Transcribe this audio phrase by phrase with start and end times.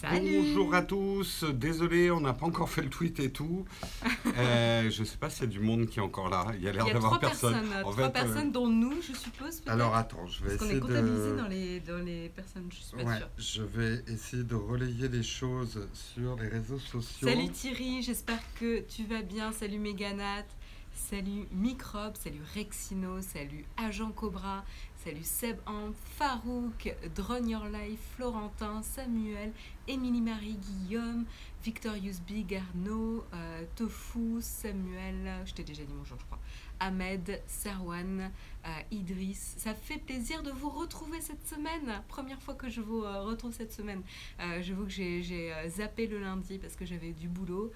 [0.00, 3.64] Salut Bonjour à tous, désolé, on n'a pas encore fait le tweet et tout.
[4.38, 6.68] Euh, je sais pas s'il y a du monde qui est encore là, il y
[6.68, 7.54] a l'air Il y a d'avoir trois personne.
[7.54, 9.62] personnes, En trois fait, euh, personnes dont nous, je suppose.
[9.66, 11.36] Alors attends, je vais Parce qu'on essayer est comptabilisé de...
[11.38, 13.28] dans les, dans les personnes, je suis pas Ouais, sûre.
[13.38, 17.28] je vais essayer de relayer les choses sur les réseaux sociaux.
[17.28, 19.52] Salut Thierry, j'espère que tu vas bien.
[19.52, 20.44] Salut Méganat,
[20.92, 24.64] salut Microbe, salut Rexino, salut Agent Cobra,
[25.06, 29.52] salut Seb Amp, Farouk, Drone Your Life, Florentin, Samuel,
[29.86, 31.26] Émilie Marie, Guillaume,
[31.62, 36.40] Victorious Big, Arnaud, euh, Tofu, Samuel, je t'ai déjà dit bonjour, je crois.
[36.80, 38.32] Ahmed, Serwan,
[38.66, 39.54] euh, Idriss.
[39.58, 42.02] Ça fait plaisir de vous retrouver cette semaine.
[42.08, 44.02] Première fois que je vous euh, retrouve cette semaine.
[44.40, 47.70] Euh, J'avoue que j'ai zappé le lundi parce que j'avais du boulot.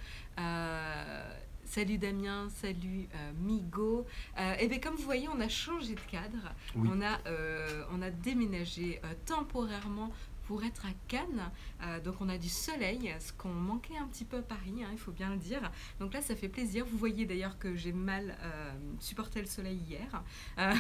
[1.70, 4.05] Salut Damien, salut euh, Migo.
[4.41, 6.52] Euh, et bien comme vous voyez, on a changé de cadre.
[6.74, 6.88] Oui.
[6.92, 10.11] On, a, euh, on a déménagé temporairement
[10.48, 11.48] pour être à Cannes.
[11.84, 14.89] Euh, donc on a du soleil, ce qu'on manquait un petit peu à Paris, hein,
[14.91, 15.70] il faut bien le dire.
[16.00, 16.84] Donc là, ça fait plaisir.
[16.84, 20.25] Vous voyez d'ailleurs que j'ai mal euh, supporté le soleil hier.
[20.58, 20.75] Euh,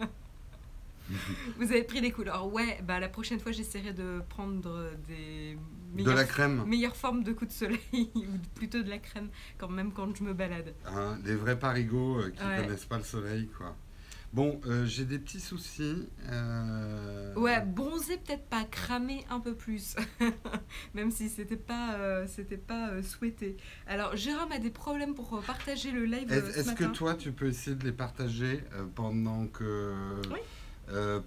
[1.58, 2.52] Vous avez pris des couleurs.
[2.52, 7.22] Ouais, bah la prochaine fois, j'essaierai de prendre des De meilleures, la crème, meilleures formes
[7.22, 10.74] de coups de soleil, ou plutôt de la crème, quand même quand je me balade.
[10.86, 12.56] hein, des vrais parigots euh, qui Ouais.
[12.56, 13.76] connaissent pas le soleil, quoi.
[14.32, 16.08] Bon, euh, j'ai des petits soucis.
[16.30, 19.94] euh, Ouais, bronzer peut-être pas, cramer un peu plus,
[20.94, 23.58] même si c'était pas, euh, c'était pas souhaité.
[23.86, 27.30] Alors, Jérôme a des problèmes pour partager le live Est- ce Est-ce que toi, tu
[27.32, 29.92] peux essayer de les partager pendant que...
[30.32, 30.38] Oui.
[30.90, 31.20] Euh,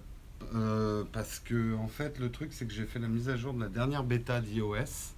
[0.54, 3.54] euh, parce que, en fait, le truc, c'est que j'ai fait la mise à jour
[3.54, 5.14] de la dernière bêta d'iOS.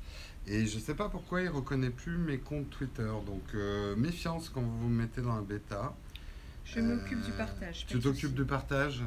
[0.47, 3.11] Et je sais pas pourquoi il reconnaît plus mes comptes Twitter.
[3.27, 5.94] Donc, euh, méfiance quand vous vous mettez dans la bêta.
[6.64, 7.86] Je m'occupe du partage.
[7.86, 9.03] Tu t'occupes du partage.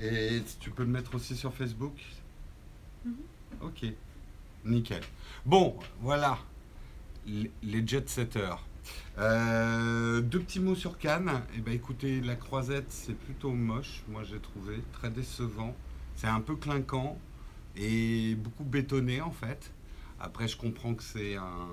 [0.00, 1.94] Et tu peux le mettre aussi sur Facebook
[3.04, 3.14] Mhm.
[3.62, 3.84] Ok.
[4.64, 5.02] Nickel.
[5.46, 6.38] Bon, voilà.
[7.26, 8.56] Les les jet-setters.
[9.20, 11.42] Euh, deux petits mots sur Cannes.
[11.54, 14.82] Eh ben, écoutez, la croisette, c'est plutôt moche, moi j'ai trouvé.
[14.92, 15.76] Très décevant.
[16.16, 17.18] C'est un peu clinquant
[17.76, 19.72] et beaucoup bétonné en fait.
[20.18, 21.68] Après, je comprends que c'est un,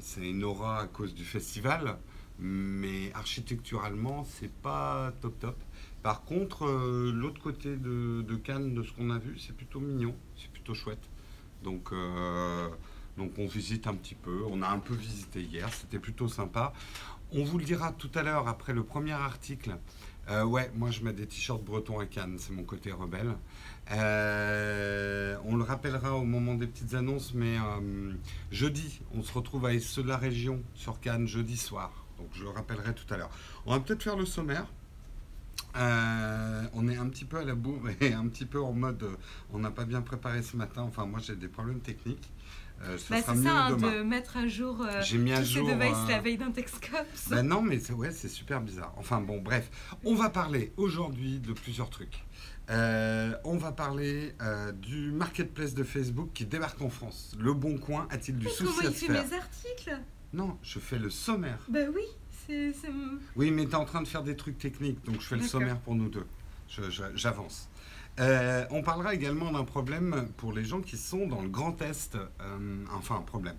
[0.00, 1.98] c'est une aura à cause du festival,
[2.38, 5.56] mais architecturalement, c'est pas top top.
[6.02, 9.80] Par contre, euh, l'autre côté de, de Cannes, de ce qu'on a vu, c'est plutôt
[9.80, 11.10] mignon, c'est plutôt chouette.
[11.62, 12.68] Donc, euh,
[13.20, 14.42] donc on visite un petit peu.
[14.50, 16.72] On a un peu visité hier, c'était plutôt sympa.
[17.32, 19.76] On vous le dira tout à l'heure après le premier article.
[20.30, 23.36] Euh, ouais, moi je mets des t-shirts bretons à Cannes, c'est mon côté rebelle.
[23.92, 28.12] Euh, on le rappellera au moment des petites annonces, mais euh,
[28.50, 31.92] jeudi, on se retrouve avec ceux de la région sur Cannes jeudi soir.
[32.16, 33.30] Donc je le rappellerai tout à l'heure.
[33.66, 34.66] On va peut-être faire le sommaire.
[35.74, 39.04] On est un petit peu à la bourre et un petit peu en mode
[39.52, 40.82] on n'a pas bien préparé ce matin.
[40.82, 42.30] Enfin, moi j'ai des problèmes techniques.
[42.82, 43.92] Euh, ce Bah, sera c'est mieux ça, hein, demain.
[43.98, 45.66] de mettre à jour euh, J'ai mis à jour.
[45.68, 47.28] devices euh, la veille d'un Texcops.
[47.28, 48.94] bah non, mais c'est ouais, c'est super bizarre.
[48.96, 49.70] Enfin bon, bref,
[50.04, 52.24] on va parler aujourd'hui de plusieurs trucs.
[52.70, 57.32] Euh, on va parler euh, du marketplace de Facebook qui débarque en France.
[57.38, 59.98] Le Bon Coin a-t-il du souci comment à il se fait faire mes articles
[60.32, 61.58] Non, je fais le sommaire.
[61.68, 62.02] Bah oui,
[62.46, 62.72] c'est...
[63.36, 65.42] Oui, mais tu es en train de faire des trucs techniques, donc je fais le
[65.42, 66.26] sommaire pour nous deux.
[67.16, 67.68] J'avance.
[68.20, 72.16] Euh, on parlera également d'un problème pour les gens qui sont dans le Grand Est,
[72.16, 73.56] euh, enfin un problème,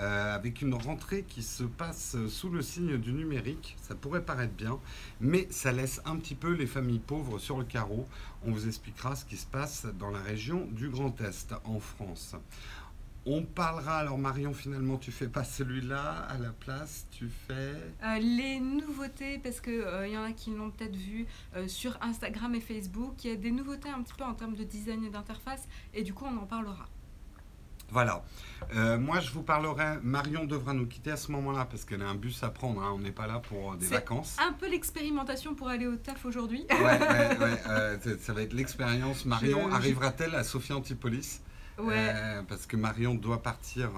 [0.00, 4.52] Euh, avec une rentrée qui se passe sous le signe du numérique, ça pourrait paraître
[4.52, 4.80] bien,
[5.20, 8.08] mais ça laisse un petit peu les familles pauvres sur le carreau.
[8.44, 12.34] On vous expliquera ce qui se passe dans la région du Grand Est en France.
[13.26, 17.52] On parlera, alors Marion, finalement, tu fais pas celui-là à la place, tu fais...
[18.04, 21.26] Euh, les nouveautés, parce qu'il il y en a qui l'ont peut-être vu
[21.56, 24.54] euh, sur Instagram et Facebook, il y a des nouveautés un petit peu en termes
[24.56, 26.86] de design et d'interface, et du coup on en parlera.
[27.90, 28.24] Voilà.
[28.74, 29.98] Euh, moi, je vous parlerai.
[30.02, 32.82] Marion devra nous quitter à ce moment-là parce qu'elle a un bus à prendre.
[32.82, 32.90] hein.
[32.94, 34.36] On n'est pas là pour euh, des vacances.
[34.40, 36.64] Un peu l'expérimentation pour aller au taf aujourd'hui.
[36.70, 39.26] Ouais, ouais, ouais, euh, ça- va être l'expérience.
[39.26, 41.40] Marion arrivera-t-elle à Sophie Antipolis?
[41.78, 42.12] Ouais.
[42.14, 43.90] Euh, Parce que Marion doit partir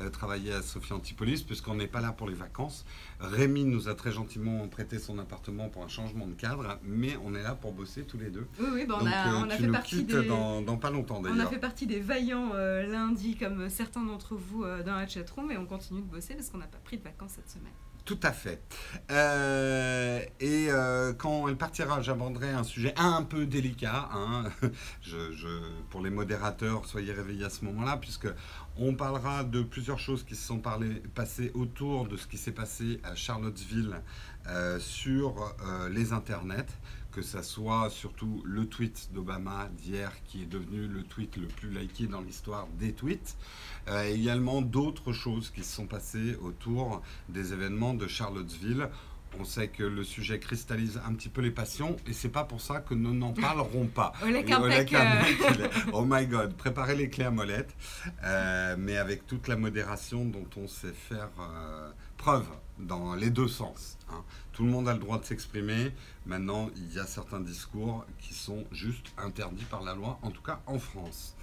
[0.00, 2.84] euh, travailler à Sophie Antipolis puisqu'on n'est pas là pour les vacances.
[3.20, 7.34] Rémi nous a très gentiment prêté son appartement pour un changement de cadre, mais on
[7.34, 8.46] est là pour bosser tous les deux.
[8.58, 10.26] Oui, oui, bah, on, Donc, a, euh, on a tu fait nous partie quittes des...
[10.26, 14.64] dans, dans pas longtemps On a fait partie des vaillants lundi, comme certains d'entre vous
[14.64, 17.32] dans la chatroom, et on continue de bosser parce qu'on n'a pas pris de vacances
[17.36, 17.72] cette semaine.
[18.04, 18.60] Tout à fait.
[19.12, 24.08] Euh, et euh, quand elle partira, j'aborderai un sujet un peu délicat.
[24.12, 24.44] hein.
[25.90, 28.26] Pour les modérateurs, soyez réveillés à ce moment-là, puisque
[28.76, 30.60] on parlera de plusieurs choses qui se sont
[31.14, 34.00] passées autour de ce qui s'est passé à Charlottesville
[34.48, 35.54] euh, sur
[35.90, 36.66] les internets,
[37.12, 41.70] que ça soit surtout le tweet d'Obama d'hier qui est devenu le tweet le plus
[41.70, 43.36] liké dans l'histoire des tweets,
[43.88, 48.88] euh, également d'autres choses qui se sont passées autour des événements de Charlottesville.
[49.40, 52.60] On sait que le sujet cristallise un petit peu les passions et c'est pas pour
[52.60, 54.12] ça que nous n'en parlerons pas.
[54.62, 55.68] Olek euh.
[55.92, 57.74] Oh my god, préparez les clés à molette,
[58.24, 62.46] euh, mais avec toute la modération dont on sait faire euh, preuve
[62.78, 63.96] dans les deux sens.
[64.10, 64.22] hein.
[64.52, 65.92] Tout le monde a le droit de s'exprimer.
[66.26, 70.42] Maintenant, il y a certains discours qui sont juste interdits par la loi, en tout
[70.42, 71.34] cas en France.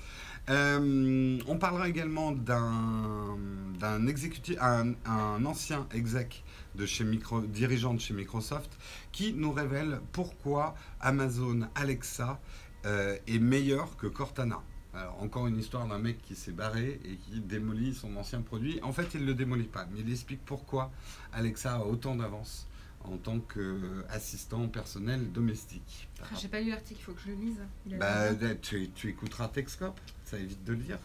[0.49, 3.37] Euh, on parlera également d'un
[3.79, 6.43] d'un exécutif, un, un ancien exec
[6.79, 8.71] de chez Micro, dirigeant de chez Microsoft,
[9.11, 12.39] qui nous révèle pourquoi Amazon Alexa
[12.85, 14.61] euh, est meilleur que Cortana.
[14.93, 18.79] Alors, encore une histoire d'un mec qui s'est barré et qui démolit son ancien produit.
[18.81, 20.89] En fait, il ne le démolit pas, mais il explique pourquoi
[21.33, 22.65] Alexa a autant d'avance
[23.03, 26.09] en tant qu'assistant personnel domestique.
[26.21, 27.61] Ah, J'ai pas lu l'article, il faut que je le lise.
[27.85, 27.97] Il a
[28.33, 30.99] Bah, tu, tu écouteras Texcope, ça évite de lire.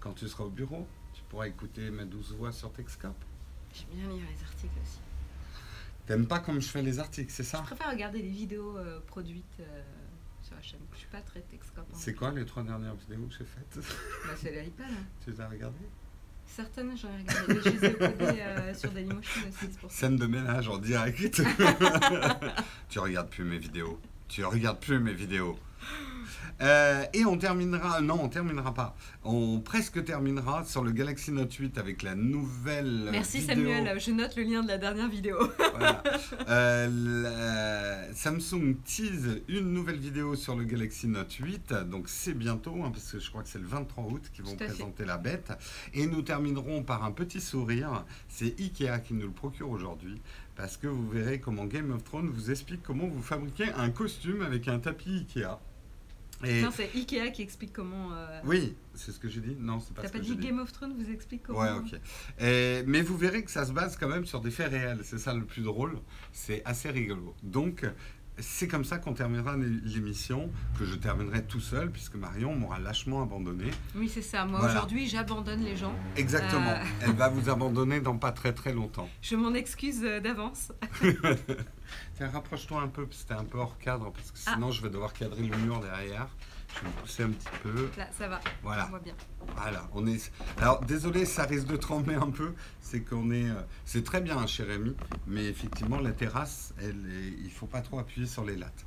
[0.00, 3.24] Quand tu seras au bureau, tu pourras écouter ma douce voix sur Texcope.
[3.74, 4.98] J'aime bien lire les articles aussi.
[6.06, 9.00] T'aimes pas comme je fais les articles, c'est ça Je préfère regarder les vidéos euh,
[9.06, 9.82] produites euh,
[10.42, 10.80] sur la chaîne.
[10.92, 11.86] Je suis pas très texcope.
[11.88, 11.96] hein.
[11.96, 13.76] C'est quoi les trois dernières vidéos que j'ai faites?
[14.26, 14.86] Bah, c'est l'iPad.
[14.90, 15.04] hein.
[15.24, 15.76] Tu les as regardées?
[16.46, 17.54] Certaines, j'en ai regardé.
[17.54, 19.96] Mais je les ai codées euh, sur Dailymotion aussi, pour ça.
[19.98, 21.40] Scène de ménage en direct.
[22.88, 24.00] tu regardes plus mes vidéos.
[24.26, 25.56] Tu regardes plus mes vidéos.
[26.62, 28.94] Euh, et on terminera, non, on terminera pas.
[29.24, 33.08] On presque terminera sur le Galaxy Note 8 avec la nouvelle.
[33.10, 33.54] Merci vidéo.
[33.54, 35.38] Samuel, je note le lien de la dernière vidéo.
[35.70, 36.02] Voilà.
[36.50, 42.74] Euh, la- Samsung tease une nouvelle vidéo sur le Galaxy Note 8, donc c'est bientôt,
[42.84, 44.66] hein, parce que je crois que c'est le 23 août qu'ils vont fait.
[44.66, 45.52] présenter la bête.
[45.94, 48.04] Et nous terminerons par un petit sourire.
[48.28, 50.20] C'est Ikea qui nous le procure aujourd'hui,
[50.56, 54.42] parce que vous verrez comment Game of Thrones vous explique comment vous fabriquez un costume
[54.42, 55.58] avec un tapis Ikea.
[56.44, 58.12] Et Non, c'est Ikea qui explique comment.
[58.14, 59.56] euh, oui, c'est ce que j'ai dit.
[59.58, 60.36] Non, c'est pas T'as pas que dit.
[60.36, 62.00] Game of Thrones vous explique comment Ouais, ok.
[62.40, 65.00] Et- mais vous verrez que ça se base quand même sur des faits réels.
[65.02, 65.98] C'est ça le plus drôle.
[66.32, 67.34] C'est assez rigolo.
[67.42, 67.84] Donc,
[68.40, 72.78] c'est comme ça qu'on terminera l'é- l'émission, que je terminerai tout seul, puisque Marion m'aura
[72.78, 73.70] lâchement abandonné.
[73.94, 74.44] Oui, c'est ça.
[74.44, 74.74] Moi, Voilà.
[74.74, 75.94] aujourd'hui, j'abandonne les gens.
[76.16, 76.70] Exactement.
[76.70, 76.84] Euh.
[77.02, 79.08] Elle va vous abandonner dans pas très très longtemps.
[79.22, 80.72] Je m'en excuse euh, d'avance.
[82.16, 84.52] Tiens, rapproche-toi un peu, c'était un peu hors cadre, parce que Ah.
[84.54, 86.28] sinon je vais devoir cadrer le mur derrière.
[86.74, 87.90] Je vais me pousser un petit peu.
[87.98, 88.40] Là, ça va.
[88.62, 88.86] Voilà.
[88.86, 89.14] On voit bien.
[89.56, 90.30] Voilà, on est.
[90.58, 92.54] Alors désolé, ça risque de trembler un peu.
[92.80, 93.50] C'est qu'on est.
[93.50, 94.94] euh, C'est très bien, hein, chez Rémi,
[95.26, 97.34] mais effectivement la terrasse, elle est...
[97.44, 98.86] il faut pas trop appuyer sur les lattes.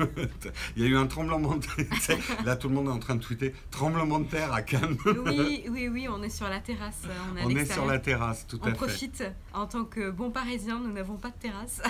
[0.76, 2.18] il y a eu un tremblement de terre.
[2.44, 4.96] Là, tout le monde est en train de tweeter tremblement de terre à Cannes.
[5.26, 7.02] Oui, oui, oui, on est sur la terrasse.
[7.06, 8.76] euh, On est, on sur la terrasse, tout On à fait.
[8.76, 9.24] profite.
[9.52, 11.82] En tant que bon parisien, nous n'avons pas de terrasse.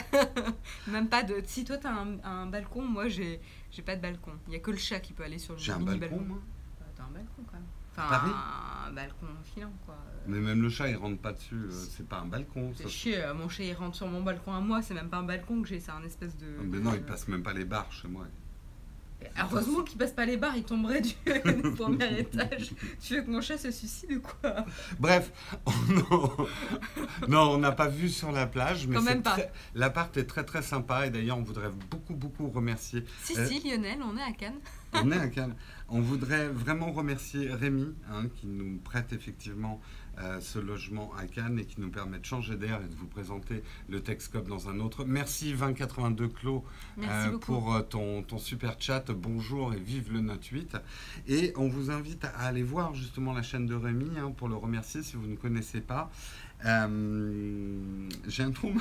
[0.87, 1.43] Même pas de.
[1.47, 3.41] Si toi, t'as un, un balcon, moi, j'ai
[3.71, 4.33] j'ai pas de balcon.
[4.49, 6.39] Il y a que le chat qui peut aller sur le J'ai un balcon, moi.
[6.81, 7.67] Bah, T'as un balcon quand même.
[8.09, 8.31] Paris
[8.89, 9.97] un balcon filant, quoi.
[10.27, 11.55] Mais même le chat, il rentre pas dessus.
[11.55, 12.73] euh, C'est pas un balcon.
[12.75, 15.19] C'est chier, euh, mon chat il rentre sur mon balcon à moi, c'est même pas
[15.19, 16.47] un balcon que j'ai, c'est un espèce de.
[16.65, 18.27] Mais non, il passe même pas les barres chez moi.
[19.39, 21.15] Heureusement qu'il passe pas les barres, il tomberait du,
[21.77, 22.73] premier étage.
[23.01, 24.65] Tu veux que mon chat se suicide ou quoi?
[24.99, 25.33] Bref,
[25.89, 26.47] non,
[27.29, 28.99] non, on n'a pas vu sur la plage, mais
[29.75, 33.05] l'appart est très très sympa et d'ailleurs on voudrait beaucoup beaucoup remercier.
[33.23, 33.47] Si, Euh.
[33.47, 34.61] si, Lionel, on est à Cannes.
[34.93, 35.55] On est à Cannes.
[35.89, 40.00] On voudrait vraiment remercier Rémi hein, qui nous prête effectivement euh,
[40.41, 43.63] ce logement à Cannes et qui nous permet de changer d'air et de vous présenter
[43.89, 45.05] le Texcope dans un autre.
[45.05, 46.65] Merci 2082 Clos
[46.97, 47.47] Merci euh, beaucoup.
[47.47, 49.11] pour euh, ton, ton super chat.
[49.11, 50.77] Bonjour et vive le Note 8.
[51.29, 54.57] Et on vous invite à aller voir justement la chaîne de Rémi hein, pour le
[54.57, 56.11] remercier si vous ne connaissez pas.
[56.65, 58.73] Euh, J'ai un trou.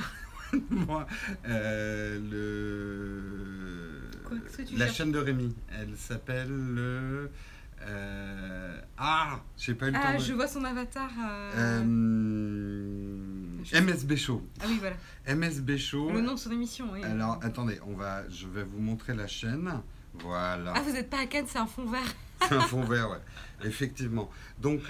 [0.70, 1.06] Moi,
[1.46, 4.10] euh, le...
[4.24, 4.36] Quoi,
[4.76, 7.30] la chaîne de Rémi, elle s'appelle le...
[7.82, 10.18] euh, Ah, j'ai pas eu le Ah, temps.
[10.18, 11.10] de- je vois son avatar.
[11.56, 11.80] euh,
[13.72, 14.46] Euh, MSB Show.
[14.60, 14.96] Ah oui, voilà.
[15.26, 16.10] MSB Show.
[16.10, 17.02] Le nom de son émission, oui.
[17.04, 19.70] Alors attendez, on va, je vais vous montrer la chaîne.
[20.14, 20.72] Voilà.
[20.76, 22.00] Ah, vous êtes pas à Cannes, c'est un fond vert.
[22.48, 23.20] C'est un fond vert, ouais.
[23.68, 24.30] Effectivement.
[24.60, 24.80] Donc,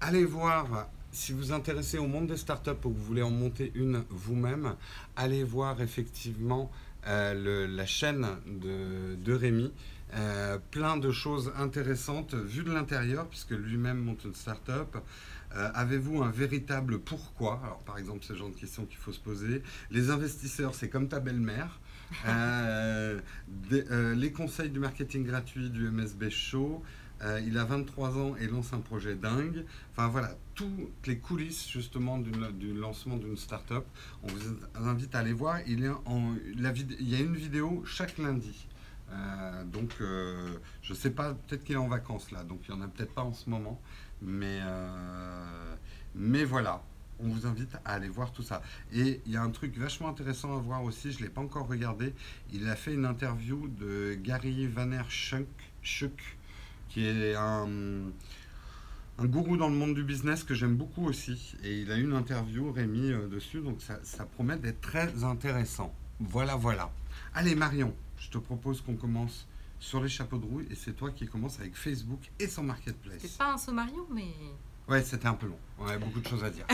[0.00, 3.30] allez voir, si vous vous intéressez au monde des startups ou que vous voulez en
[3.30, 4.74] monter une vous-même,
[5.16, 6.70] allez voir effectivement
[7.06, 9.72] euh, le- la chaîne de, de Rémi.
[10.14, 14.96] Euh, plein de choses intéressantes vues de l'intérieur, puisque lui-même monte une startup.
[15.54, 17.60] Euh, Avez-vous un véritable pourquoi?
[17.62, 19.62] Alors, par exemple, ce genre de questions qu'il faut se poser.
[19.90, 21.78] Les investisseurs, c'est comme ta belle-mère.
[22.26, 23.20] Euh,
[23.70, 26.82] les conseils du marketing gratuit du MSB Show.
[27.44, 29.64] Il a 23 ans et lance un projet dingue.
[29.90, 30.70] Enfin voilà, toutes
[31.04, 32.30] les coulisses justement du,
[32.74, 33.84] lancement d'une start-up.
[34.22, 34.40] On vous
[34.76, 35.58] invite à aller voir.
[35.66, 38.67] Il y a une vidéo chaque lundi.
[39.10, 42.80] Euh, donc, euh, je sais pas, peut-être qu'il est en vacances là, donc il n'y
[42.80, 43.80] en a peut-être pas en ce moment.
[44.20, 44.60] Mais,
[46.16, 46.82] mais voilà,
[47.20, 48.62] on vous invite à aller voir tout ça.
[48.92, 51.40] Et il y a un truc vachement intéressant à voir aussi, je ne l'ai pas
[51.40, 52.14] encore regardé.
[52.52, 55.38] Il a fait une interview de Gary Vaynerchuk,
[56.88, 57.68] qui est un,
[59.20, 61.56] gourou dans le monde du business que j'aime beaucoup aussi.
[61.62, 65.94] Et il a une interview, Rémi, euh, dessus, donc ça promet d'être très intéressant.
[66.20, 66.90] Voilà, voilà.
[67.34, 69.46] Allez, Marion, je te propose qu'on commence
[69.80, 73.20] sur les chapeaux de roue et c'est toi qui commence avec Facebook et son marketplace.
[73.20, 74.34] C'est pas un sommarion, mais.
[74.88, 75.58] Ouais, c'était un peu long.
[75.78, 76.66] On avait beaucoup de choses à dire.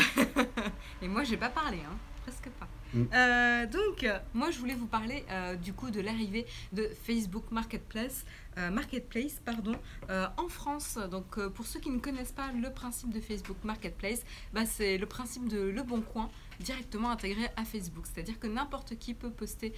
[1.02, 1.96] et moi, j'ai pas parlé, hein.
[2.22, 2.68] presque pas.
[2.94, 3.04] Mm.
[3.12, 8.24] Euh, donc, moi, je voulais vous parler euh, du coup de l'arrivée de Facebook Marketplace,
[8.56, 9.74] euh, Marketplace pardon,
[10.08, 10.98] en France.
[11.10, 14.22] Donc, pour ceux qui ne connaissent pas le principe de Facebook Marketplace,
[14.52, 16.30] bah, c'est le principe de Le Bon Coin
[16.60, 18.06] directement intégré à Facebook.
[18.12, 19.72] C'est-à-dire que n'importe qui peut poster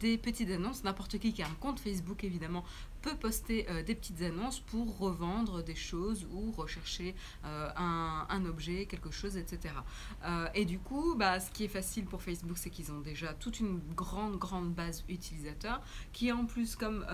[0.00, 2.64] des petites annonces, n'importe qui qui a un compte Facebook évidemment
[3.04, 8.86] peut poster euh, des petites annonces pour revendre des choses ou rechercher euh, un, objet,
[8.86, 9.74] quelque chose, etc.
[10.24, 13.34] Euh, et du coup, bah, ce qui est facile pour Facebook, c'est qu'ils ont déjà
[13.34, 15.82] toute une grande, grande base utilisateurs
[16.14, 17.04] qui en plus, comme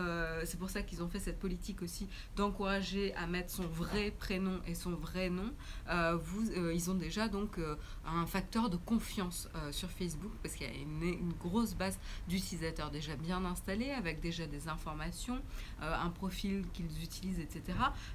[0.44, 4.60] c'est pour ça qu'ils ont fait cette politique aussi d'encourager à mettre son vrai prénom
[4.66, 5.52] et son vrai nom,
[5.88, 7.58] ils ont déjà donc
[8.06, 13.16] un facteur de confiance sur Facebook parce qu'il y a une grosse base d'utilisateurs déjà
[13.16, 15.40] bien installée avec déjà des informations.
[15.82, 17.62] Euh, un profil qu'ils utilisent, etc.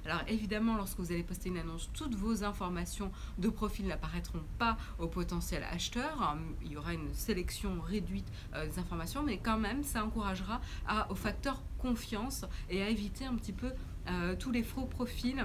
[0.04, 4.76] Alors évidemment, lorsque vous allez poster une annonce, toutes vos informations de profil n'apparaîtront pas
[4.98, 6.36] au potentiel acheteur.
[6.64, 10.60] Il y aura une sélection réduite euh, des informations, mais quand même, ça encouragera
[11.10, 13.72] au facteur confiance et à éviter un petit peu
[14.08, 15.44] euh, tous les faux profils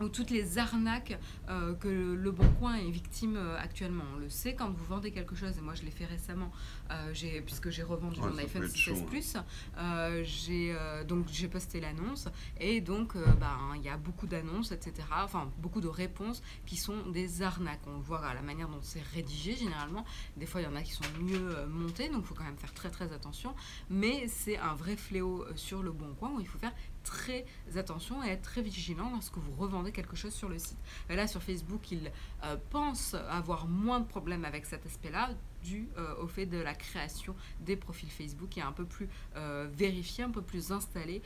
[0.00, 4.04] ou toutes les arnaques euh, que le, Bon Coin est victime euh, actuellement.
[4.14, 6.52] On le sait quand vous vendez quelque chose, et moi je l'ai fait récemment,
[6.90, 9.36] euh, puisque j'ai revendu mon iPhone 6S Plus,
[10.22, 10.76] j'ai
[11.06, 12.28] donc j'ai posté l'annonce,
[12.58, 17.06] et donc ben, il y a beaucoup d'annonces, etc., enfin beaucoup de réponses qui sont
[17.10, 17.80] des arnaques.
[17.86, 20.04] On le voit à la manière dont c'est rédigé généralement.
[20.36, 22.58] Des fois il y en a qui sont mieux montés, donc il faut quand même
[22.58, 23.54] faire très très attention,
[23.90, 26.74] mais c'est un vrai fléau sur le Bon Coin où il faut faire
[27.06, 30.78] très attention et être très vigilant lorsque vous revendez quelque chose sur le site.
[31.08, 32.10] là, sur Facebook, ils
[32.44, 35.30] euh, pensent avoir moins de problèmes avec cet aspect-là
[35.66, 39.08] dû euh, au fait de la création des profils Facebook qui est un peu plus
[39.36, 41.22] euh, vérifié, un peu plus installé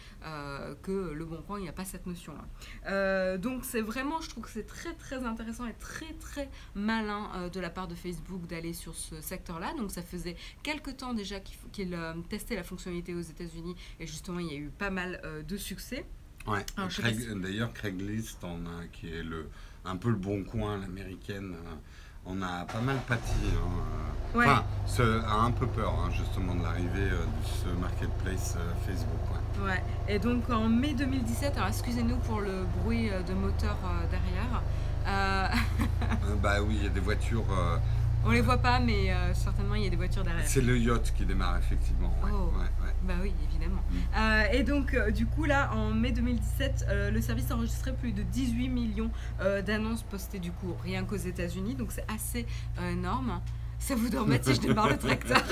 [0.82, 3.38] que le Bon Coin, il n'y a pas cette notion-là.
[3.38, 7.60] donc c'est vraiment, je trouve que c'est très très intéressant et très très malin de
[7.60, 9.74] la part de Facebook d'aller sur ce secteur-là.
[9.74, 11.96] Donc ça faisait quelques temps déjà qu'il
[12.28, 16.06] testait la fonctionnalité aux États-Unis et justement il y a eu pas mal de succès.
[16.46, 16.64] Ouais.
[17.36, 19.48] D'ailleurs, Craigslist, a, qui est le,
[19.84, 21.74] un peu le bon coin, l'américaine, euh,
[22.26, 23.34] on a pas mal pâti.
[23.44, 27.80] Hein, euh, enfin, ce, a un peu peur hein, justement de l'arrivée euh, de ce
[27.80, 29.64] marketplace Facebook.
[29.64, 29.82] Ouais.
[30.08, 33.76] Et donc en mai 2017, alors excusez-nous pour le bruit de moteur
[34.10, 34.62] derrière.
[36.42, 37.44] bah oui, il y a des voitures
[38.24, 40.46] on les voit pas, mais euh, certainement il y a des voitures derrière.
[40.46, 42.14] C'est le yacht qui démarre effectivement.
[42.24, 42.52] Oh.
[43.04, 43.82] Bah oui, évidemment.
[43.90, 43.96] Mm.
[44.16, 48.12] Euh, et donc euh, du coup là, en mai 2017, le service a enregistré plus
[48.12, 49.10] de 18 millions
[49.66, 52.46] d'annonces postées du coup rien qu'aux États-Unis, donc c'est assez
[52.90, 53.40] énorme.
[53.78, 55.42] Ça vous doit si je démarre le tracteur.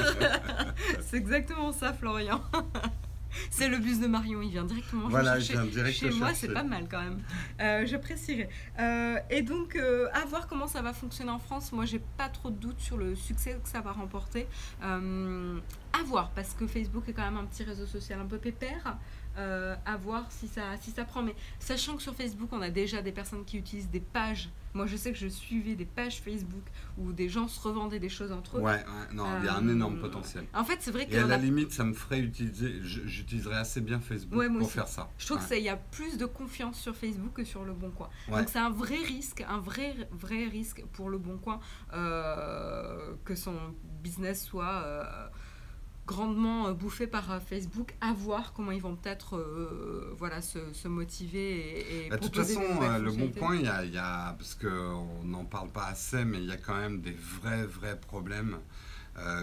[1.01, 2.43] c'est exactement ça, Florian.
[3.51, 5.93] C'est le bus de Marion, il vient directement voilà, chercher.
[5.93, 7.21] Chez moi, c'est pas mal quand même.
[7.61, 8.49] Euh, J'apprécierais.
[8.79, 11.73] Euh, et donc, euh, à voir comment ça va fonctionner en France.
[11.73, 14.47] Moi, j'ai pas trop de doutes sur le succès que ça va remporter.
[14.83, 15.59] Euh,
[15.99, 18.97] à voir, parce que Facebook est quand même un petit réseau social un peu pépère.
[19.39, 21.23] Euh, à voir si ça, si ça prend.
[21.23, 24.51] Mais sachant que sur Facebook, on a déjà des personnes qui utilisent des pages.
[24.75, 26.65] Moi, je sais que je suivais des pages Facebook
[26.99, 28.63] où des gens se revendaient des choses entre eux.
[28.63, 30.45] Ouais, non, il y a un euh, énorme potentiel.
[30.55, 31.15] En fait, c'est vrai que.
[31.15, 32.81] Et à la limite, ça me ferait utiliser.
[32.83, 35.09] J'utiliserais assez bien Facebook pour faire ça.
[35.19, 38.09] Je trouve qu'il y a plus de confiance sur Facebook que sur le Bon Coin.
[38.29, 41.61] Donc, c'est un vrai risque, un vrai, vrai risque pour le Bon Coin
[41.93, 43.55] euh, que son
[44.03, 45.31] business soit
[46.09, 50.89] grandement euh, bouffé par euh, Facebook, à voir comment ils vont peut-être euh, voilà, se,
[50.89, 52.63] motiver et, bah, De toute façon,
[53.01, 56.39] le bon point, il y a, y a parce qu'on n'en parle pas assez, mais
[56.39, 58.57] il y a quand même des vrais, vrais problèmes.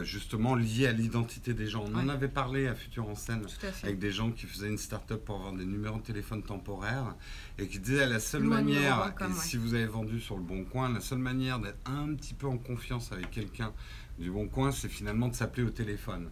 [0.04, 1.84] justement liés à l'identité des gens.
[1.92, 3.46] On en avait parlé à Futur en scène
[3.84, 7.14] avec des gens qui faisaient une start-up pour avoir des numéros de téléphone temporaires
[7.60, 11.02] et qui disaient la seule manière, si vous avez vendu sur le bon coin, la
[11.02, 13.74] seule manière d'être un petit peu en confiance avec quelqu'un
[14.18, 16.30] du bon coin, c'est finalement de s'appeler au téléphone.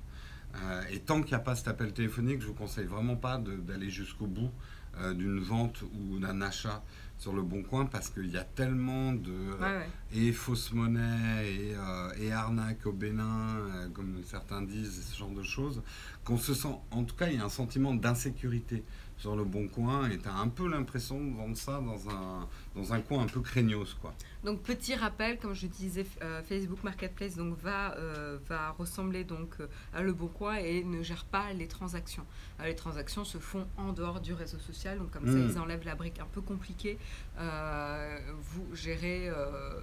[0.55, 3.37] Euh, et tant qu'il n'y a pas cet appel téléphonique, je vous conseille vraiment pas
[3.39, 4.51] d'aller jusqu'au bout
[4.99, 6.83] euh, d'une vente ou d'un achat
[7.17, 9.89] sur le bon coin parce qu'il y a tellement de Ouais, ouais.
[10.13, 15.31] et fausses monnaies et, euh, et arnaques au Bénin, euh, comme certains disent, ce genre
[15.31, 15.81] de choses,
[16.23, 18.83] qu'on se sent, en tout cas, il y a un sentiment d'insécurité
[19.23, 22.45] sur le bon coin et tu as un peu l'impression de vendre ça dans un,
[22.75, 24.13] dans un coin un peu craignos, quoi.
[24.43, 29.51] Donc petit rappel, comme je disais, euh, Facebook Marketplace donc va euh, va ressembler donc
[29.61, 32.25] euh, à Le Bon Coin et ne gère pas les transactions.
[32.59, 35.49] Euh, les transactions se font en dehors du réseau social, donc comme ça Mm.
[35.49, 36.97] ils enlèvent la brique un peu compliquée.
[37.37, 39.31] Vous gérez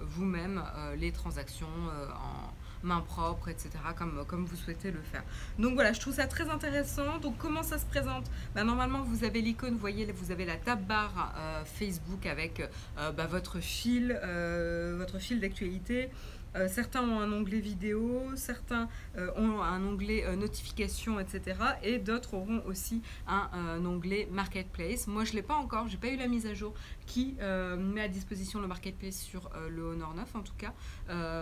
[0.03, 0.63] vous-même
[0.97, 1.67] les transactions
[2.27, 3.69] en main propre, etc.
[3.97, 5.23] Comme, vous souhaitez le faire.
[5.59, 7.19] Donc voilà, je trouve ça très intéressant.
[7.19, 8.25] Donc comment ça se présente?
[8.55, 12.59] Bah, Normalement, vous avez l'icône, vous voyez, vous avez la tab bar euh, Facebook avec
[12.97, 16.09] euh, bah, votre fil, euh, votre fil d'actualité.
[16.55, 21.57] Euh, certains ont un onglet vidéo, certains euh, ont un onglet euh, notification, etc.
[21.83, 25.07] Et d'autres auront aussi un, un onglet marketplace.
[25.07, 26.73] Moi, je l'ai pas encore, j'ai pas eu la mise à jour
[27.05, 27.35] qui
[27.77, 30.73] met à disposition le marketplace sur le Honor 9 en tout cas.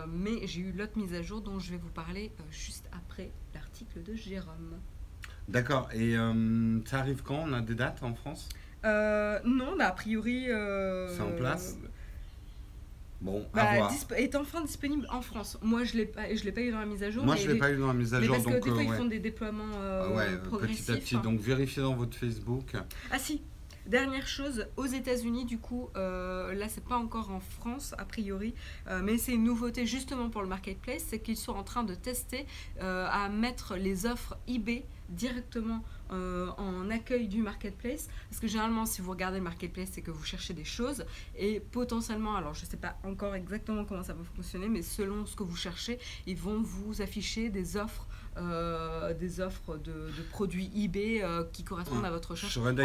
[0.07, 4.01] Mais j'ai eu l'autre mise à jour dont je vais vous parler juste après l'article
[4.01, 4.79] de Jérôme.
[5.47, 6.15] D'accord, et
[6.85, 8.49] ça arrive quand On a des dates en France?
[8.85, 10.49] Euh, non, bah, a priori.
[10.49, 11.77] euh, C'est en place?
[13.21, 15.57] Bon, à bah, est enfin disponible en France.
[15.61, 17.25] Moi, je l'ai pas, je l'ai pas eu dans la mise à jour.
[17.25, 18.69] Moi, je ne l'ai pas eu dans la mise à jour, parce que donc des
[18.69, 18.97] fois, euh, ils ouais.
[18.97, 20.85] font des déploiements euh, Ah ouais, euh, progressifs.
[20.85, 21.17] petit à petit.
[21.17, 22.73] Donc vérifiez dans votre Facebook.
[23.11, 23.41] Ah si,
[23.85, 28.53] dernière chose, aux États-Unis, du coup, euh, là, c'est pas encore en France, a priori,
[28.87, 31.95] euh, mais c'est une nouveauté justement pour le marketplace, c'est qu'ils sont en train de
[31.95, 32.45] tester
[32.81, 38.09] euh, à mettre les offres eBay directement euh, en accueil du marketplace.
[38.29, 41.05] Parce que généralement, si vous regardez le marketplace, c'est que vous cherchez des choses
[41.37, 45.35] et potentiellement, alors je sais pas encore exactement comment ça va fonctionner, mais selon ce
[45.35, 48.07] que vous cherchez, ils vont vous afficher des offres.
[48.41, 52.07] Euh, des offres de, de produits eBay euh, qui correspondent Ouais.
[52.07, 52.75] à votre Je recherche en plus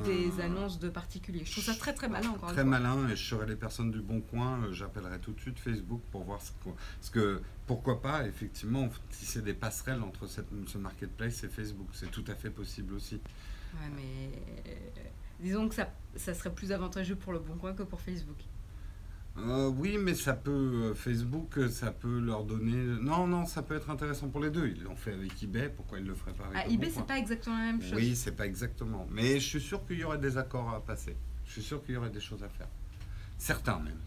[0.00, 1.44] euh, des annonces de particuliers.
[1.44, 2.78] Je trouve ça très très malin encore Très une fois.
[2.80, 6.00] malin, et je serais les personnes du bon coin, euh, j'appellerai tout de suite Facebook
[6.10, 6.70] pour voir ce que,
[7.00, 12.10] parce que pourquoi pas effectivement tisser des passerelles entre cette, ce marketplace et Facebook, c'est
[12.10, 13.16] tout à fait possible aussi.
[13.74, 14.38] Ouais, mais
[14.70, 14.74] euh,
[15.40, 18.36] disons que ça, ça serait plus avantageux pour le Bon Coin que pour Facebook.
[19.38, 22.76] Euh, oui, mais ça peut euh, Facebook, euh, ça peut leur donner.
[23.02, 24.68] Non, non, ça peut être intéressant pour les deux.
[24.68, 27.18] Ils l'ont fait avec eBay, pourquoi ils le feraient pas avec Ah, eBay, c'est pas
[27.18, 27.94] exactement la même chose.
[27.94, 29.06] Oui, c'est pas exactement.
[29.10, 31.16] Mais je suis sûr qu'il y aurait des accords à passer.
[31.44, 32.68] Je suis sûr qu'il y aurait des choses à faire.
[33.38, 33.98] Certains même.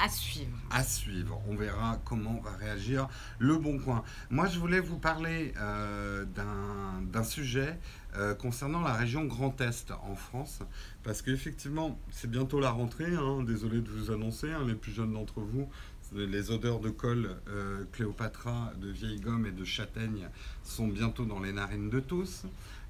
[0.00, 0.56] À suivre.
[0.70, 1.40] À suivre.
[1.48, 3.08] On verra comment va réagir
[3.40, 4.04] le Bon Coin.
[4.30, 7.78] Moi, je voulais vous parler euh, d'un sujet
[8.16, 10.60] euh, concernant la région Grand Est en France.
[11.02, 13.12] Parce qu'effectivement, c'est bientôt la rentrée.
[13.14, 13.42] hein.
[13.42, 15.68] Désolé de vous annoncer, hein, les plus jeunes d'entre vous.
[16.14, 20.28] Les odeurs de colle euh, Cléopatra, de vieille gomme et de châtaigne
[20.62, 22.44] sont bientôt dans les narines de tous.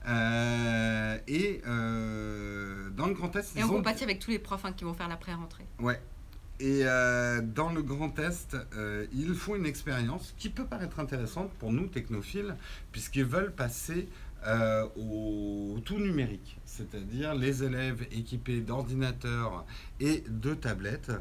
[0.07, 4.64] Euh, et euh, dans le Grand Est, Et on ont- compatit avec tous les profs
[4.64, 5.66] hein, qui vont faire la pré-rentrée.
[5.81, 6.01] Ouais.
[6.61, 11.53] Et euh, dans le Grand Est, euh, ils font une expérience qui peut paraître intéressante
[11.53, 12.57] pour nous, technophiles,
[12.90, 14.09] puisqu'ils veulent passer
[14.44, 19.66] euh, au tout numérique, c'est-à-dire les élèves équipés d'ordinateurs
[20.01, 21.12] et de tablettes.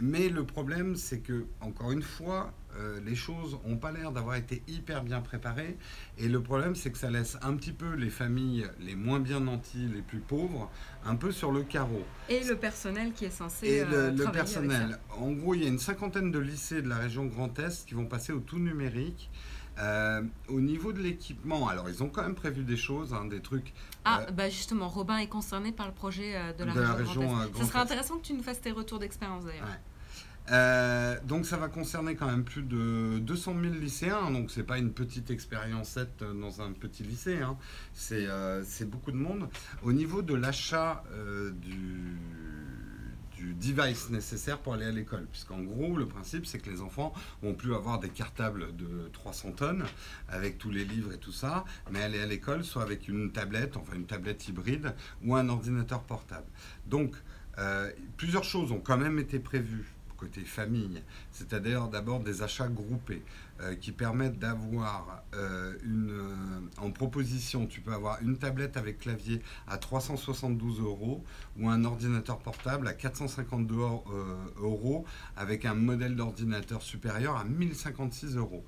[0.00, 4.36] Mais le problème, c'est que, encore une fois, euh, les choses n'ont pas l'air d'avoir
[4.36, 5.76] été hyper bien préparées.
[6.18, 9.40] Et le problème, c'est que ça laisse un petit peu les familles les moins bien
[9.40, 10.70] nanties, les plus pauvres,
[11.04, 12.04] un peu sur le carreau.
[12.28, 14.98] Et le personnel qui est censé Et euh, le, le travailler avec personnel.
[15.18, 17.94] En gros, il y a une cinquantaine de lycées de la région Grand Est qui
[17.94, 19.30] vont passer au tout numérique.
[19.78, 23.40] Euh, au niveau de l'équipement, alors ils ont quand même prévu des choses, hein, des
[23.40, 23.72] trucs.
[24.04, 26.92] Ah, euh, bah justement, Robin est concerné par le projet euh, de la De la
[26.92, 27.44] région, Grand Est.
[27.44, 29.64] euh, Ça Grand serait intéressant que tu nous fasses tes retours d'expérience d'ailleurs.
[29.64, 29.80] Ouais.
[30.50, 34.78] Euh, donc ça va concerner quand même plus de 200 000 lycéens, donc c'est pas
[34.78, 37.56] une petite expérience dans un petit lycée, hein.
[37.94, 39.48] c'est euh, c'est beaucoup de monde.
[39.82, 42.18] Au niveau de l'achat euh, du,
[43.36, 47.12] du device nécessaire pour aller à l'école, puisqu'en gros le principe c'est que les enfants
[47.42, 49.84] vont plus avoir des cartables de 300 tonnes
[50.28, 53.76] avec tous les livres et tout ça, mais aller à l'école soit avec une tablette,
[53.76, 56.46] enfin une tablette hybride ou un ordinateur portable.
[56.86, 57.14] Donc
[58.16, 61.02] plusieurs choses ont quand même été prévues côté famille,
[61.32, 63.22] c'est-à-dire d'abord des achats groupés
[63.62, 68.98] euh, qui permettent d'avoir euh, une euh, en proposition, tu peux avoir une tablette avec
[68.98, 71.24] clavier à 372 euros
[71.58, 73.76] ou un ordinateur portable à 452
[74.58, 75.04] euros,
[75.36, 78.64] avec un modèle d'ordinateur supérieur à 1056 euros.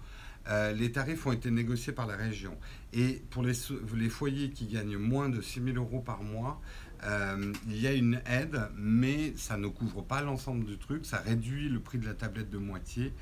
[0.74, 2.56] Les tarifs ont été négociés par la région.
[2.92, 3.52] Et pour les,
[3.94, 6.60] les foyers qui gagnent moins de 6 000 euros par mois,
[7.04, 11.04] euh, il y a une aide, mais ça ne couvre pas l'ensemble du truc.
[11.04, 13.12] Ça réduit le prix de la tablette de moitié.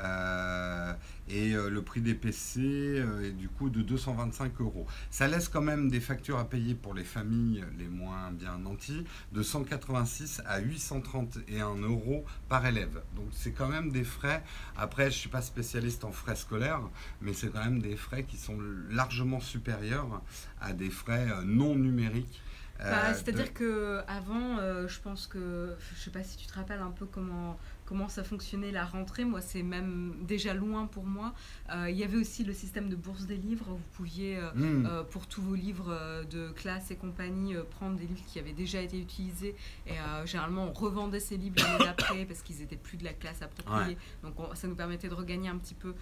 [0.00, 0.94] Euh,
[1.28, 4.86] et euh, le prix des PC est du coup de 225 euros.
[5.10, 9.04] Ça laisse quand même des factures à payer pour les familles les moins bien nantis
[9.32, 13.02] de 186 à 831 euros par élève.
[13.16, 14.42] Donc c'est quand même des frais.
[14.76, 16.82] Après, je ne suis pas spécialiste en frais scolaires,
[17.20, 18.58] mais c'est quand même des frais qui sont
[18.90, 20.22] largement supérieurs
[20.60, 22.40] à des frais non numériques
[22.78, 26.90] bah, C'est-à-dire que avant, je pense que, je sais pas si tu te rappelles un
[26.90, 29.24] peu comment comment ça fonctionnait la rentrée.
[29.24, 31.32] Moi, c'est même déjà loin pour moi.
[31.70, 33.64] Euh, il y avait aussi le système de bourse des livres.
[33.70, 34.86] Vous pouviez, euh, hmm.
[34.86, 35.96] euh, pour tous vos livres
[36.30, 39.54] de classe et compagnie, prendre des livres qui avaient déjà été utilisés.
[39.86, 39.94] Et
[40.26, 43.96] généralement, on revendait ces livres l'année d'après parce qu'ils étaient plus de la classe appropriée.
[44.22, 45.94] Donc, ça nous permettait de regagner un petit peu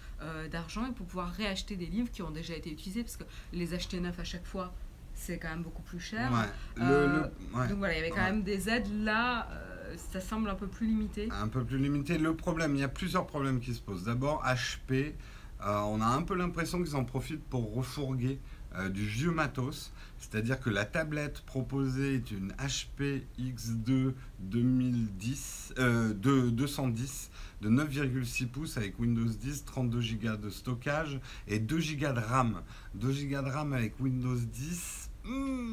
[0.51, 3.73] d'argent et pour pouvoir réacheter des livres qui ont déjà été utilisés parce que les
[3.73, 4.73] acheter neufs à chaque fois,
[5.17, 6.31] c'est quand même beaucoup plus cher.
[6.77, 9.47] donc voilà, il y avait quand même des aides là
[9.95, 11.29] ça semble un peu plus limité.
[11.31, 12.17] Un peu plus limité.
[12.17, 14.03] Le problème, il y a plusieurs problèmes qui se posent.
[14.03, 15.13] D'abord, HP,
[15.61, 18.39] euh, on a un peu l'impression qu'ils en profitent pour refourguer
[18.75, 19.91] euh, du vieux matos.
[20.19, 27.29] C'est-à-dire que la tablette proposée est une HP X2 2010, de 210
[27.61, 32.61] de 9,6 pouces avec Windows 10, 32 Go de stockage et 2 Go de RAM.
[32.95, 35.67] 2 Go de RAM avec Windows 10, Mmh,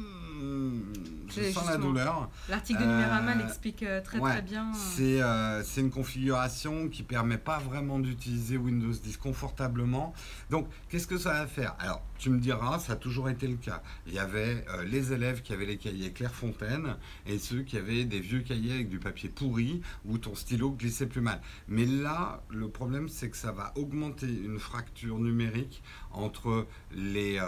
[1.29, 2.29] je sens la douleur.
[2.49, 4.71] L'article de Numérama euh, l'explique euh, très très bien.
[4.99, 10.13] Euh, c'est une configuration qui permet pas vraiment d'utiliser Windows 10 confortablement.
[10.49, 11.75] Donc, qu'est-ce que ça va faire?
[11.79, 13.81] Alors, tu me diras, ça a toujours été le cas.
[14.07, 18.19] Il y avait les élèves qui avaient les cahiers Clairefontaine et ceux qui avaient des
[18.19, 21.41] vieux cahiers avec du papier pourri où ton stylo glissait plus mal.
[21.67, 25.83] Mais là, le problème, c'est que ça va augmenter une fracture numérique
[26.15, 27.39] entre les,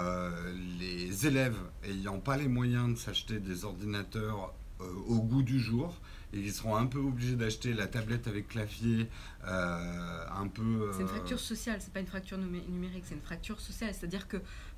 [0.79, 5.59] les élèves et n'ayant pas les moyens de s'acheter des ordinateurs euh, au goût du
[5.59, 5.91] jour,
[6.33, 9.09] et ils seront un peu obligés d'acheter la tablette avec clavier
[9.47, 10.91] euh, un peu...
[10.91, 13.95] C'est une euh, fracture sociale, c'est pas une fracture numérique, c'est une fracture sociale.
[13.95, 14.37] C'est-à-dire que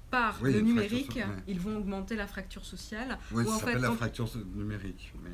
[0.10, 3.20] par le numérique, ils vont augmenter la fracture sociale.
[3.32, 5.14] Oui, ça s'appelle la fracture numérique.
[5.22, 5.30] Mais...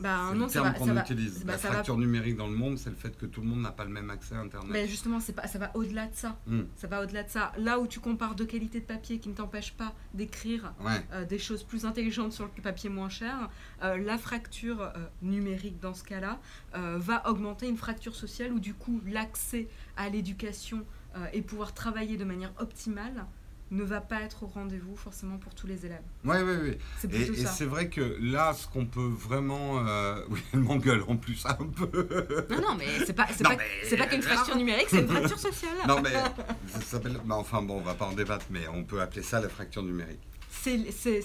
[0.00, 1.44] Bah, non, le terme qu'on utilise.
[1.44, 3.72] Bah, la fracture numérique dans le monde, c'est le fait que tout le monde n'a
[3.72, 4.70] pas le même accès à Internet.
[4.70, 6.38] Mais justement, c'est pas, ça va au-delà de ça.
[6.46, 6.62] Hmm.
[6.76, 7.52] Ça va au-delà de ça.
[7.58, 10.72] Là où tu compares deux qualités de papier qui ne t'empêchent pas d'écrire
[11.12, 13.48] euh, des choses plus intelligentes sur le papier moins cher,
[13.82, 16.40] euh, la fracture euh, numérique dans ce cas-là
[16.74, 20.84] va augmenter une fracture sociale où du coup l'accès à l'éducation
[21.32, 23.26] et pouvoir travailler de manière optimale
[23.70, 26.02] ne va pas être au rendez-vous forcément pour tous les élèves.
[26.24, 26.78] Oui, oui, oui.
[26.98, 29.86] C'est et, et c'est vrai que là, ce qu'on peut vraiment...
[29.86, 30.24] Euh...
[30.30, 32.46] Oui, elle m'engueule en plus un peu.
[32.50, 35.76] Non, non, mais c'est pas, pas, pas qu'une fracture numérique, c'est une fracture sociale.
[35.86, 36.12] Non, mais
[36.66, 37.18] ça s'appelle...
[37.24, 39.82] Bah, enfin bon, on va pas en débattre, mais on peut appeler ça la fracture
[39.82, 40.20] numérique.
[40.50, 41.22] C'est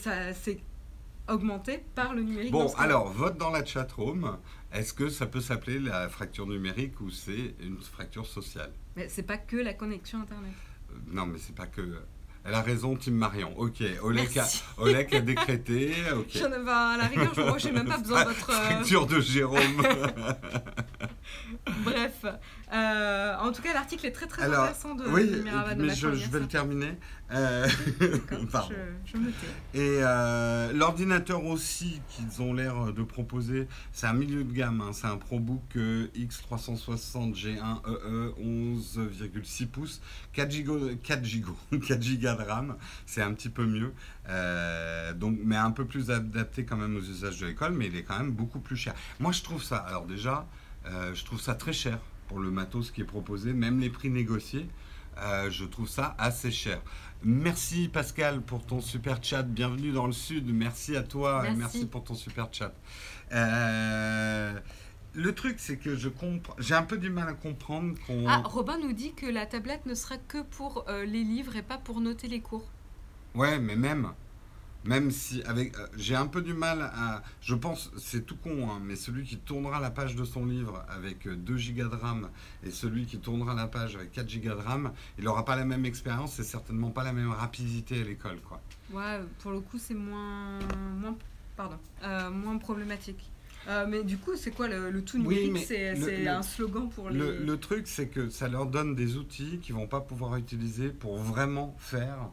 [1.28, 2.52] augmenté par le numérique.
[2.52, 4.38] Bon, alors, vote dans la chat room.
[4.72, 8.72] Est-ce que ça peut s'appeler la fracture numérique ou c'est une fracture sociale?
[8.96, 10.52] Mais c'est pas que la connexion Internet.
[10.90, 12.00] Euh, non, mais c'est pas que
[12.46, 13.54] elle a raison, Tim Marion.
[13.58, 14.44] Ok, Olek a,
[14.78, 15.94] a, décrété.
[16.14, 16.40] Okay.
[16.40, 18.52] J'en ai, à la rigueur, je n'ai même pas besoin de votre.
[18.52, 19.60] Fracture de Jérôme.
[21.84, 22.26] Bref,
[22.74, 25.32] euh, en tout cas, l'article est très très intéressant de Oui,
[25.78, 26.98] mais je, je, vais le terminer.
[27.32, 27.68] Euh,
[28.52, 28.76] pardon.
[29.06, 29.30] Je, me
[29.74, 34.82] Et euh, l'ordinateur aussi qu'ils ont l'air de proposer, c'est un milieu de gamme.
[34.82, 34.92] Hein.
[34.94, 40.02] c'est un ProBook X360 G1 EE 11,6 pouces,
[40.34, 42.76] 4 Go, 4 Go, 4 Go de RAM.
[43.06, 43.94] C'est un petit peu mieux.
[45.16, 48.04] donc, mais un peu plus adapté quand même aux usages de l'école, mais il est
[48.04, 48.94] quand même beaucoup plus cher.
[49.20, 49.78] Moi, je trouve ça.
[49.78, 50.48] Alors déjà.
[50.86, 54.10] Euh, je trouve ça très cher pour le matos qui est proposé, même les prix
[54.10, 54.68] négociés.
[55.18, 56.82] Euh, je trouve ça assez cher.
[57.24, 59.44] Merci Pascal pour ton super chat.
[59.44, 60.52] Bienvenue dans le sud.
[60.52, 61.56] Merci à toi merci.
[61.56, 62.74] et merci pour ton super chat.
[63.32, 64.60] Euh,
[65.14, 66.56] le truc, c'est que je comprends.
[66.58, 68.28] J'ai un peu du mal à comprendre qu'on.
[68.28, 71.78] Ah, Robin nous dit que la tablette ne sera que pour les livres et pas
[71.78, 72.68] pour noter les cours.
[73.36, 74.12] Ouais, mais même.
[74.86, 78.70] Même si avec, euh, j'ai un peu du mal à, je pense, c'est tout con,
[78.70, 82.30] hein, mais celui qui tournera la page de son livre avec 2 Go de RAM
[82.66, 85.64] et celui qui tournera la page avec 4 Go de RAM, il n'aura pas la
[85.64, 88.62] même expérience et certainement pas la même rapidité à l'école, quoi.
[88.92, 90.60] Ouais, pour le coup, c'est moins,
[91.00, 91.16] moins,
[91.56, 93.30] pardon, euh, moins problématique.
[93.70, 95.66] Euh, mais du coup, c'est quoi le, tout numérique?
[95.66, 97.18] C'est un slogan pour les.
[97.18, 100.90] Le, le truc, c'est que ça leur donne des outils qu'ils vont pas pouvoir utiliser
[100.90, 102.30] pour vraiment faire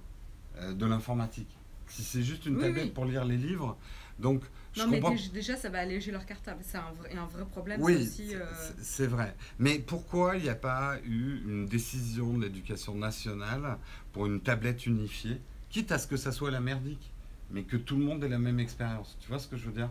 [0.61, 1.60] de l'informatique.
[1.90, 3.76] Si c'est juste une tablette pour lire les livres,
[4.18, 4.42] donc
[4.76, 6.61] non, mais déjà, ça va alléger leur cartable.
[6.62, 7.83] C'est un vrai, un vrai problème.
[7.83, 8.44] Oui, euh,
[8.81, 9.35] c'est vrai.
[9.59, 13.79] Mais pourquoi il n'y a pas eu une décision de l'éducation nationale
[14.12, 17.11] pour une tablette unifiée, quitte à ce que ça soit la merdique
[17.53, 19.16] mais que tout le monde ait la même expérience?
[19.20, 19.90] Tu vois ce que je veux dire?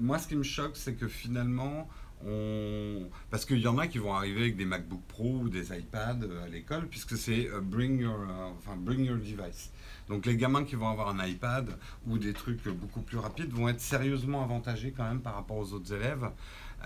[0.00, 1.88] Moi, ce qui me choque, c'est que finalement,
[2.26, 3.08] on...
[3.30, 6.20] parce qu'il y en a qui vont arriver avec des MacBook Pro ou des iPads
[6.22, 8.18] euh, à l'école, puisque c'est euh, bring, your,
[8.58, 9.70] enfin, bring your device.
[10.08, 11.70] Donc les gamins qui vont avoir un iPad
[12.06, 15.72] ou des trucs beaucoup plus rapides vont être sérieusement avantagés quand même par rapport aux
[15.72, 16.30] autres élèves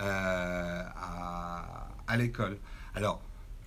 [0.01, 0.83] euh,
[2.07, 2.57] à, l'école.
[2.95, 3.21] Alors,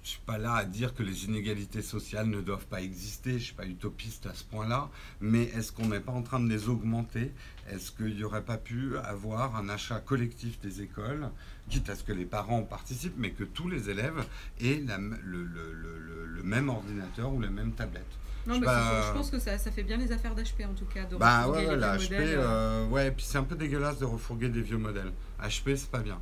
[0.03, 3.45] je suis pas là à dire que les inégalités sociales ne doivent pas exister, je
[3.45, 6.69] suis pas utopiste à ce point-là, mais est-ce qu'on n'est pas en train de les
[6.69, 7.31] augmenter?
[7.69, 11.29] Est-ce qu'il n'y aurait pas pu avoir un achat collectif des écoles,
[11.69, 14.25] quitte à ce que les parents participent, mais que tous les élèves
[14.59, 14.83] aient
[15.23, 18.20] le- le même ordinateur ou la même tablette?
[18.47, 19.07] Non, mais pas.
[19.07, 21.05] je pense que ça, ça fait bien les affaires d'HP en tout cas.
[21.05, 22.37] De Bah ouais, ouais, la HP, euh.
[22.39, 25.11] euh, ouais, puis c'est un peu dégueulasse de refourguer des vieux modèles.
[25.41, 26.19] HP, c'est pas bien.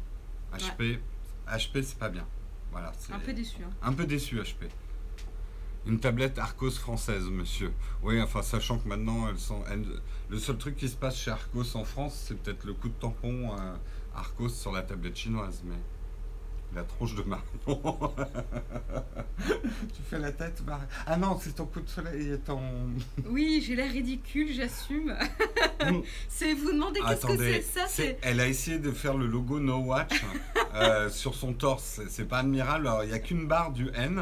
[0.54, 1.00] HP,
[1.48, 2.26] HP, c'est pas bien.
[2.72, 3.58] Voilà, Un peu déçu.
[3.64, 3.70] hein.
[3.82, 4.68] un peu déçu, HP.
[5.88, 7.72] Une tablette Arcos française, monsieur.
[8.04, 9.86] Oui, enfin, sachant que maintenant, elles sont, elles-
[10.30, 12.94] le seul truc qui se passe chez Arcos en France, c'est peut-être le coup de
[12.94, 13.74] tampon euh,
[14.16, 15.76] Arcos sur la tablette chinoise, mais
[16.76, 17.46] la tronche de Marion.
[19.38, 20.86] tu fais la tête, Marion.
[21.08, 22.62] Ah non, c'est ton coup de soleil et ton.
[23.30, 25.16] Oui, j'ai l'air ridicule, j'assume.
[26.28, 29.60] C'est vous demandez qu'est-ce que c'est ça c'est- elle a essayé de faire le logo
[29.60, 30.24] No Watch
[30.76, 31.84] euh, sur son torse.
[31.84, 32.88] C'est- C'est pas admirable.
[32.88, 34.22] Alors, il n'y a qu'une barre du N,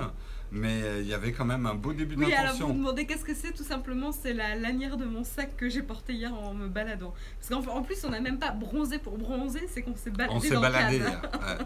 [0.52, 2.68] mais il y avait quand même un beau début Oui, alors vous d'intention.
[2.70, 5.82] me demandez qu'est-ce que c'est Tout simplement, c'est la lanière de mon sac que j'ai
[5.82, 7.14] porté hier en me baladant.
[7.40, 10.36] Parce qu'en en plus, on n'a même pas bronzé pour bronzer, c'est qu'on s'est baladé
[10.36, 11.66] On s'est dans baladé le cadre.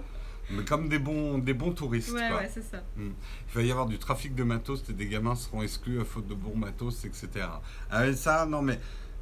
[0.52, 2.12] Mais comme des bons, des bons touristes.
[2.12, 2.40] Ouais, quoi.
[2.40, 2.84] ouais, c'est ça.
[2.98, 3.14] Il
[3.54, 6.36] va y avoir du trafic de matos et des gamins seront exclus à faute de
[6.36, 7.30] bons matos, etc.
[7.90, 8.80] Ah, ça, non mais.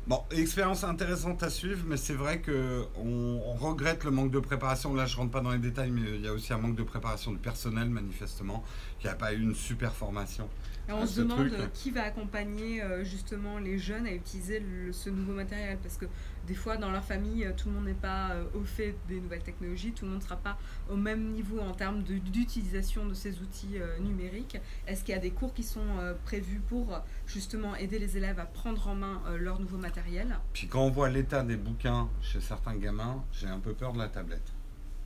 [0.08, 4.39] Bon, expérience intéressante à suivre, mais c'est vrai que on, on regrette le manque de
[4.39, 4.96] préparation.
[4.96, 6.84] Là, je rentre pas dans les détails, mais il y a aussi un manque de
[6.84, 8.63] préparation du personnel, manifestement,
[9.00, 10.50] qui n'a pas eu une super formation.
[10.89, 14.12] Et on Ah, se demande truc, euh, qui va accompagner euh, justement les jeunes à
[14.12, 15.78] utiliser le- ce nouveau matériel?
[15.84, 16.06] Parce que
[16.47, 19.43] des fois, dans leur famille, euh, tout le monde n'est pas au fait des nouvelles
[19.43, 20.58] technologies, tout le monde ne sera pas
[20.89, 24.58] au même niveau en termes de- d'utilisation de ces outils numériques.
[24.88, 25.86] Est-ce qu'il y a des cours qui sont
[26.25, 30.39] prévus pour justement aider les élèves à prendre en main leur nouveau matériel?
[30.54, 33.99] Puis quand on voit l'état des bouquins chez certains gamins, j'ai un peu peur de
[33.99, 34.52] la tablette.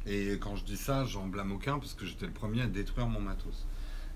[0.05, 3.07] Et quand je dis ça, j'en blâme aucun parce que j'étais le premier à détruire
[3.07, 3.65] mon matos.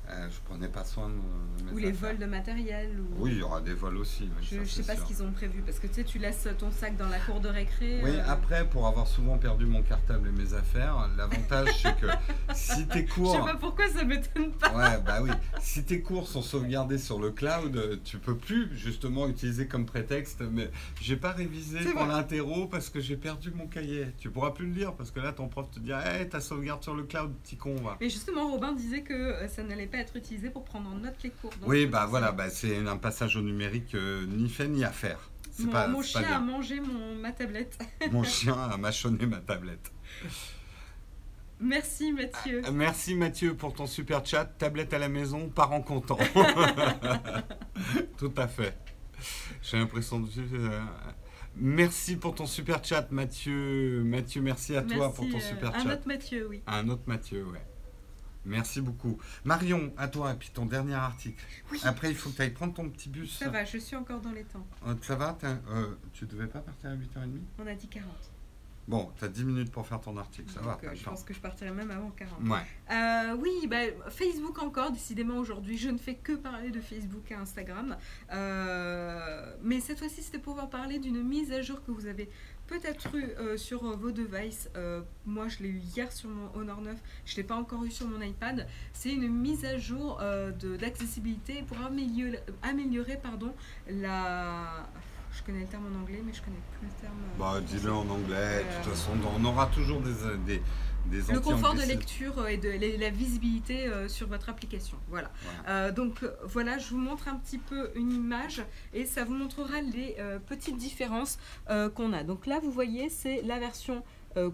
[0.09, 2.11] Euh, je prenais pas soin de mes Ou les affaires.
[2.11, 3.23] vols de matériel ou...
[3.25, 4.29] Oui, il y aura des vols aussi.
[4.39, 6.47] oui, Je ne sais pas ce qu'ils ont prévu parce que tu sais, tu laisses
[6.57, 7.99] ton sac dans la cour de récré.
[8.01, 12.07] Oui, euh, après, pour avoir souvent perdu mon cartable et mes affaires, l'avantage c'est que
[12.53, 13.33] si tes Je cours.
[13.35, 14.73] sais pas pourquoi ça m'étonne pas.
[14.73, 15.29] Ouais, bah oui.
[15.59, 20.41] Si tes cours sont sauvegardés sur le cloud, tu peux plus justement utiliser comme prétexte.
[20.49, 24.07] Mais j'ai pas révisé pour l'interro parce que j'ai perdu mon cahier.
[24.19, 26.81] Tu pourras plus le lire parce que là, ton prof te dira, hey, ta sauvegarde
[26.81, 27.97] sur le cloud, petit con, va.
[27.99, 31.15] Mais justement, Robin disait que euh, ça n'allait pas être utilisé pour prendre en note
[31.23, 31.51] les cours.
[31.59, 34.83] Donc, Oui, bah c'est- voilà, bah, c'est un passage au numérique euh, ni fait ni
[34.83, 35.19] à faire.
[35.59, 37.77] Mon, pas, mon c'est pas chien a mangé mon, ma tablette.
[38.11, 39.91] Mon chien a mâchonné ma tablette.
[41.59, 42.61] Merci Mathieu.
[42.71, 44.45] Merci Mathieu pour ton super chat.
[44.45, 46.19] Tablette à la maison, parents contents.
[48.17, 48.77] Tout à fait.
[49.63, 50.29] J'ai l'impression de.
[50.53, 50.79] euh,
[51.59, 54.03] Merci pour ton super chat, Mathieu.
[54.03, 55.93] Mathieu, merci à toi pour ton euh, super un chat.
[55.93, 56.61] autre Mathieu, oui.
[56.67, 57.65] Un autre Mathieu, ouais.
[58.47, 59.17] Merci beaucoup.
[59.43, 61.43] Marion, à toi, et puis ton dernier article.
[61.71, 61.79] Oui.
[61.83, 63.37] Après, il faut que tu ailles prendre ton petit bus.
[63.37, 64.65] Ça va, je suis encore dans les temps.
[64.87, 68.07] Euh, ça va euh, Tu devais pas partir à 8h30 On a dit 40.
[68.87, 70.73] Bon, tu as 10 minutes pour faire ton article, ça va.
[70.73, 71.11] Donc, euh, t'as le je temps.
[71.11, 72.39] pense que je partirai même avant 40.
[72.47, 72.59] Ouais.
[72.89, 77.33] Euh, oui, bah, Facebook encore, décidément aujourd'hui, je ne fais que parler de Facebook et
[77.33, 77.97] Instagram.
[78.31, 82.29] Euh, mais cette fois-ci, c'était pour vous parler d'une mise à jour que vous avez
[82.67, 84.69] peut-être eu euh, sur euh, vos devices.
[84.75, 87.83] Euh, moi, je l'ai eu hier sur mon Honor 9, je ne l'ai pas encore
[87.83, 88.67] eu sur mon iPad.
[88.93, 93.53] C'est une mise à jour de- d'accessibilité pour améliorer, améliorer pardon,
[93.89, 94.87] la...
[95.33, 97.13] Je connais le terme en anglais, mais je connais plus le terme...
[97.37, 98.63] Bah, dis-le en anglais.
[98.63, 100.13] De toute façon, on aura toujours des,
[100.45, 100.61] des,
[101.07, 104.97] des le confort de lecture euh, et de la- la visibilité euh, sur votre application.
[105.09, 105.31] Voilà.
[105.67, 108.61] Euh, donc voilà, je vous montre un petit peu une image
[108.93, 111.37] et ça vous montrera les euh, petites différences
[111.95, 112.23] qu'on a.
[112.23, 114.03] Donc là, vous voyez, c'est la version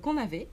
[0.02, 0.48] qu'on avait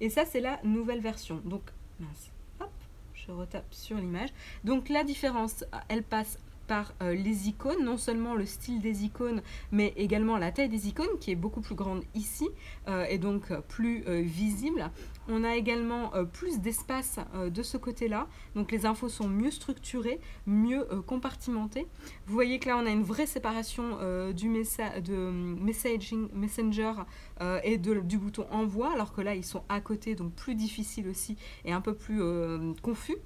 [0.00, 1.40] et ça, c'est la nouvelle version.
[1.44, 1.62] Donc,
[1.98, 2.30] mince,
[2.60, 2.70] hop,
[3.14, 4.30] je retape sur l'image.
[4.64, 9.40] Donc la différence, elle passe par les icônes, non seulement le style des icônes,
[9.72, 12.46] mais également la taille des icônes qui est beaucoup plus grande ici
[12.88, 14.90] euh, et donc plus euh, visible.
[15.30, 19.50] On a également euh, plus d'espace euh, de ce côté-là, donc les infos sont mieux
[19.50, 21.86] structurées, mieux euh, compartimentées.
[22.26, 23.98] Vous voyez que là on a une vraie séparation
[24.32, 26.92] du messa- de hum, messaging, messenger
[27.62, 31.08] et de- du bouton envoi, alors que là ils sont à côté, donc plus difficile
[31.08, 32.20] aussi et un peu plus
[32.82, 33.16] confus.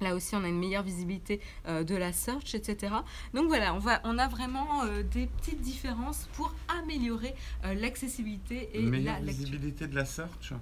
[0.00, 2.94] Là aussi, on a une meilleure visibilité euh, de la search, etc.
[3.34, 7.34] Donc voilà, on, va, on a vraiment euh, des petites différences pour améliorer
[7.66, 9.44] euh, l'accessibilité et meilleure la lecture.
[9.44, 10.54] visibilité de la search?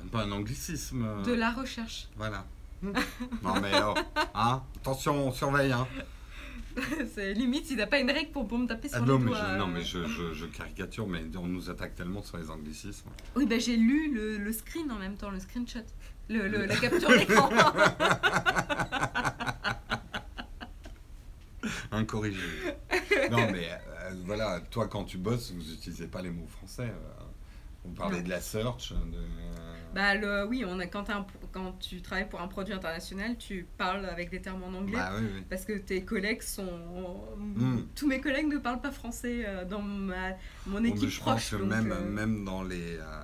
[0.00, 1.04] C'est un peu un anglicisme.
[1.04, 2.08] euh, De la recherche.
[2.16, 2.46] Voilà.
[2.82, 3.94] non mais oh,
[4.34, 5.70] hein, attention, on surveille.
[5.72, 5.86] Hein.
[7.14, 9.18] C'est limite, il n'a pas une règle pour, pour me taper sur Ah le non,
[9.18, 9.38] mais, doigt.
[9.52, 9.72] je, non, euh.
[9.74, 13.10] mais je, je- je caricature, mais on nous attaque tellement sur les anglicismes.
[13.36, 15.80] Oui, bah, j'ai lu le, le screen en même temps, le screenshot.
[16.28, 17.50] Le, le- la capture d'écran.
[21.92, 22.38] Incorrigé.
[23.30, 26.84] non, mais euh, voilà, toi, quand tu bosses, vous n'utilisez pas les mots français.
[26.88, 27.24] euh.
[27.84, 28.24] Vous parlez Non.
[28.24, 28.92] de la search.
[28.92, 29.18] De...
[29.94, 33.36] bah, le, oui, on a, quand, t'as un- quand tu travailles pour un produit international,
[33.38, 34.96] tu parles avec des termes en anglais.
[34.98, 35.44] Bah oui, oui.
[35.48, 36.68] Parce que tes collègues sont.
[37.38, 37.78] Mm.
[37.94, 40.30] Tous mes collègues ne parlent pas français euh, dans ma,
[40.66, 41.50] mon Bon, équipe je pense proche.
[41.52, 42.96] que donc, même, euh, même dans les.
[42.98, 43.22] euh,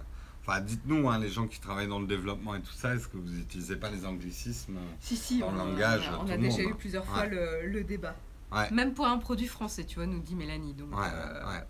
[0.49, 3.16] Enfin, dites-nous, hein, les gens qui travaillent dans le développement et tout ça, est-ce que
[3.16, 6.59] vous n'utilisez pas les anglicismes Si, si, dans on, le a- langage, on a déjà
[6.59, 6.77] monde, eu hein?
[6.79, 7.09] plusieurs Ouais.
[7.14, 8.14] fois le, le débat.
[8.53, 8.71] Ouais.
[8.71, 10.73] Même pour un produit français, tu vois, nous dit Mélanie.
[10.75, 11.64] Donc, Ouais, euh, ouais, ouais.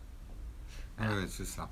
[0.99, 1.14] voilà.
[1.14, 1.70] Ouais, ouais, c'est ça.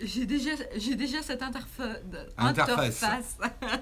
[0.00, 2.00] Euh, j'ai déjà, j'ai déjà cette interfa-
[2.38, 3.02] Interface.
[3.02, 3.38] interface.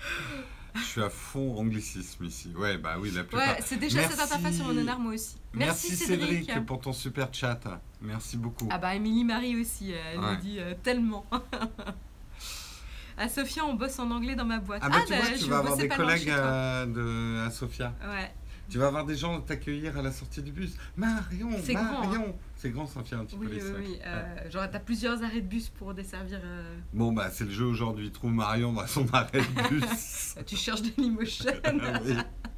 [0.74, 2.52] Je suis à fond anglicisme ici.
[2.56, 3.46] Ouais, bah oui, la plupart.
[3.48, 4.32] ouais, c'est déjà cette Merci.
[4.32, 5.36] interface sur mon honneur, moi aussi.
[5.52, 6.64] Merci, Cédric.
[6.64, 7.58] pour ton super chat.
[8.00, 8.68] Merci beaucoup.
[8.70, 10.30] Ah bah Émilie Marie aussi, elle Ouais.
[10.36, 11.26] nous dit euh, tellement.
[13.18, 14.80] à Sophia, on bosse en anglais dans ma boîte.
[14.84, 16.34] Ah bah tu bah, vois, je tu vas avoir des collègues toi.
[16.36, 17.92] euh, de, à Sofia.
[18.08, 18.32] Ouais.
[18.70, 20.72] Tu vas avoir des gens t'accueillir à la sortie du bus.
[20.96, 22.32] Marion, C'est grand, hein.
[22.60, 23.76] C'est grand, Sofia, un petit Oui, peu les oui, sacs.
[23.80, 23.98] oui.
[24.04, 26.40] Euh, genre, t'as plusieurs arrêts de bus pour desservir.
[26.44, 28.10] euh, Bon, bah c'est le jeu aujourd'hui.
[28.10, 30.34] Trouve Marion dans son arrêt de bus.
[30.46, 31.50] Tu cherches de l'emotion.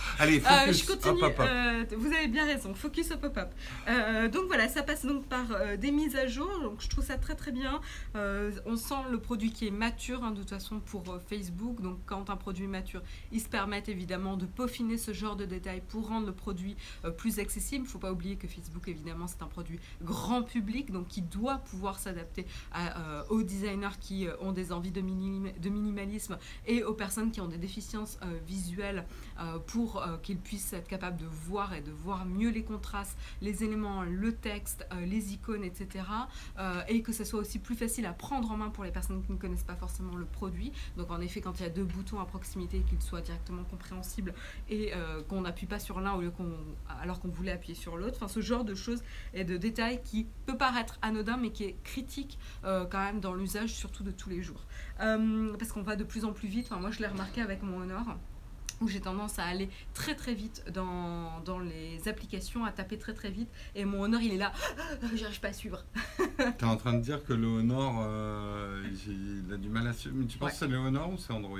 [0.18, 0.80] Allez, Euh, focus.
[0.82, 1.22] je continue.
[1.22, 1.46] Hop, hop, hop.
[1.48, 2.74] euh, vous avez bien raison.
[2.74, 3.50] Focus au pop-up.
[3.88, 6.48] Euh, donc voilà, ça passe donc par euh, des mises à jour.
[6.62, 7.80] Donc je trouve ça très très bien.
[8.16, 11.80] Euh, on sent le produit qui est mature hein, de toute façon pour euh, Facebook.
[11.80, 15.44] Donc quand un produit est mature, ils se permettent évidemment de peaufiner ce genre de
[15.44, 17.84] détails pour rendre le produit euh, plus accessible.
[17.84, 21.22] Il ne faut pas oublier que Facebook évidemment c'est un produit grand public donc qui
[21.22, 26.38] doit pouvoir s'adapter euh, aux designers qui euh, ont des envies de, minim- de minimalisme
[26.66, 29.06] et aux personnes qui ont des déficiences euh, visuelles
[29.40, 29.58] euh,
[29.96, 34.02] euh, qu'ils puissent être capables de voir et de voir mieux les contrastes, les éléments,
[34.02, 36.04] le texte, euh, les icônes, etc.
[36.58, 39.22] Euh, et que ce soit aussi plus facile à prendre en main pour les personnes
[39.22, 40.72] qui ne connaissent pas forcément le produit.
[40.96, 44.34] Donc en effet, quand il y a deux boutons à proximité, qu'ils soient directement compréhensibles
[44.68, 44.92] et
[45.28, 46.18] qu'on n'appuie pas sur l'un
[47.00, 48.16] alors qu'on voulait appuyer sur l'autre.
[48.16, 49.02] Enfin, ce genre de choses
[49.34, 53.74] et de détails qui peut paraître anodin, mais qui est critique quand même dans l'usage,
[53.74, 54.64] surtout de tous les jours.
[54.98, 56.66] Parce qu'on va de plus en plus vite.
[56.70, 58.16] Enfin, moi, je l'ai remarqué avec mon Honor
[58.80, 63.12] où j'ai tendance à aller très très vite dans, dans les applications, à taper très
[63.14, 63.48] très vite.
[63.74, 64.52] Et mon Honor, il est là,
[65.14, 65.84] j'arrive pas à suivre.
[66.58, 70.16] T'es en train de dire que le Honor, euh, il a du mal à suivre.
[70.18, 70.52] Mais tu penses Ouais.
[70.52, 71.58] que c'est le Honor ou c'est Android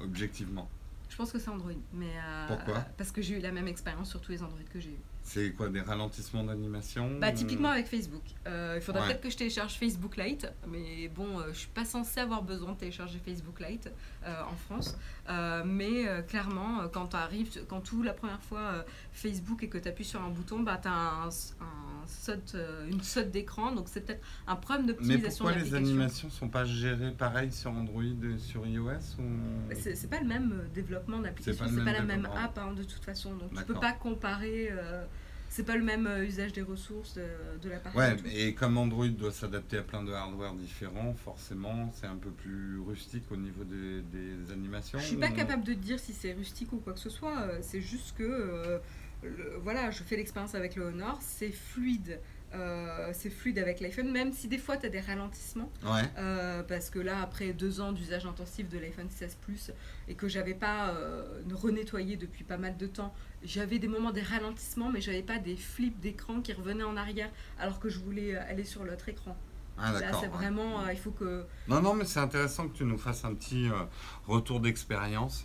[0.00, 0.68] Objectivement?
[1.08, 1.72] Je pense que c'est Android.
[1.92, 2.80] Mais, euh, Pourquoi?
[2.96, 4.98] Parce que j'ai eu la même expérience sur tous les Android que j'ai eu.
[5.24, 8.22] C'est quoi, des ralentissements d'animation Bah, typiquement avec Facebook.
[8.46, 9.08] Euh, il faudrait Ouais.
[9.08, 12.78] peut-être que je télécharge Facebook Lite, mais bon, je suis pas censée avoir besoin de
[12.78, 13.90] télécharger Facebook Lite
[14.24, 14.96] euh, en France.
[15.28, 18.82] Euh, mais euh, clairement, euh, quand tu arrives, quand tu la première fois euh,
[19.12, 22.56] Facebook et que tu appuies sur un bouton, bah, tu as un, un saute,
[22.90, 26.48] une saute d'écran, donc c'est peut-être un problème Mais d'optimisation pourquoi de les animations sont
[26.48, 29.74] pas gérées pareil sur Android et sur iOS ou...
[29.74, 32.82] C'est pas le même développement d'application, pas c'est pas, même la même app hein, de
[32.82, 34.70] toute façon, donc tu peux pas comparer.
[35.52, 37.24] C'est pas le même euh, usage des ressources de,
[37.60, 37.98] de la partie.
[37.98, 42.30] Ouais, et comme Android doit s'adapter à plein de hardware différents, forcément, c'est un peu
[42.30, 44.98] plus rustique au niveau des, des animations.
[44.98, 47.38] Je suis pas capable de dire si c'est rustique ou quoi que ce soit.
[47.42, 48.78] euh, C'est juste que, euh,
[49.22, 52.18] le- voilà, je fais l'expérience avec le Honor, c'est fluide.
[52.54, 55.70] Euh, c'est fluide avec l'iPhone, même si des fois tu as des ralentissements.
[55.84, 56.02] Ouais.
[56.18, 59.70] Euh, parce que là, après deux ans d'usage intensif de l'iPhone 16 Plus
[60.08, 64.22] et que j'avais pas euh, renettoyé depuis pas mal de temps, j'avais des moments des
[64.22, 68.34] ralentissements, mais j'avais pas des flips d'écran qui revenaient en arrière alors que je voulais
[68.36, 69.36] euh, aller sur l'autre écran.
[69.78, 70.28] Ah, Là, c'est ouais.
[70.28, 71.46] vraiment, il faut que.
[71.66, 73.68] Non, non, mais c'est intéressant que tu nous fasses un petit
[74.26, 75.44] retour d'expérience.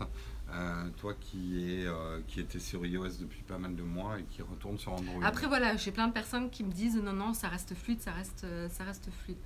[0.50, 4.24] Euh, toi qui, est, euh, qui était sur iOS depuis pas mal de mois et
[4.24, 5.22] qui retourne sur Android.
[5.22, 8.14] Après voilà, j'ai plein de personnes qui me disent non non, ça reste fluide, ça
[8.14, 9.38] reste, euh, ça reste fluide.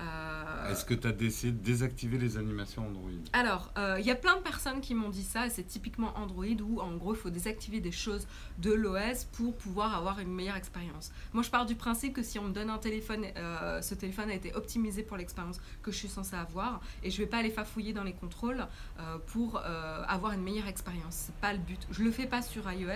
[0.00, 4.10] Euh, Est-ce que tu as décidé de désactiver les animations Android Alors, euh, il y
[4.10, 7.14] a plein de personnes qui m'ont dit ça, et c'est typiquement Android où en gros
[7.14, 8.26] il faut désactiver des choses
[8.58, 11.10] de l'OS pour pouvoir avoir une meilleure expérience.
[11.32, 14.30] Moi je pars du principe que si on me donne un téléphone, euh, ce téléphone
[14.30, 17.50] a été optimisé pour l'expérience que je suis censée avoir, et je vais pas aller
[17.50, 18.66] fafouiller dans les contrôles
[19.00, 21.14] euh, pour euh, avoir une meilleure expérience.
[21.26, 21.80] C'est pas le but.
[21.90, 22.88] Je le fais pas sur iOS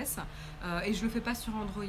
[0.65, 1.85] euh, et je le fais pas sur Android.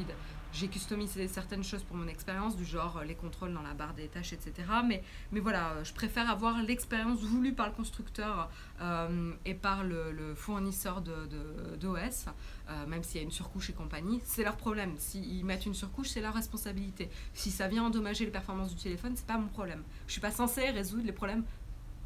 [0.54, 3.94] J'ai customisé certaines choses pour mon expérience, du genre euh, les contrôles dans la barre
[3.94, 4.54] des tâches, etc.
[4.86, 8.50] Mais, mais voilà, euh, je préfère avoir l'expérience voulue par le constructeur
[8.82, 12.26] euh, et par le, le fournisseur d'OS,
[12.70, 14.22] euh, même s'il y a une surcouche et compagnie.
[14.26, 14.94] C'est leur problème.
[14.98, 17.10] S'ils mettent une surcouche, c'est leur responsabilité.
[17.34, 19.84] Si ça vient endommager les performances du téléphone, c'est pas mon problème.
[20.08, 21.44] Je suis pas censée résoudre les problèmes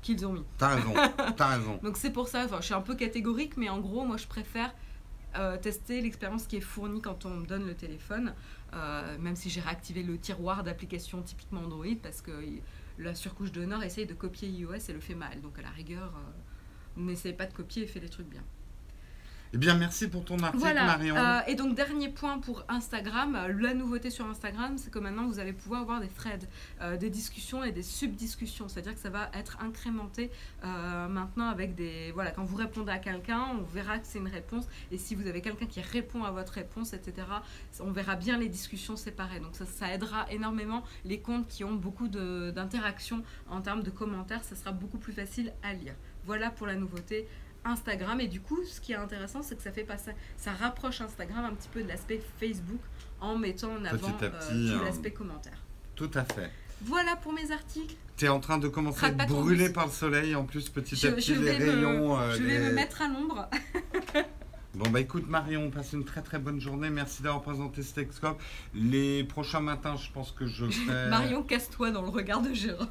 [0.02, 0.44] qu'ils ont mis.
[0.58, 0.94] T'as raison,
[1.36, 1.80] t'as raison.
[1.84, 4.28] Donc c'est pour ça, enfin, je suis un peu catégorique, mais en gros, moi je
[4.28, 4.74] préfère
[5.38, 8.34] euh, tester l'expérience qui est fournie quand on me donne le téléphone,
[8.74, 12.32] euh, même si j'ai réactivé le tiroir d'applications typiquement Android, parce que
[12.98, 15.42] la surcouche d'honneur essaye de copier iOS et le fait mal.
[15.42, 18.44] Donc à la rigueur, euh, n'essayez pas de copier et faites les trucs bien.
[19.54, 20.84] Eh bien, merci pour ton article, Voilà.
[20.86, 21.16] Marion.
[21.16, 23.38] Euh, et donc, dernier point pour Instagram.
[23.60, 26.48] La nouveauté sur Instagram, c'est que maintenant, vous allez pouvoir avoir des threads,
[26.82, 28.68] euh, des discussions et des subdiscussions.
[28.68, 30.32] C'est-à-dire que ça va être incrémenté
[30.66, 32.12] euh, maintenant avec des.
[32.12, 34.66] Voilà, quand vous répondez à quelqu'un, on verra que c'est une réponse.
[34.92, 37.28] Et si vous avez quelqu'un qui répond à votre réponse, etc.,
[37.80, 39.40] on verra bien les discussions séparées.
[39.40, 44.44] Donc, ça, ça aidera énormément les comptes qui ont beaucoup d'interactions en termes de commentaires.
[44.44, 45.94] Ça sera beaucoup plus facile à lire.
[46.26, 47.26] Voilà pour la nouveauté
[47.68, 48.20] Instagram.
[48.22, 51.46] Et du coup, ce qui est intéressant, c'est que ça fait passer, ça rapproche Instagram
[51.46, 52.82] un petit peu de l'aspect Facebook
[53.22, 54.82] en mettant en avant euh, hein.
[54.86, 55.64] l'aspect commentaire.
[55.96, 56.52] Tout à fait.
[56.84, 57.96] Voilà pour mes articles.
[58.18, 60.36] T'es en train de commencer à être brûlé par le soleil.
[60.36, 62.20] En plus, petit Je, à petit, les rayons.
[62.20, 63.50] euh, je vais les- me mettre à l'ombre.
[64.76, 66.92] Bon, bah écoute, Marion, passe une très très bonne journée.
[66.92, 68.40] Merci d'avoir présenté ce Texcope.
[68.76, 70.66] Les prochains matins, je pense que je.
[71.10, 72.88] Marion, casse-toi dans le regard de Jérôme.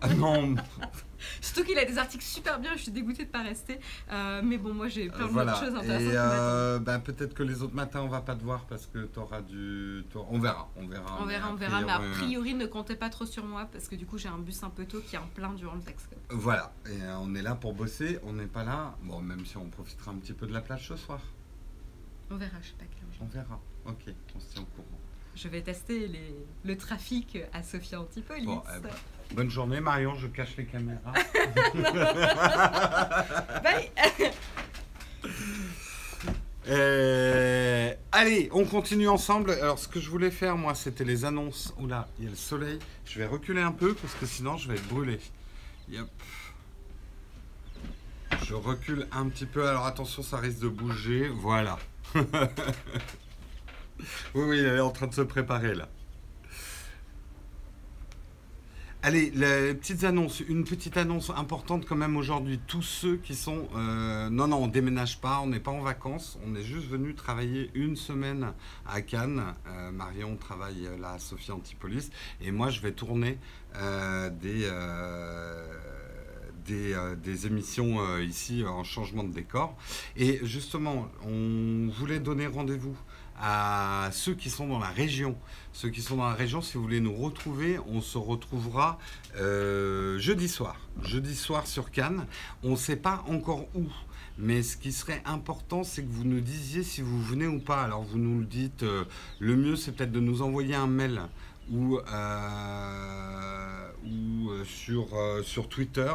[0.00, 0.56] Ah non,
[1.40, 3.78] Surtout qu'il a des articles super bien, je suis dégoûtée de pas rester.
[4.10, 5.52] Euh, mais bon, moi j'ai plein voilà.
[5.52, 6.12] d'autres choses intéressantes.
[6.12, 9.04] Et euh, bah, peut-être que les autres matins, on va pas te voir parce que
[9.04, 10.04] t'auras du.
[10.10, 11.18] t'auras- On verra, on verra.
[11.20, 13.94] On verra, on verra, mais a priori, ne comptez pas trop sur moi parce que
[13.96, 16.08] du coup j'ai un bus un peu tôt qui est en plein durant le texte.
[16.30, 16.72] Voilà.
[16.86, 18.18] Et euh, on est là pour bosser.
[18.24, 18.96] On n'est pas là.
[19.02, 21.20] Bon, même si on profitera un petit peu de la plage ce soir.
[22.30, 23.04] On verra, je sais pas quel.
[23.20, 23.60] On verra.
[23.86, 24.98] Ok, on se tient au courant.
[25.34, 28.44] Je vais tester les, le trafic à Sophia Antipolis.
[28.44, 28.90] Bon, ben.
[29.34, 30.14] Bonne journée, Marion.
[30.16, 31.12] Je cache les caméras.
[33.62, 33.90] Bye
[36.70, 39.52] Euh, allez, on continue ensemble.
[39.52, 41.72] Alors, ce que je voulais faire, moi, c'était les annonces.
[41.78, 42.78] Oula, il y a le soleil.
[43.06, 45.18] Je vais reculer un peu parce que sinon, je vais être brûlé.
[45.88, 46.06] Yep.
[48.44, 49.66] Je recule un petit peu.
[49.66, 51.28] Alors, attention, ça risque de bouger.
[51.28, 51.78] Voilà.
[52.14, 52.22] oui,
[54.34, 55.88] oui, elle est en train de se préparer là.
[59.00, 60.40] Allez, les petites annonces.
[60.40, 62.58] Une petite annonce importante quand même aujourd'hui.
[62.66, 63.68] Tous ceux qui sont...
[63.76, 66.36] euh, non, non, on déménage pas, on n'est pas en vacances.
[66.44, 68.52] On est juste venu travailler une semaine
[68.88, 69.54] à Cannes.
[69.68, 72.10] Euh, Marion travaille euh, là à Sophie Antipolis.
[72.40, 73.38] Et moi, je vais tourner
[74.42, 74.68] des...
[76.66, 79.76] des, émissions ici en changement de décor.
[80.16, 82.96] Et justement, on voulait donner rendez-vous
[83.40, 85.36] à ceux qui sont dans la région.
[85.72, 88.98] Ceux qui sont dans la région, si vous voulez nous retrouver, on se retrouvera
[89.36, 90.76] euh, jeudi soir.
[91.02, 92.26] Jeudi soir sur Cannes.
[92.62, 93.86] On ne sait pas encore où.
[94.38, 97.82] Mais ce qui serait important, c'est que vous nous disiez si vous venez ou pas.
[97.82, 99.04] Alors vous nous le dites, euh,
[99.40, 101.22] le mieux c'est peut-être de nous envoyer un mail
[101.70, 106.12] ou, euh, ou euh, sur, euh, sur Twitter,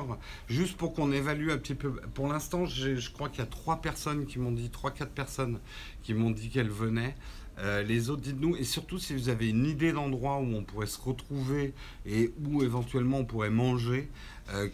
[0.47, 1.91] juste pour qu'on évalue un petit peu.
[2.13, 5.59] Pour l'instant, je crois qu'il y a trois personnes qui m'ont dit, trois, quatre personnes
[6.01, 7.15] qui m'ont dit qu'elles venaient.
[7.59, 10.87] Euh, les autres, dites-nous, et surtout si vous avez une idée d'endroit où on pourrait
[10.87, 14.09] se retrouver et où éventuellement on pourrait manger,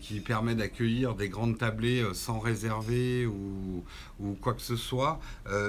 [0.01, 3.83] qui permet d'accueillir des grandes tablées sans réserver ou,
[4.19, 5.19] ou quoi que ce soit,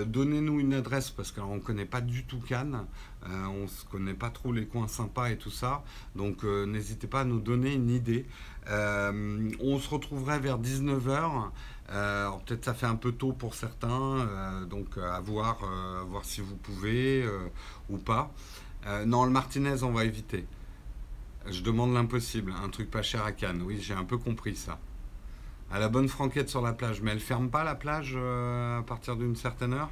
[0.07, 2.87] donnez-nous une adresse parce qu'on ne connaît pas du tout Cannes,
[3.29, 5.85] euh, on ne se connaît pas trop les coins sympas et tout ça,
[6.17, 8.27] donc euh, n'hésitez pas à nous donner une idée.
[8.69, 11.51] Euh, on se retrouverait vers 19h.
[11.91, 15.59] Euh, alors peut-être ça fait un peu tôt pour certains, donc à voir,
[16.23, 17.27] si vous pouvez
[17.91, 18.33] ou pas.
[19.07, 20.47] Non, le Martinez, on va éviter.
[21.47, 23.63] Je demande l'impossible, un truc pas cher à Cannes.
[23.63, 24.79] Oui, j'ai un peu compris ça.
[25.71, 29.17] À la bonne franquette sur la plage, mais elle ferme pas la plage à partir
[29.17, 29.91] d'une certaine heure?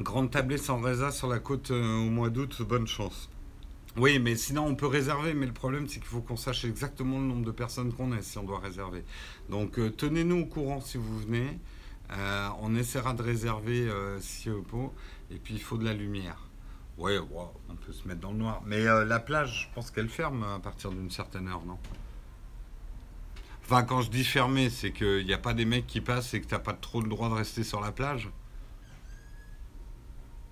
[0.00, 3.30] Grande tablée sans résa sur la côte euh, au mois d'août, bonne chance.
[3.96, 7.20] Oui, mais sinon on peut réserver, mais le problème c'est qu'il faut qu'on sache exactement
[7.20, 9.04] le nombre de personnes qu'on est si on doit réserver.
[9.50, 11.60] Donc euh, tenez-nous au courant si vous venez.
[12.10, 14.48] Euh, on essaiera de réserver euh, si.
[15.30, 16.38] Et puis il faut de la lumière.
[16.98, 17.26] Ouais, ouais,
[17.68, 18.62] on peut se mettre dans le noir.
[18.66, 21.78] Mais la plage, je pense qu'elle ferme à partir d'une certaine heure, non?
[23.64, 26.40] Enfin, quand je dis fermer, c'est qu'il n'y a pas des mecs qui passent et
[26.40, 28.28] que tu n'as pas trop le droit de rester sur la plage.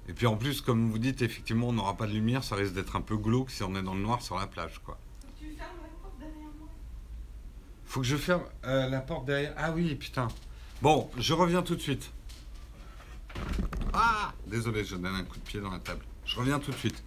[0.09, 2.75] Et puis en plus, comme vous dites, effectivement, on n'aura pas de lumière, ça risque
[2.75, 4.99] d'être un peu glauque si on est dans le noir sur la plage, quoi.
[5.39, 6.69] Tu fermes la porte derrière moi?
[7.87, 9.55] Faut que je ferme euh, la porte derrière.
[9.57, 10.29] Ah oui, putain.
[10.81, 12.11] Bon, je reviens tout de suite.
[13.93, 16.05] Ah Désolé, je donne un coup de pied dans la table.
[16.27, 17.03] Je reviens tout de suite.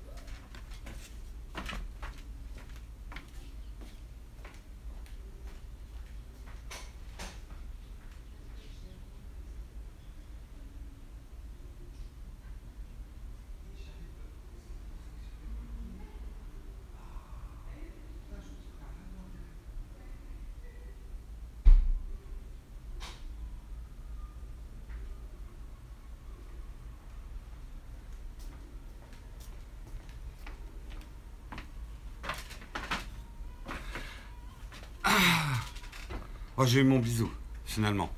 [36.66, 37.32] J'ai eu mon bisou,
[37.64, 38.12] finalement.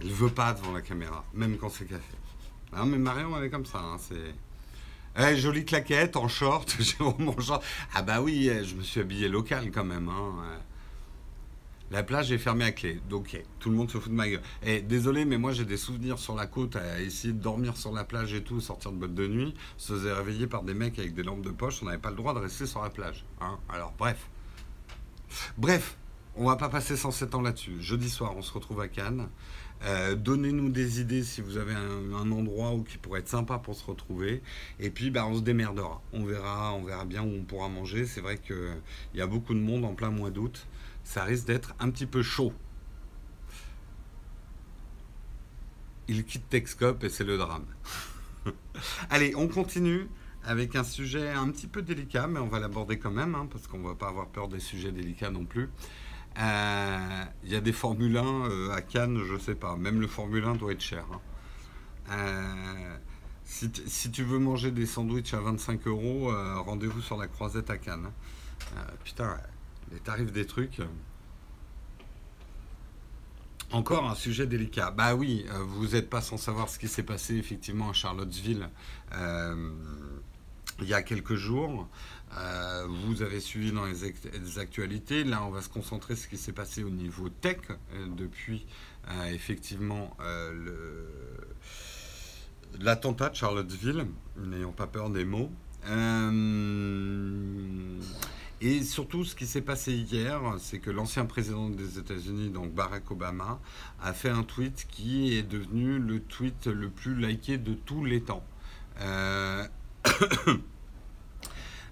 [0.00, 2.02] Elle veut pas devant la caméra, même quand c'est café.
[2.72, 3.78] Non, mais Marion, elle est comme ça.
[3.78, 4.34] Hein, c'est.
[5.18, 6.76] Eh, jolie claquette en short,
[7.18, 7.62] mon short.
[7.94, 10.08] Ah bah oui, eh, je me suis habillé local quand même.
[10.08, 10.60] Hein.
[11.90, 14.40] La plage est fermée à clé, donc tout le monde se fout de ma gueule.
[14.62, 17.76] Et eh, désolé, mais moi j'ai des souvenirs sur la côte à essayer de dormir
[17.76, 20.72] sur la plage et tout, sortir de boîte de nuit, se faisait réveiller par des
[20.72, 22.88] mecs avec des lampes de poche, on n'avait pas le droit de rester sur la
[22.88, 23.26] plage.
[23.42, 23.58] Hein.
[23.68, 24.26] Alors bref.
[25.58, 25.96] Bref,
[26.36, 27.80] on va pas passer 107 ans là-dessus.
[27.80, 29.28] Jeudi soir, on se retrouve à Cannes.
[29.84, 33.74] Euh, donnez-nous des idées si vous avez un, endroit où qui pourrait être sympa pour
[33.74, 34.42] se retrouver.
[34.78, 36.00] Et puis, bah, on se démerdera.
[36.12, 38.06] On verra, on verra bien où on pourra manger.
[38.06, 38.80] C'est vrai qu'il
[39.14, 40.66] y a beaucoup de monde en plein mois d'août.
[41.04, 42.52] Ça risque d'être un petit peu chaud.
[46.08, 47.66] Il quitte Texcope et c'est le drame.
[49.10, 50.08] Allez, on continue
[50.44, 53.66] avec un sujet un petit peu délicat, mais on va l'aborder quand même, hein, parce
[53.66, 55.70] qu'on ne va pas avoir peur des sujets délicats non plus.
[56.34, 59.76] Il euh, y a des Formule 1 euh, à Cannes, je sais pas.
[59.76, 61.04] Même le Formule 1 doit être cher.
[61.12, 61.20] Hein.
[62.10, 62.96] Euh,
[63.44, 66.32] si, tu veux manger des sandwichs à 25 euros,
[66.64, 68.10] rendez-vous sur la croisette à Cannes.
[68.76, 68.80] Hein.
[69.04, 69.36] putain,
[69.92, 70.80] les tarifs des trucs.
[73.70, 74.90] Encore un sujet délicat.
[74.90, 78.70] Bah oui, vous n'êtes pas sans savoir ce qui s'est passé effectivement à Charlottesville
[80.80, 81.88] il y a quelques jours.
[82.38, 84.04] Euh, vous avez suivi dans les,
[84.58, 85.24] actualités.
[85.24, 88.66] Là, on va se concentrer sur ce qui s'est passé au niveau tech euh, depuis
[89.08, 90.16] euh, effectivement
[92.80, 94.06] l'attentat de Charlottesville,
[94.38, 95.50] n'ayant pas peur des mots.
[98.62, 103.10] et surtout, ce qui s'est passé hier, c'est que l'ancien président des États-Unis, donc Barack
[103.10, 103.60] Obama,
[104.00, 108.22] a fait un tweet qui est devenu le tweet le plus liké de tous les
[108.22, 108.44] temps.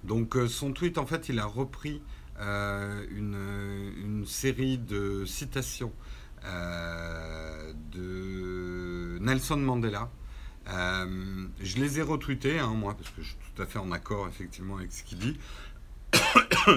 [0.04, 2.02] Donc euh, son tweet, en fait, il a repris
[2.40, 5.92] euh, une, série de citations
[6.44, 10.10] euh, de Nelson Mandela.
[10.66, 14.28] je les ai retweetées, hein, moi, parce que je suis tout à fait en accord
[14.28, 15.38] effectivement avec ce qu'il dit.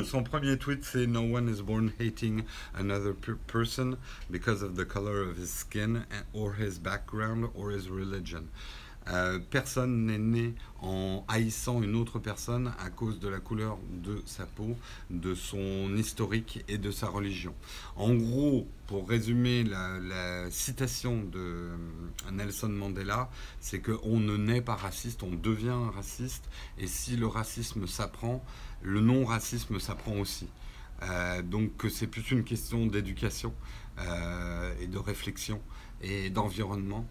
[0.05, 2.43] Son premier tweet, c'est No one is born hating
[2.75, 3.13] another
[3.47, 3.97] person
[4.29, 8.49] because of the color of his skin or his background or his religion.
[9.09, 14.21] Euh, personne n'est né en haïssant une autre personne à cause de la couleur de
[14.25, 14.77] sa peau,
[15.09, 17.53] de son historique et de sa religion.
[17.95, 21.77] En gros, pour résumer la, citation de euh,
[22.31, 23.29] Nelson Mandela,
[23.59, 28.43] c'est qu'on ne naît pas raciste, on devient raciste, et si le racisme s'apprend,
[28.81, 30.47] le non-racisme s'apprend aussi.
[31.01, 33.53] Euh, donc c'est plus une question d'éducation
[34.81, 35.61] et de réflexion
[36.01, 37.07] et d'environnement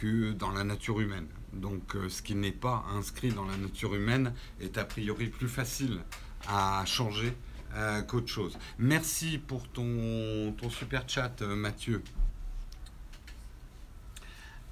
[0.00, 1.26] que dans la nature humaine.
[1.52, 5.48] Donc euh, ce qui n'est pas inscrit dans la nature humaine est a priori plus
[5.48, 6.00] facile
[6.48, 7.36] à changer
[7.74, 8.58] euh, qu'autre chose.
[8.78, 12.02] Merci pour ton, ton super chat Mathieu.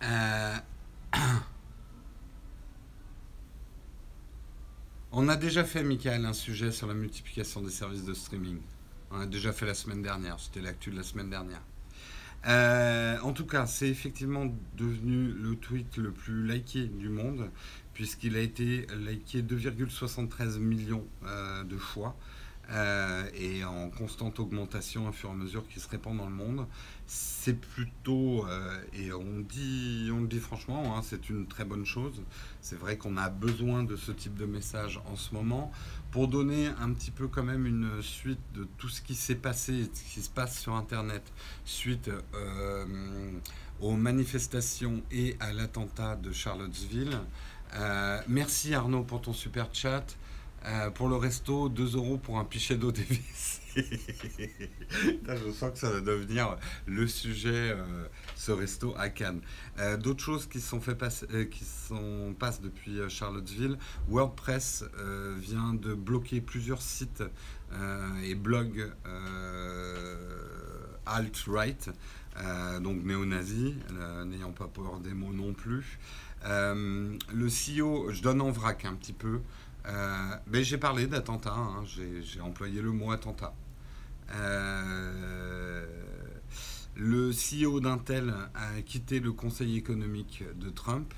[5.13, 8.61] On a déjà fait, Michael, un sujet sur la multiplication des services de streaming.
[9.11, 10.39] On a déjà fait la semaine dernière.
[10.39, 11.61] C'était l'actu de la semaine dernière.
[12.47, 17.51] Euh, en tout cas, c'est effectivement devenu le tweet le plus liké du monde,
[17.93, 22.17] puisqu'il a été liké 2,73 millions euh, de fois.
[22.73, 26.35] Euh, et en constante augmentation au fur et à mesure qu'il se répand dans le
[26.35, 26.67] monde.
[27.07, 28.47] C'est plutôt,
[28.93, 32.23] et on, dit, on le dit franchement, hein, c'est une très bonne chose.
[32.61, 35.73] C'est vrai qu'on a besoin de ce type de message en ce moment
[36.11, 39.89] pour donner un petit peu quand même une suite de tout ce qui s'est passé,
[39.93, 41.23] ce qui se passe sur Internet
[41.65, 42.85] suite euh,
[43.81, 47.19] aux manifestations et à l'attentat de Charlottesville.
[47.75, 50.05] Euh, merci Arnaud pour ton super chat.
[50.67, 53.61] Euh, pour le resto, 2 euros pour un pichet d'eau dévissé.
[53.77, 56.57] je sens que ça va devenir
[56.87, 58.05] le sujet, euh,
[58.37, 59.41] ce resto à Cannes.
[59.79, 60.99] Euh, d'autres choses qui sont fait
[61.51, 63.79] qui sont passent depuis Charlottesville.
[64.09, 64.85] WordPress
[65.39, 67.23] vient de bloquer plusieurs sites
[68.25, 68.93] et blogs
[71.07, 71.91] alt-right,
[72.83, 73.77] donc néo-nazi,
[74.27, 75.99] n'ayant pas peur des mots non plus.
[76.45, 79.41] le CEO, je donne en vrac un petit peu,
[80.47, 83.55] mais j'ai parlé d'attentat, hein, j'ai employé le mot attentat.
[86.97, 91.13] le CEO d'Intel a quitté le conseil économique de Trump.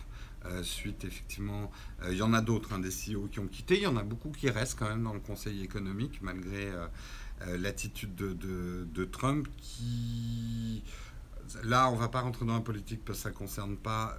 [0.46, 1.70] Euh, suite effectivement,
[2.02, 3.96] euh, il y en a d'autres, hein, des CEO qui ont quitté, il y en
[3.96, 8.32] a beaucoup qui restent quand même dans le Conseil économique malgré euh, l'attitude de,
[8.92, 10.82] de, Trump qui...
[11.64, 14.16] Là, on ne va pas rentrer dans la politique parce que ça ne concerne pas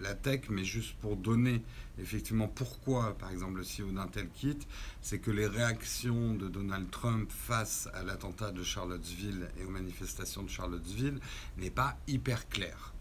[0.00, 1.62] la tech, mais juste pour donner
[1.98, 4.66] effectivement pourquoi, par exemple, le CEO d'Intel quitte,
[5.02, 10.42] c'est que les réactions de Donald Trump face à l'attentat de Charlottesville et aux manifestations
[10.42, 11.20] de Charlottesville
[11.58, 12.94] n'est pas hyper claire.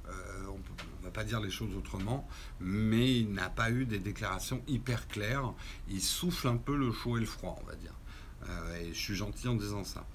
[0.48, 0.60] on
[1.04, 2.28] peut pas dire les choses autrement,
[2.60, 5.54] mais il n'a pas eu des déclarations hyper claires.
[5.88, 7.94] Il souffle un peu le chaud et le froid, on va dire.
[8.48, 10.06] Euh, et je suis gentil en disant ça.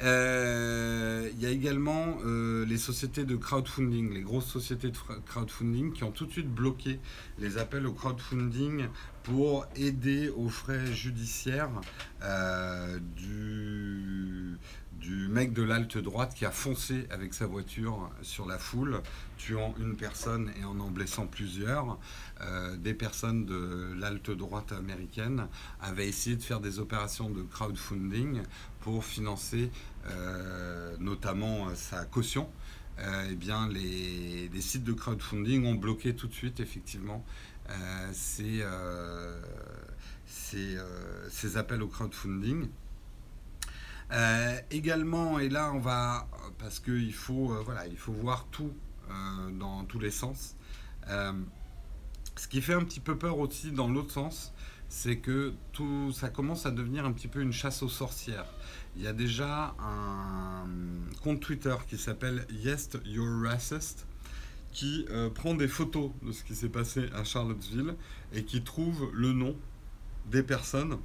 [0.00, 4.96] Euh, il y a également euh, les sociétés de crowdfunding, les grosses sociétés de
[5.26, 7.00] crowdfunding qui ont tout de suite bloqué
[7.38, 8.86] les appels au crowdfunding
[9.24, 11.70] pour aider aux frais judiciaires
[13.16, 14.56] du,
[15.00, 19.00] du mec de l'alte droite qui a foncé avec sa voiture sur la foule,
[19.36, 21.98] tuant une personne et en en blessant plusieurs.
[22.40, 25.46] Euh, des personnes de l'alte droite américaine
[25.80, 28.42] avaient essayé de faire des opérations de crowdfunding
[28.80, 29.70] pour financer
[30.08, 32.48] euh, notamment sa caution.
[33.30, 37.24] Eh bien, les, sites de crowdfunding ont bloqué tout de suite, effectivement,
[37.70, 38.10] euh,
[41.30, 42.68] ces appels au crowdfunding.
[44.10, 46.28] Euh, également, et là on va,
[46.58, 48.72] parce qu'il faut, euh, voilà, il faut voir tout
[49.10, 50.56] euh, dans tous les sens.
[52.36, 54.52] ce qui fait un petit peu peur aussi dans l'autre sens,
[54.88, 58.46] c'est que tout, ça commence à devenir un petit peu une chasse aux sorcières.
[58.96, 60.66] Il y a déjà un
[61.22, 64.06] compte Twitter qui s'appelle Yes You're Racist
[64.72, 67.96] qui prend des photos de ce qui s'est passé à Charlottesville
[68.32, 69.56] et qui trouve le nom
[70.30, 70.98] des personnes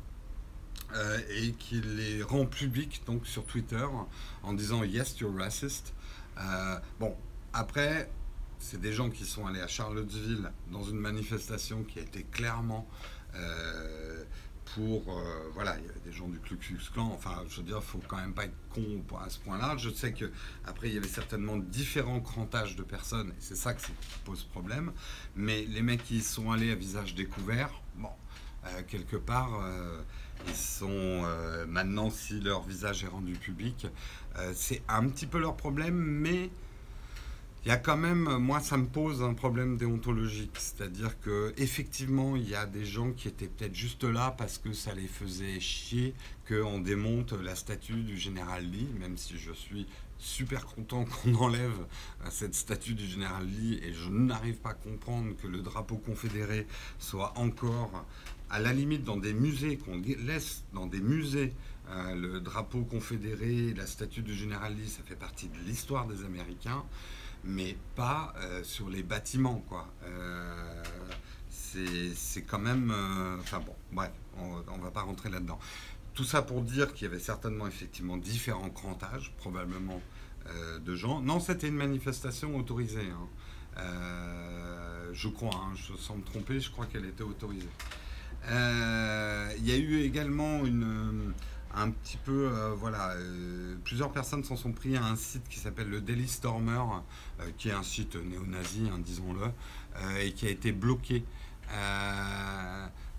[0.96, 3.86] euh, et qui les rend publics donc sur Twitter
[4.44, 5.94] en disant yes you're racist.
[6.38, 7.16] Euh, bon
[7.52, 8.12] après
[8.60, 12.88] c'est des gens qui sont allés à Charlottesville dans une manifestation qui a été clairement
[13.34, 14.24] euh,
[14.76, 15.20] pour
[15.54, 18.18] voilà il y avait des gens du Ku Klux enfin je veux dire faut quand
[18.18, 19.76] même pas être con à ce point-là.
[19.78, 20.32] Je sais que
[20.64, 23.92] après il y avait certainement différents crantages de personnes et c'est ça qui
[24.26, 24.92] pose problème.
[25.36, 28.10] Mais les mecs qui sont allés à visage découvert bon
[28.88, 29.62] quelque part
[30.48, 33.88] ils sont euh, maintenant, si leur visage est rendu public,
[34.38, 36.50] euh, c'est un petit peu leur problème, mais
[37.66, 40.52] il y a quand même, moi, ça me pose un problème déontologique.
[40.56, 44.74] C'est-à-dire que effectivement, il y a des gens qui étaient peut-être juste là parce que
[44.74, 46.14] ça les faisait chier
[46.46, 49.88] qu'on démonte la statue du général Lee, même si je suis
[50.24, 51.86] super content qu'on enlève
[52.24, 55.98] euh, cette statue du général Lee et je n'arrive pas à comprendre que le drapeau
[55.98, 56.66] confédéré
[57.00, 58.06] soit encore
[58.54, 61.54] à la limite dans des musées, qu'on laisse dans des musées
[61.90, 66.24] euh, le drapeau confédéré, la statue du général Lee, ça fait partie de l'histoire des
[66.24, 66.84] Américains,
[67.44, 69.92] mais pas euh, sur les bâtiments, quoi.
[70.06, 70.84] Euh,
[71.50, 72.94] c'est quand même...
[73.40, 75.58] enfin bon, bref, on ne va pas rentrer là-dedans.
[76.14, 80.00] Tout ça pour dire qu'il y avait certainement effectivement différents crantages, probablement
[80.86, 81.22] de gens.
[81.22, 83.10] Non, c'était une manifestation autorisée.
[83.10, 83.82] Hein.
[85.14, 87.70] je crois, hein, je, sans me tromper, je crois qu'elle était autorisée.
[88.50, 91.32] Euh, il y a eu également une, euh,
[91.74, 93.16] un petit peu, euh, voilà,
[93.84, 96.82] plusieurs personnes s'en sont pris à un site qui s'appelle le Daily Stormer,
[97.58, 99.48] qui est un site néo-nazi, hein, disons-le,
[100.20, 101.24] et qui a été bloqué.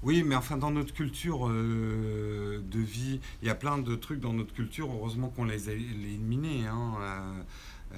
[0.03, 4.33] oui, mais enfin, dans notre culture de vie, il y a plein de trucs dans
[4.33, 6.66] notre culture, heureusement qu'on les a éliminés.
[6.66, 6.95] Hein,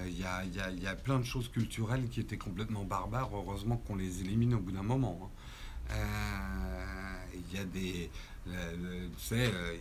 [0.06, 3.78] il y, a, y, y, a, plein de choses culturelles qui étaient complètement barbares, heureusement
[3.78, 5.18] qu'on les élimine au bout d'un moment.
[5.22, 5.28] Hein.
[5.90, 8.10] Euh, il y a des.
[8.44, 8.50] tu
[9.18, 9.76] sais, euh,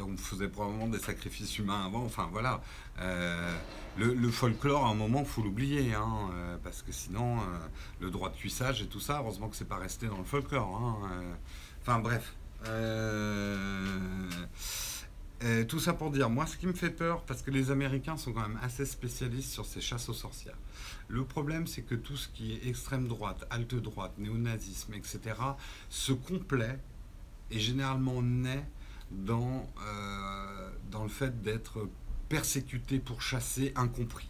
[0.00, 2.04] on faisait probablement des sacrifices humains avant.
[2.04, 2.60] Enfin voilà.
[3.00, 3.56] Euh,
[3.96, 5.94] le, folklore, à un moment, il faut l'oublier.
[5.94, 6.30] Hein,
[6.62, 7.38] parce que sinon,
[8.00, 10.76] le droit de cuissage et tout ça, heureusement que c'est pas resté dans le folklore.
[10.76, 11.22] Hein,
[11.82, 12.34] enfin bref.
[15.68, 18.32] Tout ça pour dire, moi, ce qui me fait peur, parce que les Américains sont
[18.32, 20.56] quand même assez spécialistes sur ces chasses aux sorcières.
[21.08, 25.20] Le problème, c'est que tout ce qui est extrême droite, halte droite, néonazisme, etc.,
[25.88, 26.78] se complaît
[27.50, 28.64] et généralement naît
[29.10, 31.88] dans, euh, dans le fait d'être
[32.28, 34.28] persécuté pour chasser incompris.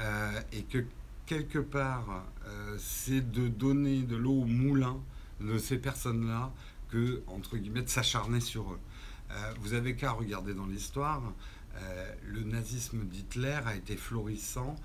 [0.00, 0.84] Euh, et que
[1.26, 4.98] quelque part, euh, c'est de donner de l'eau au moulin
[5.40, 6.52] de ces personnes-là
[6.90, 8.80] que, entre guillemets, de s'acharner sur eux.
[9.60, 11.22] Vous avez qu'à regarder dans l'histoire,
[11.76, 14.76] euh, le nazisme d'Hitler a été florissant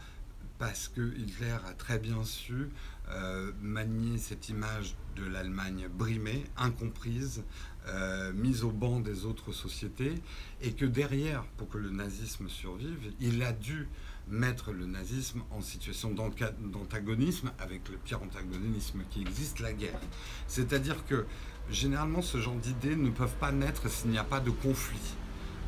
[0.60, 2.70] parce que Hitler a très bien su
[3.10, 7.44] euh, manier cette image de l'Allemagne brimée, incomprise,
[7.88, 10.14] euh, mise au banc des autres sociétés,
[10.62, 13.88] et que derrière, pour que le nazisme survive, il a dû
[14.28, 20.00] mettre le nazisme en situation d'antagonisme, avec le pire antagonisme qui existe, la guerre.
[20.48, 21.26] C'est-à-dire que
[21.70, 25.16] généralement, ce genre d'idées ne peuvent pas naître s'il n'y a pas de conflit.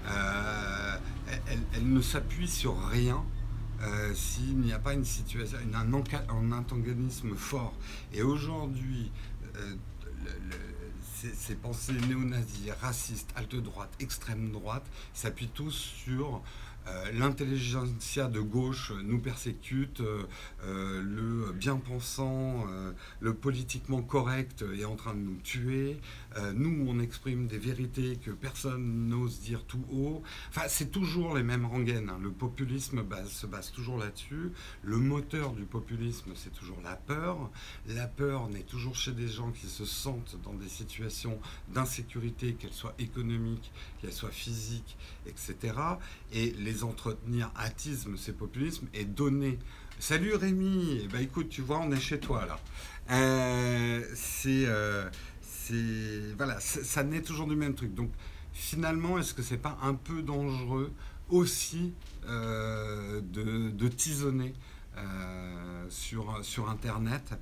[0.07, 0.97] Euh,
[1.73, 3.23] elles, ne s'appuient sur rien
[3.81, 5.93] euh, s'il n'y a pas une situation, un,
[6.51, 7.73] antagonisme fort.
[8.13, 9.11] Et aujourd'hui,
[9.55, 9.75] euh,
[11.13, 16.41] ces, pensées néo-nazis, racistes, halte-droite, extrême-droite s'appuient tous sur
[16.88, 20.23] euh, l'intelligentsia de gauche nous persécute, euh,
[20.65, 22.65] euh, le bien-pensant,
[23.19, 25.99] le politiquement correct est en train de nous tuer,
[26.53, 30.23] nous on exprime des vérités que personne n'ose dire tout haut.
[30.49, 32.09] Enfin, c'est toujours les mêmes rengaines.
[32.09, 32.19] Hein.
[32.21, 34.51] Le populisme se base toujours là-dessus.
[34.84, 37.49] Le moteur du populisme, c'est toujours la peur.
[37.88, 42.73] La peur naît toujours chez des gens qui se sentent dans des situations d'insécurité, qu'elles
[42.73, 43.71] soient économiques,
[44.01, 45.75] qu'elles soient physiques, etc.
[46.31, 49.59] Et les entretenir attisme ces populismes et donner.
[49.99, 52.59] Salut Rémi, eh ben, écoute, tu vois, on est chez toi là.
[53.11, 55.09] Euh, c'est, euh,
[56.38, 57.93] voilà, ça naît toujours du même truc.
[57.93, 58.11] Donc
[58.53, 60.91] finalement, est-ce que c'est pas un peu dangereux
[61.30, 61.93] aussi
[62.28, 64.53] euh, de, tisonner
[65.89, 67.34] sur, sur Internet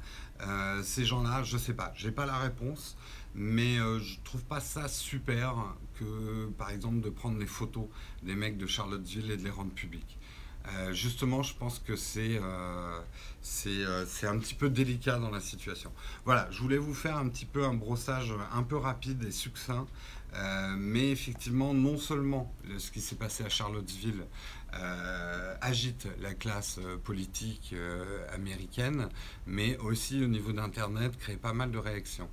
[0.84, 2.96] Ces gens-là, je sais pas, j'ai pas la réponse.
[3.36, 7.86] Mais euh, je trouve pas ça super que, par exemple, de prendre les photos
[8.24, 10.18] des mecs de Charlottesville et de les rendre publiques.
[10.68, 13.02] Euh, justement, je pense que c'est euh,
[13.42, 15.92] c'est un petit peu délicat dans la situation.
[16.26, 19.88] Voilà, je voulais vous faire un petit peu un brossage un peu rapide et succinct.
[20.78, 24.26] mais effectivement, non seulement ce qui s'est passé à Charlottesville
[25.62, 27.74] agite la classe politique
[28.32, 29.10] américaine,
[29.48, 32.30] mais aussi au niveau d'Internet crée pas mal de réactions.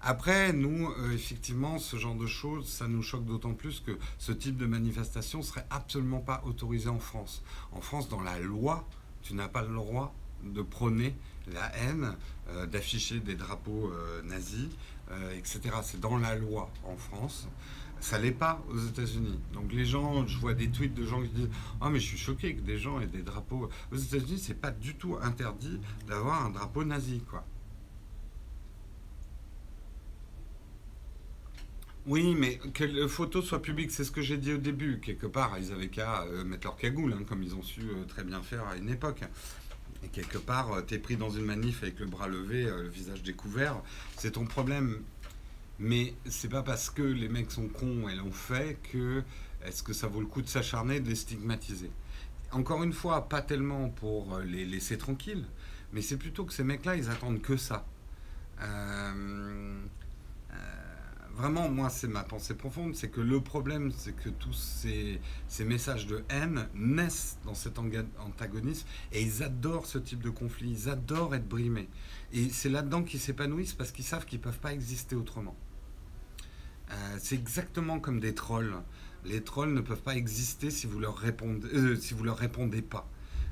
[0.00, 4.30] Après, nous, euh, effectivement, ce genre de choses, ça nous choque d'autant plus que ce
[4.30, 7.42] type de manifestation serait absolument pas autorisé en France.
[7.72, 8.86] En France, dans la loi,
[9.22, 11.16] tu n'as pas le droit de prôner
[11.52, 12.16] la haine,
[12.50, 14.68] euh, d'afficher des drapeaux euh, nazis,
[15.34, 15.60] etc.
[15.82, 17.48] C'est dans la loi en France.
[17.98, 19.40] Ça l'est pas aux États-Unis.
[19.54, 22.18] Donc les gens, je vois des tweets de gens qui disent "Ah mais je suis
[22.18, 26.44] choqué que des gens aient des drapeaux." Aux États-Unis, c'est pas du tout interdit d'avoir
[26.44, 27.44] un drapeau nazi, quoi.
[32.08, 34.98] Oui, mais que les photos soient publiques, c'est ce que j'ai dit au début.
[34.98, 38.04] Quelque part, ils avaient qu'à euh, mettre leur cagoule, hein, comme ils ont su euh,
[38.08, 39.20] très bien faire à une époque.
[40.02, 43.22] Et quelque part, euh, t'es pris dans une manif avec le bras levé, le visage
[43.22, 43.82] découvert,
[44.16, 45.02] c'est ton problème.
[45.78, 49.22] Mais c'est pas parce que les mecs sont cons et l'ont fait que
[49.66, 51.90] est-ce que ça vaut le coup de s'acharner, de les stigmatiser?
[52.52, 55.44] Encore une fois, pas tellement pour les laisser tranquilles,
[55.92, 57.84] mais c'est plutôt que ces mecs-là, ils attendent que ça.
[61.38, 65.20] Vraiment, moi, c'est ma pensée profonde, c'est que le problème, c'est que tous ces,
[65.64, 70.88] messages de haine naissent dans cet antagonisme et ils adorent ce type de conflit, ils
[70.88, 71.88] adorent être brimés.
[72.32, 75.56] Et c'est là-dedans qu'ils s'épanouissent parce qu'ils savent qu'ils ne peuvent pas exister autrement.
[76.90, 78.74] Euh, c'est exactement comme des trolls.
[79.24, 82.82] Les trolls ne peuvent pas exister si vous leur répondez, euh, si vous leur répondez
[82.82, 83.08] pas.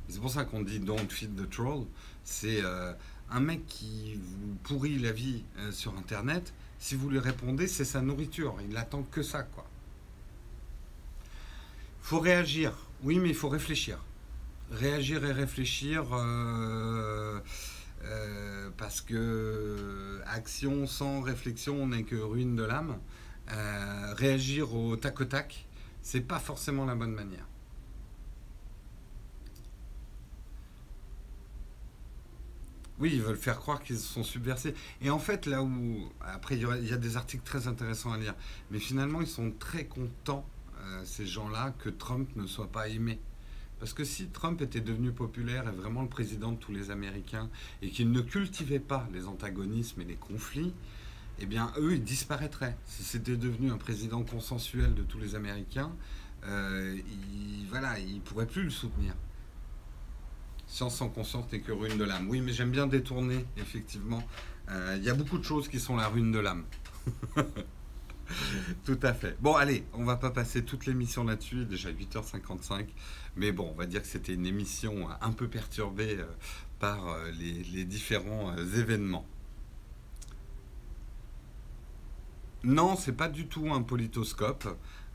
[0.09, 1.87] C'est pour ça qu'on dit don't feed the troll.
[2.25, 2.93] C'est euh,
[3.31, 8.01] un mec qui vous pourrit la vie sur Internet si vous lui répondez, c'est sa
[8.01, 8.57] nourriture.
[8.63, 9.67] Il n'attend que ça, quoi.
[12.03, 12.73] faut réagir.
[13.03, 13.99] Oui, mais il faut réfléchir.
[14.71, 17.39] Réagir et réfléchir, euh,
[18.05, 22.99] euh, parce que action sans réflexion n'est que ruine de l'âme.
[23.53, 25.67] Euh, réagir au tac au tac,
[26.03, 27.47] c'est pas forcément la bonne manière.
[32.99, 34.75] Oui, ils veulent faire croire qu'ils sont subversés.
[35.03, 36.11] Et en fait, là où.
[36.23, 38.35] Après, il y, a des articles très intéressants à lire.
[38.71, 40.47] Mais finalement, ils sont très contents,
[40.81, 43.19] euh, ces gens-là, que Trump ne soit pas aimé.
[43.79, 47.51] Parce que si Trump était devenu populaire et vraiment le président de tous les Américains,
[47.83, 50.73] et qu'il ne cultivait pas les antagonismes et les conflits,
[51.39, 52.77] eh bien, eux, ils disparaîtraient.
[52.87, 55.93] Si c'était devenu un président consensuel de tous les Américains,
[56.47, 59.15] euh, il, voilà, ils ne pourraient plus le soutenir.
[60.67, 62.29] Science sans conscience n'est que ruine de l'âme.
[62.29, 64.23] Oui, mais j'aime bien détourner, effectivement.
[64.69, 66.65] Euh, il y a beaucoup de choses qui sont la ruine de l'âme.
[68.85, 69.37] Tout à fait.
[69.41, 72.87] Bon, allez, on va pas passer toute l'émission là-dessus, déjà 8h55.
[73.37, 76.25] Mais bon, on va dire que c'était une émission un peu perturbée euh,
[76.81, 79.27] par euh, les, différents événements.
[82.65, 84.67] Non, c'est pas du tout un politoscope.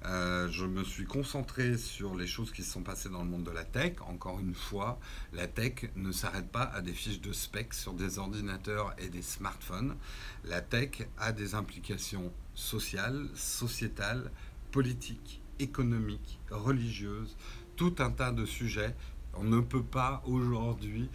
[0.05, 3.43] Euh, je me suis concentré sur les choses qui se sont passées dans le monde
[3.43, 3.93] de la tech.
[4.07, 4.99] Encore une fois,
[5.31, 9.21] la tech ne s'arrête pas à des fiches de specs sur des ordinateurs et des
[9.21, 9.95] smartphones.
[10.43, 14.31] La tech a des implications sociales, sociétales,
[14.71, 17.37] politiques, économiques, religieuses,
[17.75, 18.95] tout un tas de sujets.
[19.35, 21.09] On ne peut pas aujourd'hui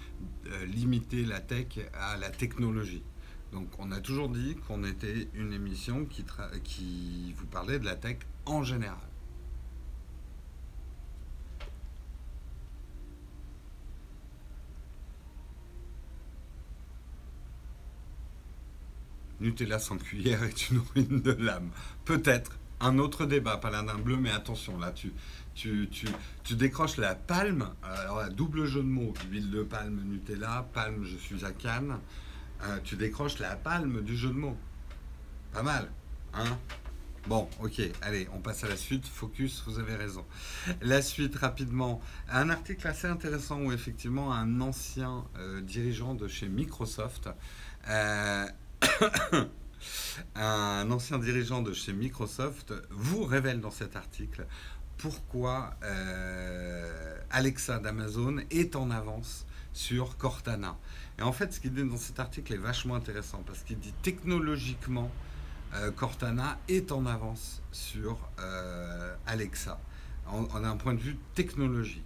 [0.47, 3.03] euh, limiter la tech à la technologie.
[3.53, 6.25] Donc on a toujours dit qu'on était une émission qui,
[6.63, 8.97] qui vous parlait de la tech en général.
[19.41, 21.71] Nutella sans cuillère est une ruine de l'âme.
[22.05, 22.59] Peut-être.
[22.79, 25.11] Un autre débat, paladin bleu, mais attention, là, tu,
[25.55, 26.07] tu, tu,
[26.45, 27.71] tu, décroches la palme.
[27.83, 31.99] Alors, la double jeu de mots, huile de palme, Nutella, palme, je suis à Cannes.
[32.65, 34.59] Euh, tu décroches la palme du jeu de mots.
[35.53, 35.91] Pas mal,
[36.35, 36.59] hein?
[37.29, 39.05] Bon, ok, allez, on passe à la suite.
[39.05, 40.25] Focus, vous avez raison.
[40.81, 42.01] La suite, rapidement.
[42.31, 47.29] Un article assez intéressant où effectivement un ancien euh, dirigeant de chez Microsoft,
[47.89, 48.47] euh,
[50.37, 54.47] un ancien dirigeant de chez Microsoft vous révèle dans cet article
[54.97, 55.75] pourquoi
[57.31, 60.79] Alexa d'Amazon est en avance sur Cortana.
[61.19, 63.93] Et en fait, ce qu'il dit dans cet article est vachement intéressant parce qu'il dit
[64.03, 65.26] technologiquement, euh,
[65.97, 69.79] Cortana est en avance sur euh, Alexa,
[70.27, 72.03] en, un point de vue technologique.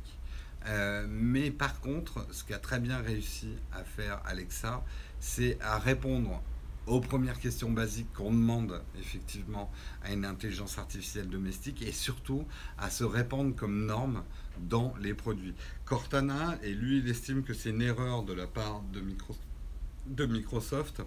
[0.66, 4.82] Euh, mais par contre, ce qui a très bien réussi à faire Alexa,
[5.20, 6.42] c'est à répondre
[6.86, 9.70] aux premières questions basiques qu'on demande effectivement
[10.02, 12.44] à une intelligence artificielle domestique et surtout
[12.78, 14.24] à se répandre comme norme
[14.58, 15.54] dans les produits.
[15.84, 21.02] Cortana, et lui, il estime que c'est une erreur de la part de Microsoft.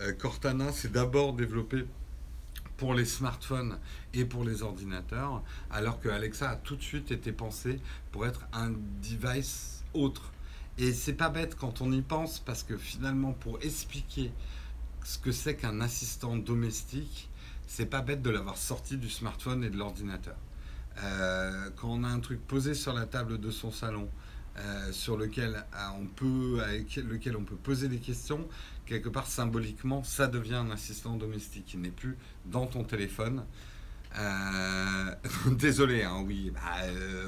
[0.00, 1.84] Euh, Cortana, c'est d'abord développé
[2.78, 3.78] pour les smartphones
[4.14, 7.78] et pour les ordinateurs, alors que Alexa a tout de suite été pensé
[8.10, 8.72] pour être un
[9.02, 10.32] device autre.
[10.78, 14.32] Et c'est pas bête quand on y pense, parce que finalement, pour expliquer
[15.04, 17.28] ce que c'est qu'un assistant domestique,
[17.66, 20.36] c'est pas bête de l'avoir sorti du smartphone et de l'ordinateur.
[21.02, 24.08] Euh, quand on a un truc posé sur la table de son salon,
[24.58, 28.48] euh, sur avec lequel on peut poser des questions,
[28.90, 31.74] quelque part symboliquement, ça devient un assistant domestique.
[31.74, 33.44] Il n'est plus dans ton téléphone.
[35.46, 36.60] désolé, hein, oui, bah,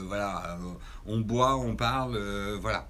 [0.01, 0.59] voilà,
[1.07, 2.19] on boit, on parle,
[2.61, 2.89] voilà.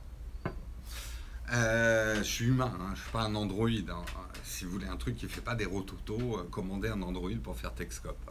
[1.51, 3.69] je suis humain, hein, je suis pas un Android.
[3.69, 4.05] Hein.
[4.43, 7.75] Si vous voulez un truc qui fait pas des rototos, commandez un Android pour faire
[7.75, 8.31] Texcope.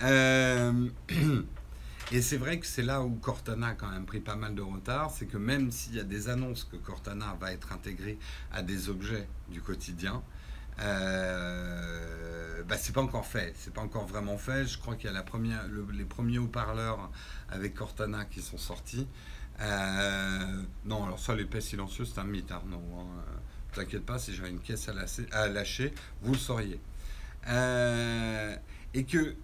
[2.10, 4.60] Et c'est vrai que c'est là où Cortana a quand même pris pas mal de
[4.60, 8.18] retard, c'est que même s'il y a des annonces que Cortana va être intégré
[8.52, 10.22] à des objets du quotidien,
[10.80, 14.66] euh, bah c'est pas encore fait, c'est pas encore vraiment fait.
[14.66, 15.24] Je crois qu'il y a
[15.92, 17.10] les premiers haut-parleurs
[17.50, 19.06] avec Cortana qui sont sortis.
[19.60, 22.82] Euh, non, alors ça, l'épée silencieux, c'est un mythe, Arnaud.
[22.98, 23.06] Hein.
[23.72, 24.94] T'inquiète pas, si j'avais une caisse à,
[25.36, 26.80] à, lâcher, vous le sauriez.
[27.48, 28.54] Euh,
[28.94, 29.34] et que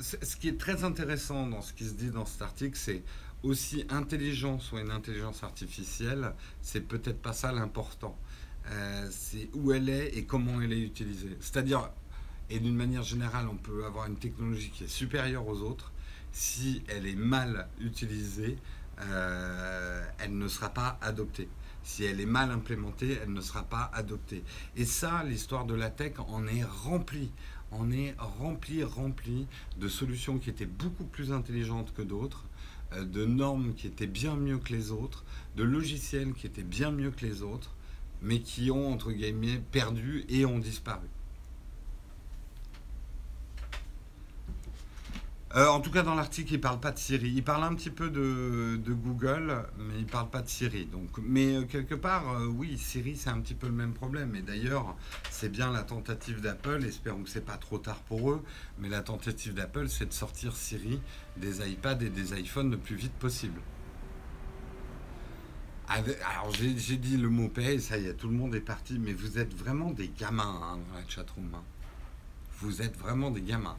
[0.00, 3.02] ce qui est très intéressant dans ce qui se dit dans cet article, c'est
[3.42, 8.18] aussi intelligent soit une intelligence artificielle, c'est peut-être pas ça l'important.
[8.70, 11.36] Euh, c'est où elle est et comment elle est utilisée.
[11.40, 11.90] C'est-à-dire,
[12.48, 15.92] et d'une manière générale, on peut avoir une technologie qui est supérieure aux autres.
[16.32, 18.56] Si elle est mal utilisée,
[19.00, 21.48] euh, elle ne sera pas adoptée.
[21.82, 24.42] Si elle est mal implémentée, elle ne sera pas adoptée.
[24.74, 27.30] Et ça, l'histoire de la tech en est remplie
[27.78, 29.46] on est rempli, rempli
[29.78, 32.44] de solutions qui étaient beaucoup plus intelligentes que d'autres,
[32.92, 35.24] euh, de normes qui étaient bien mieux que les autres,
[35.56, 37.74] de logiciels qui étaient bien mieux que les autres,
[38.22, 41.06] mais qui ont, entre guillemets, perdu et ont disparu.
[45.56, 47.30] Euh, en tout cas, dans l'article, il ne parle pas de Siri.
[47.30, 50.86] Il parle un petit peu de, Google, mais il ne parle pas de Siri.
[50.86, 54.34] Donc, mais euh, quelque part, euh, oui, Siri, c'est un petit peu le même problème.
[54.34, 54.96] Et d'ailleurs,
[55.30, 56.84] c'est bien la tentative d'Apple.
[56.84, 58.42] Espérons que ce n'est pas trop tard pour eux.
[58.80, 61.00] Mais la tentative d'Apple, c'est de sortir Siri
[61.36, 63.60] des iPads et des iPhones le plus vite possible.
[65.86, 68.98] Alors, j'ai dit le mot paix, ça y est, tout le monde est parti.
[68.98, 71.54] Mais vous êtes vraiment des gamins hein, dans la chatroom.
[71.54, 71.62] Hein.
[72.58, 73.76] Vous êtes vraiment des gamins.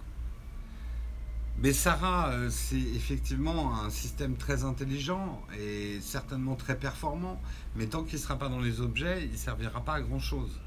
[1.60, 7.42] Mais Sarah, euh, c'est effectivement un système très intelligent et certainement très performant,
[7.76, 10.60] mais tant qu'il ne sera pas dans les objets, il ne servira pas à grand-chose.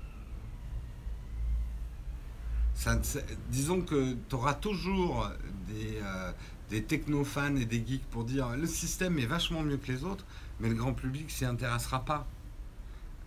[3.51, 5.29] disons que tu auras toujours
[5.67, 6.33] des, euh,
[6.71, 10.25] des technofans et des geeks pour dire le système est vachement mieux que les autres,
[10.61, 12.27] mais le grand public s'y intéressera pas.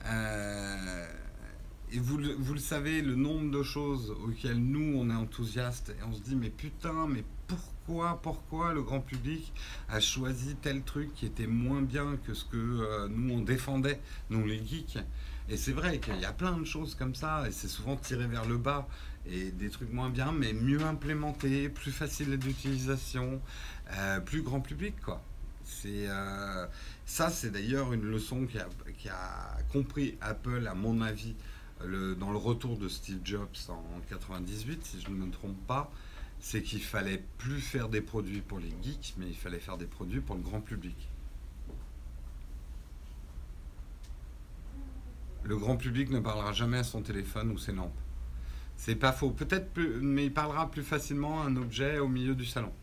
[0.06, 1.08] Euh,
[1.92, 6.04] et vous, vous le savez, le nombre de choses auxquelles nous, on est enthousiastes, et
[6.04, 7.24] on se dit, mais putain, mais
[7.86, 9.52] pourquoi, le grand public
[9.90, 14.00] a choisi tel truc qui était moins bien que ce que euh, nous, on défendait,
[14.30, 14.98] nous, les geeks
[15.50, 18.28] Et c'est vrai qu'il y a plein de choses comme ça, et c'est souvent tiré
[18.28, 18.88] vers le bas,
[19.26, 23.42] et des trucs moins bien, mais mieux implémentés, plus faciles d'utilisation,
[23.94, 25.22] euh, plus grand public, quoi.
[25.64, 26.66] C'est euh,
[27.06, 28.68] ça, c'est d'ailleurs une leçon qui a,
[28.98, 31.36] qui a compris Apple, à mon avis,
[32.20, 35.92] dans le retour de Steve Jobs en 98, si je ne me trompe pas,
[36.42, 39.86] c'est qu'il fallait plus faire des produits pour les geeks, mais il fallait faire des
[39.86, 41.08] produits pour le grand public.
[45.44, 47.98] Le grand public ne parlera jamais à son téléphone ou ses lampes.
[48.76, 49.30] C'est pas faux.
[49.30, 49.70] Peut-être,
[50.02, 52.74] mais il parlera plus facilement à un objet au milieu du salon.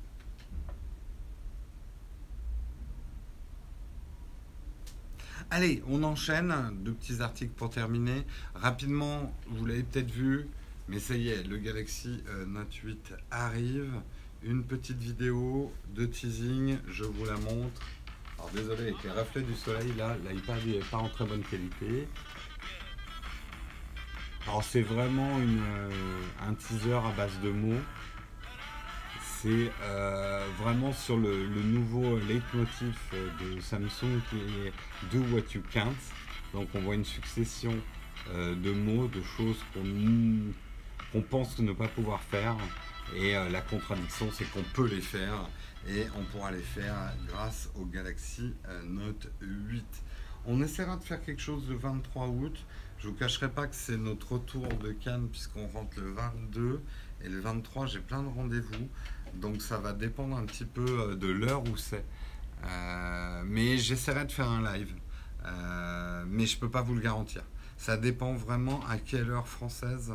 [5.51, 6.55] Allez, on enchaîne.
[6.85, 8.25] Deux petits articles pour terminer.
[8.55, 10.47] Rapidement, vous l'avez peut-être vu,
[10.89, 13.93] mais ça y est, le Galaxy euh, Note 8 arrive.
[14.43, 17.83] Une petite vidéo de teasing, je vous la montre.
[18.39, 22.09] Alors désolé, avec les reflets du soleil, là, l'iPad n'est pas en très bonne qualité.
[24.47, 25.91] Alors c'est vraiment euh,
[26.49, 27.83] un teaser à base de mots.
[29.43, 34.73] C'est euh, vraiment sur le, nouveau leitmotiv de Samsung qui est
[35.13, 35.93] Do What You Can't.
[36.55, 37.75] Donc on voit une succession
[38.35, 39.85] de mots, de choses qu'on
[41.13, 42.57] qu'on pense ne pas pouvoir faire.
[43.17, 45.49] Et euh, la contradiction, c'est qu'on peut les faire.
[45.89, 49.85] Et on pourra les faire grâce au Galaxy euh, Note 8.
[50.47, 52.57] On essaiera de faire quelque chose le 23 août.
[52.99, 56.83] Je vous cacherai pas que c'est notre retour de Cannes puisqu'on rentre le 22
[57.23, 58.89] et le 23 j'ai plein de rendez-vous.
[59.35, 62.05] Donc ça va dépendre un petit peu euh, de l'heure où c'est.
[63.45, 64.93] Mais j'essaierai de faire un live.
[66.27, 67.43] Mais je peux pas vous le garantir.
[67.77, 70.13] Ça dépend vraiment à quelle heure française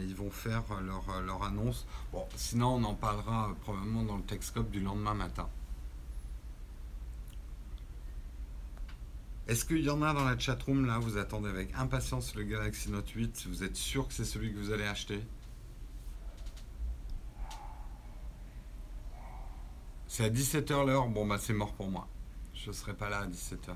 [0.00, 1.86] ils vont faire leur, leur annonce.
[2.12, 5.48] Bon, sinon on en parlera euh, probablement dans le Texcope du lendemain matin.
[9.48, 12.90] Est-ce qu'il y en a dans la chatroom là Vous attendez avec impatience le Galaxy
[12.90, 15.20] Note 8 Vous êtes sûr que c'est celui que vous allez acheter?
[20.06, 22.06] C'est à 17h l'heure Bon bah c'est mort pour moi.
[22.54, 23.74] Je serai pas là à 17h.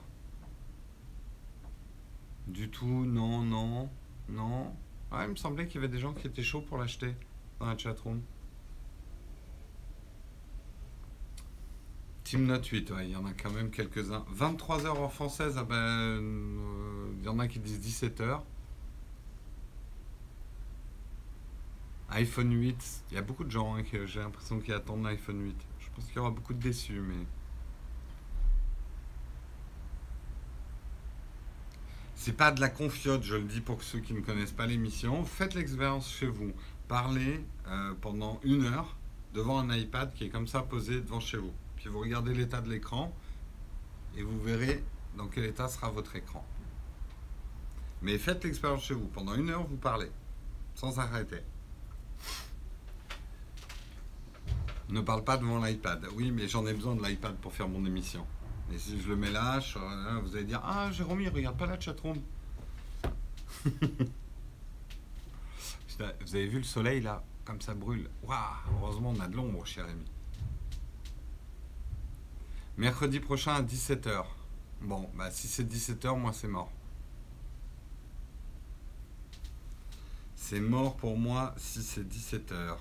[2.47, 3.91] Du tout, non, non,
[4.29, 4.73] non.
[5.11, 7.15] Ah, il me semblait qu'il y avait des gens qui étaient chauds pour l'acheter
[7.61, 8.21] dans la chatroom.
[12.25, 14.25] Team Note 8, ouais, il y en a quand même quelques-uns.
[14.35, 18.41] 23h en française, ah ben, euh, il y en a qui disent 17h.
[22.11, 25.57] iPhone 8, il y a beaucoup de gens hein, j'ai l'impression qui attendent l'iPhone 8.
[25.79, 27.27] Je pense qu'il y aura beaucoup de déçus, mais.
[32.27, 35.25] C'est pas de la confiote, je le dis pour ceux qui ne connaissent pas l'émission.
[35.25, 36.53] Faites l'expérience chez vous.
[36.89, 38.97] Parlez euh, pendant une heure
[39.33, 41.53] devant un iPad qui est comme ça posé devant chez vous.
[41.77, 43.15] Puis vous regardez l'état de l'écran
[44.17, 44.83] et vous verrez
[45.17, 46.45] dans quel état sera votre écran.
[48.03, 49.07] Mais faites l'expérience chez vous.
[49.07, 50.11] Pendant une heure, vous parlez
[50.75, 51.43] sans arrêter.
[54.89, 56.05] Ne parle pas devant l'iPad.
[56.17, 58.27] Oui, mais j'en ai besoin de l'iPad pour faire mon émission.
[58.73, 61.57] Et si je le mets là, je- là, vous allez dire Ah, Jérôme, il regarde
[61.57, 62.21] pas la chatroom.
[65.99, 68.11] Vous avez vu le soleil là Comme ça brûle.
[68.23, 68.37] Waouh
[68.73, 70.05] Heureusement, on a de l'ombre, cher ami.
[72.77, 74.25] Mercredi prochain à 17h.
[74.83, 76.71] Bon, bah si c'est 17h, moi c'est mort.
[80.35, 82.77] C'est mort pour moi si c'est 17h.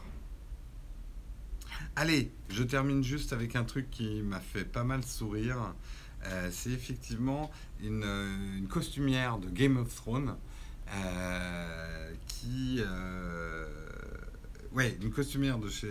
[1.98, 5.74] Allez, je termine juste avec un truc qui m'a fait pas mal sourire.
[6.26, 7.50] Euh, c'est effectivement
[7.82, 10.36] une, euh, une costumière de Game of Thrones
[10.94, 12.82] euh, qui.
[14.74, 15.88] ouais, une costumière de, chez,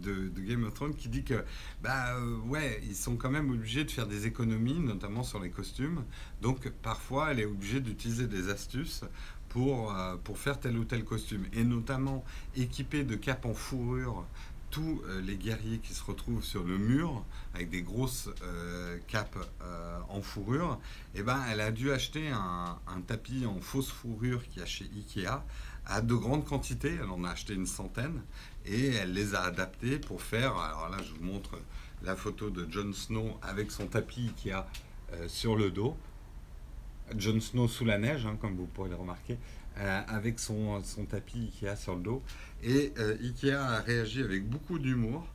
[0.00, 1.42] de, Game of Thrones qui dit que,
[1.82, 2.14] bah
[2.46, 6.04] ouais, ils sont quand même obligés de faire des économies, notamment sur les costumes.
[6.40, 9.02] Donc parfois, elle est obligée d'utiliser des astuces
[9.48, 9.92] pour,
[10.22, 11.46] pour faire tel ou tel costume.
[11.52, 14.24] Et notamment équipée de capes en fourrure
[14.70, 19.38] tous euh, les guerriers qui se retrouvent sur le mur avec des grosses euh, capes
[19.62, 20.78] euh, en fourrure,
[21.14, 25.44] eh ben, elle a dû acheter un, tapis en fausse fourrure qui a chez Ikea
[25.86, 26.98] à de grandes quantités.
[27.00, 28.22] Elle en a acheté une centaine
[28.66, 30.56] et elle les a adaptés pour faire.
[30.56, 31.58] Alors là, je vous montre
[32.02, 34.66] la photo de Jon Snow avec son tapis Ikea
[35.28, 35.96] sur le dos.
[37.16, 39.38] Jon Snow sous la neige, hein, comme vous pourrez le remarquer,
[39.78, 42.22] euh, avec son, son tapis Ikea sur le dos.
[42.62, 45.26] Et euh, Ikea a réagi avec beaucoup d'humour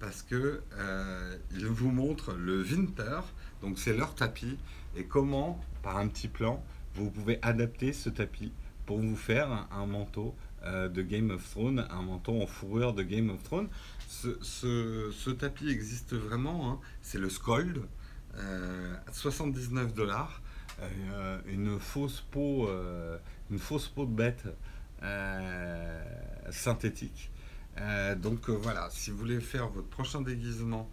[0.00, 3.20] parce que euh, il vous montre le Winter,
[3.60, 4.58] donc c'est leur tapis,
[4.96, 8.50] et comment, par un petit plan, vous pouvez adapter ce tapis
[8.86, 10.34] pour vous faire un manteau
[10.64, 13.68] euh, de Game of Thrones, un manteau en fourrure de Game of Thrones.
[14.08, 16.80] Ce, tapis existe vraiment, hein.
[17.02, 17.82] c'est le Scold,
[18.36, 20.42] euh, 79 dollars,
[21.46, 22.70] une fausse peau,
[23.50, 24.44] une fausse peau de bête
[26.50, 27.30] synthétique.
[28.16, 30.90] donc voilà, si vous voulez faire votre prochain déguisement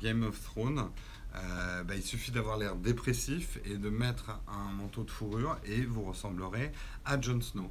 [0.00, 0.90] Game of Thrones,
[1.34, 5.82] euh, bah, il suffit d'avoir l'air dépressif et de mettre un manteau de fourrure et
[5.82, 6.72] vous ressemblerez
[7.04, 7.70] à Jon Snow.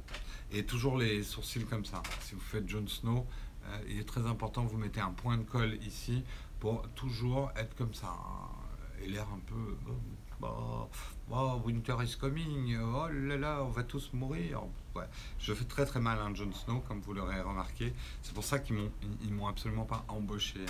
[0.52, 2.02] Et toujours les sourcils comme ça.
[2.22, 3.26] Si vous faites Jon Snow,
[3.66, 6.22] euh, il est très important que vous mettez un point de colle ici
[6.60, 8.14] pour toujours être comme ça.
[9.02, 9.76] Et l'air un peu...
[10.40, 10.88] Oh,
[11.30, 14.62] oh, winter is coming, oh là là, on va tous mourir.
[15.38, 17.92] Je fais très très mal à Jon Snow, comme vous l'aurez remarqué.
[18.22, 18.90] C'est pour ça qu'ils m'ont,
[19.30, 20.60] m'ont absolument pas embauché.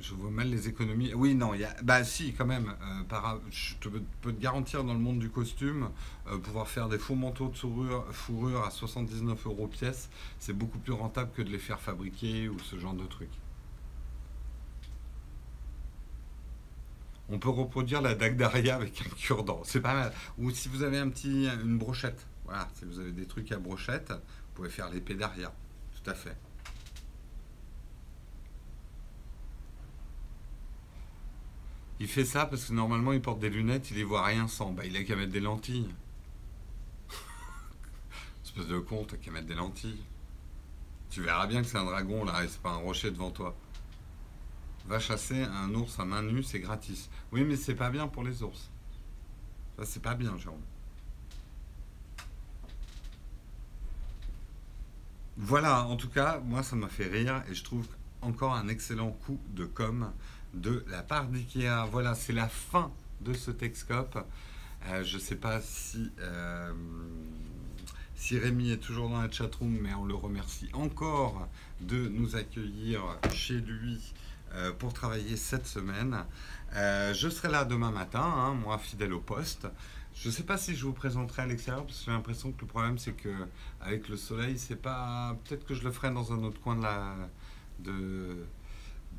[0.00, 1.12] Je vois mal les économies.
[1.12, 1.76] Oui, non, il y a...
[1.82, 2.74] Bah si, quand même.
[2.82, 3.74] Euh, je
[4.22, 5.90] peux te garantir dans le monde du costume,
[6.26, 10.08] euh, pouvoir faire des faux manteaux de fourrure, fourrure à 79 euros pièce,
[10.38, 13.28] c'est beaucoup plus rentable que de les faire fabriquer ou ce genre de trucs.
[17.30, 19.62] On peut reproduire la dague d'Aria avec un cure-dent.
[19.64, 20.12] C'est pas mal.
[20.38, 22.26] Ou si vous avez un petit, une brochette.
[22.44, 25.52] Voilà, si vous avez des trucs à brochette, vous pouvez faire l'épée d'Aria.
[25.92, 26.36] Tout à fait.
[32.00, 34.72] Il fait ça parce que normalement il porte des lunettes, il y voit rien sans.
[34.72, 35.94] Bah, il a qu'à mettre des lentilles.
[38.44, 40.02] Espèce de con, t'as qu'à mettre des lentilles.
[41.10, 43.54] Tu verras bien que c'est un dragon là et c'est pas un rocher devant toi.
[44.90, 47.10] Va chasser un ours à main nue, c'est gratis.
[47.30, 48.72] Oui, mais c'est pas bien pour les ours.
[49.78, 50.58] Ça, c'est pas bien, Jérôme.
[55.36, 57.86] Voilà, en tout cas, moi ça m'a fait rire et je trouve
[58.20, 60.10] encore un excellent coup de com'
[60.54, 61.84] de la part d'IKEA.
[61.92, 64.18] Voilà, c'est la fin de ce Texcope.
[64.88, 66.72] Euh, je ne sais pas si, euh,
[68.16, 71.48] si Rémi est toujours dans la chatroom, mais on le remercie encore
[71.80, 73.00] de nous accueillir
[73.32, 74.12] chez lui
[74.54, 76.24] euh, pour travailler cette semaine.
[76.74, 79.66] je serai là demain matin, hein, moi fidèle au poste.
[80.14, 82.60] Je ne sais pas si je vous présenterai à l'extérieur parce que j'ai l'impression que
[82.60, 83.34] le problème c'est que
[83.80, 85.36] avec le soleil, c'est pas.
[85.44, 87.14] Peut-être que je le ferai dans un autre coin de la
[87.78, 88.44] de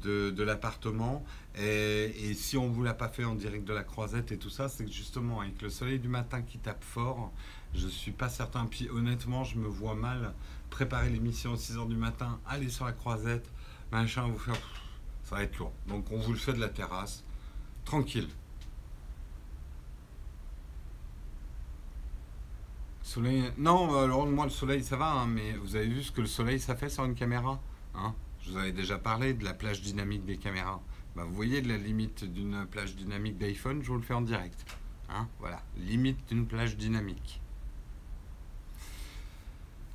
[0.04, 1.24] de, l'appartement.
[1.58, 4.50] Et, si on ne vous l'a pas fait en direct de la croisette et tout
[4.50, 7.32] ça, c'est que justement avec le soleil du matin qui tape fort,
[7.74, 8.66] je suis pas certain.
[8.66, 10.34] Puis honnêtement, je me vois mal
[10.70, 13.50] préparer l'émission à 6h du matin, aller sur la croisette,
[13.92, 14.56] machin, vous faire...
[15.32, 15.72] Ça va être lourd.
[15.88, 17.24] Donc on vous le fait de la terrasse,
[17.86, 18.28] tranquille.
[23.02, 23.52] Soleil...
[23.58, 26.28] Non, alors moi le soleil ça va, hein, mais vous avez vu ce que le
[26.28, 27.60] soleil ça fait sur une caméra
[27.96, 28.14] hein?
[28.42, 30.82] Je vous avais déjà parlé de la plage dynamique des caméras.
[31.16, 34.22] Bah, vous voyez de la limite d'une plage dynamique d'iPhone, je vous le fais en
[34.22, 34.66] direct.
[35.10, 35.28] Hein?
[35.40, 37.42] Voilà, limite d'une plage dynamique.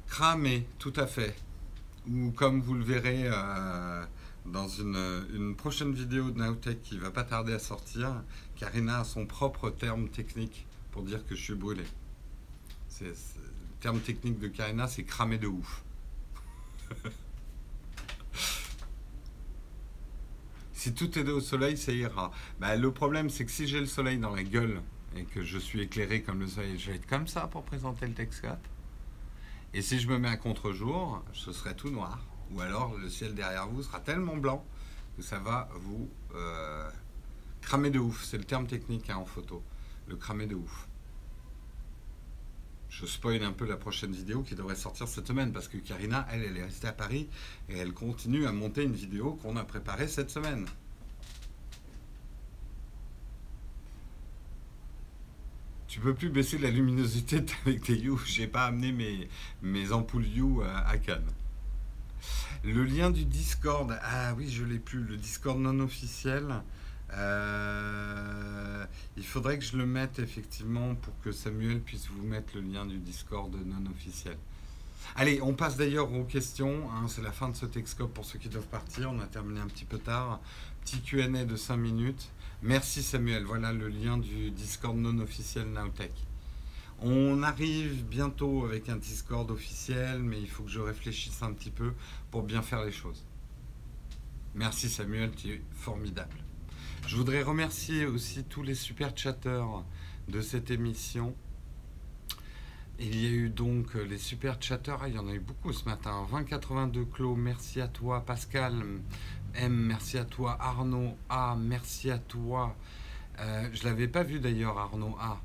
[0.06, 1.36] Cramé, tout à fait.
[2.08, 4.04] Ou comme vous le verrez euh,
[4.52, 8.22] dans une, prochaine vidéo de Nowtech qui va pas tarder à sortir,
[8.56, 11.84] Karina a son propre terme technique pour dire que je suis brûlé.
[13.00, 13.12] le
[13.80, 15.84] terme technique de Karina, c'est cramé de ouf.
[20.72, 22.30] Si tout est au soleil, ça ira.
[22.60, 24.82] Bah, le problème, c'est que si j'ai le soleil dans la gueule
[25.16, 28.06] et que je suis éclairé comme le soleil, je vais être comme ça pour présenter
[28.06, 28.64] le Texcope.
[29.74, 32.24] Et si je me mets à contre-jour, ce serait tout noir.
[32.52, 34.64] Ou alors le ciel derrière vous sera tellement blanc
[35.16, 36.90] que ça va vous euh,
[37.60, 38.24] cramer de ouf.
[38.24, 39.62] C'est le terme technique hein, en photo.
[40.08, 40.86] Le cramer de ouf
[42.98, 46.26] je spoil un peu la prochaine vidéo qui devrait sortir cette semaine parce que Karina,
[46.32, 47.28] elle, elle est restée à Paris
[47.68, 50.64] et elle continue à monter une vidéo qu'on a préparée cette semaine.
[55.88, 58.18] Tu peux plus baisser la luminosité avec tes You.
[58.24, 59.28] J'ai pas amené mes,
[59.62, 61.32] mes ampoules You à Cannes.
[62.64, 65.02] Le lien du Discord, ah oui, je l'ai plus.
[65.02, 66.62] Le Discord non officiel.
[67.12, 68.84] Euh,
[69.16, 72.84] il faudrait que je le mette effectivement pour que Samuel puisse vous mettre le lien
[72.84, 74.36] du Discord non officiel.
[75.14, 76.90] Allez, on passe d'ailleurs aux questions.
[76.90, 77.06] Hein.
[77.08, 79.12] c'est la fin de ce Texcope pour ceux qui doivent partir.
[79.12, 80.40] On a terminé un petit peu tard.
[80.84, 82.30] Petit QA de 5 minutes.
[82.62, 83.44] Merci Samuel.
[83.44, 86.25] Voilà le lien du Discord non officiel Nowtech.
[87.02, 91.70] On arrive bientôt avec un Discord officiel, mais il faut que je réfléchisse un petit
[91.70, 91.92] peu
[92.30, 93.24] pour bien faire les choses.
[94.54, 96.38] Merci Samuel, tu es formidable.
[97.06, 99.84] Je voudrais remercier aussi tous les super chatteurs
[100.28, 101.36] de cette émission.
[102.98, 105.74] Il y a eu donc les super chatteurs, ah, il y en a eu beaucoup
[105.74, 106.26] ce matin.
[106.30, 108.24] 2082 Clos, merci à toi.
[108.24, 108.82] Pascal
[109.54, 110.56] M, merci à toi.
[110.58, 112.74] Arnaud A, merci à toi.
[113.38, 115.38] Euh, je l'avais pas vu d'ailleurs, Arnaud A.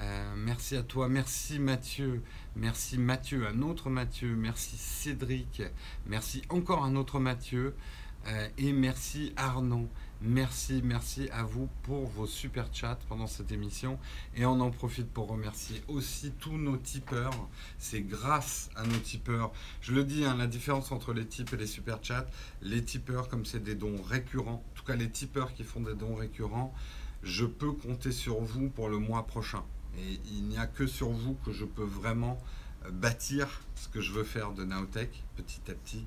[0.00, 2.22] Euh, merci à toi, merci Mathieu,
[2.56, 5.62] merci Mathieu, un autre Mathieu, merci Cédric,
[6.06, 7.74] merci encore un autre Mathieu,
[8.26, 9.88] euh, et merci Arnaud.
[10.22, 13.98] Merci, merci à vous pour vos super chats pendant cette émission.
[14.36, 17.48] Et on en profite pour remercier aussi tous nos tipeurs.
[17.78, 19.50] C'est grâce à nos tipeurs.
[19.80, 22.26] Je le dis, hein, la différence entre les tips et les super chats,
[22.60, 25.94] les tipeurs, comme c'est des dons récurrents, en tout cas les tipeurs qui font des
[25.94, 26.74] dons récurrents,
[27.22, 29.64] je peux compter sur vous pour le mois prochain.
[29.98, 32.40] Et il n'y a que sur vous que je peux vraiment
[32.84, 36.06] euh, bâtir ce que je veux faire de Naotech petit à petit.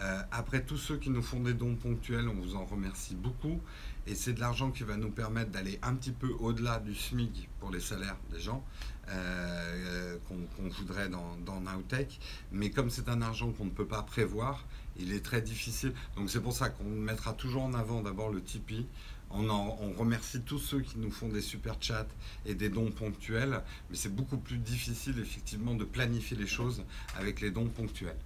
[0.00, 3.60] Euh, après, tous ceux qui nous font des dons ponctuels, on vous en remercie beaucoup.
[4.06, 7.48] Et c'est de l'argent qui va nous permettre d'aller un petit peu au-delà du SMIC
[7.60, 8.64] pour les salaires des gens
[9.10, 12.20] euh, qu'on voudrait dans, dans Nowtech.
[12.52, 14.64] Mais comme c'est un argent qu'on ne peut pas prévoir,
[14.98, 15.92] il est très difficile.
[16.16, 18.86] Donc c'est pour ça qu'on mettra toujours en avant d'abord le Tipeee.
[19.30, 22.06] On, remercie tous ceux qui nous font des super chats
[22.46, 26.82] et des dons ponctuels, mais c'est beaucoup plus difficile effectivement de planifier les choses
[27.16, 28.16] avec les dons ponctuels.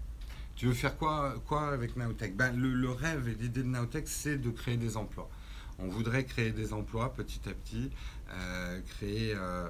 [0.54, 2.36] Tu veux faire quoi, quoi avec Naotech?
[2.36, 5.28] Ben, le, rêve et l'idée de Naotech, c'est de créer des emplois.
[5.78, 7.90] On voudrait créer des emplois petit à petit,
[8.30, 9.68] euh, créer, euh,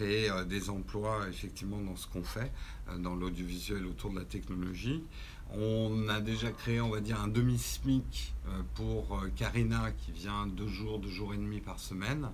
[0.00, 2.52] euh, des emplois effectivement dans ce qu'on fait,
[2.98, 5.02] dans l'audiovisuel autour de la technologie.
[5.52, 8.34] On a déjà créé, on va dire, un demi-SMIC
[8.74, 12.28] pour Karina qui vient deux jours, deux jours et demi par semaine.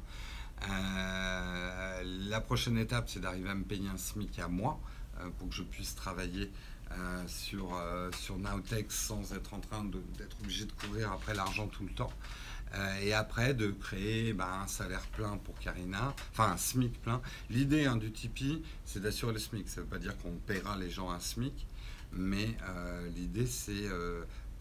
[0.69, 4.81] la prochaine étape, c'est d'arriver à me payer un SMIC à moi
[5.39, 6.51] pour que je puisse travailler
[6.99, 9.85] euh, sur, euh, sur Nowtech sans être en train
[10.19, 12.13] d'être obligé de courir après l'argent tout le temps.
[12.75, 17.23] Euh, et après, de créer ben, un salaire plein pour Karina, enfin un SMIC plein.
[17.49, 19.69] L'idée hein, du Tipeee, c'est d'assurer le SMIC.
[19.69, 21.67] Ça ne veut pas dire qu'on paiera les gens un SMIC,
[22.13, 22.57] mais
[23.17, 23.89] l'idée, c'est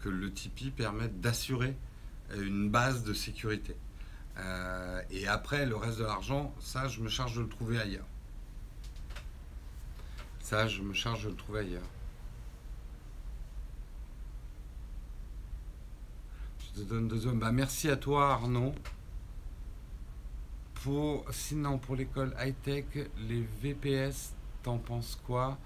[0.00, 1.76] que le Tipeee permette d'assurer
[2.34, 3.76] une base de sécurité.
[5.10, 8.06] et après, le reste de l'argent, ça, je me charge de le trouver ailleurs.
[10.40, 11.88] Ça, je me charge de le trouver ailleurs.
[17.34, 18.74] Bah, merci à toi Arnaud.
[20.74, 22.86] Pour, sinon, pour l'école high-tech,
[23.28, 25.58] les VPS, t'en penses quoi?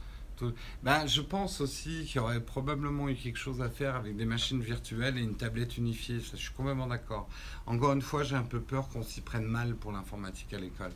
[0.82, 4.24] Bah, Je pense aussi qu'il y aurait probablement eu quelque chose à faire avec des
[4.24, 6.20] machines virtuelles et une tablette unifiée.
[6.20, 7.28] je suis complètement d'accord.
[7.66, 10.92] Encore une fois, j'ai un peu peur qu'on s'y prenne mal pour l'informatique à l'école.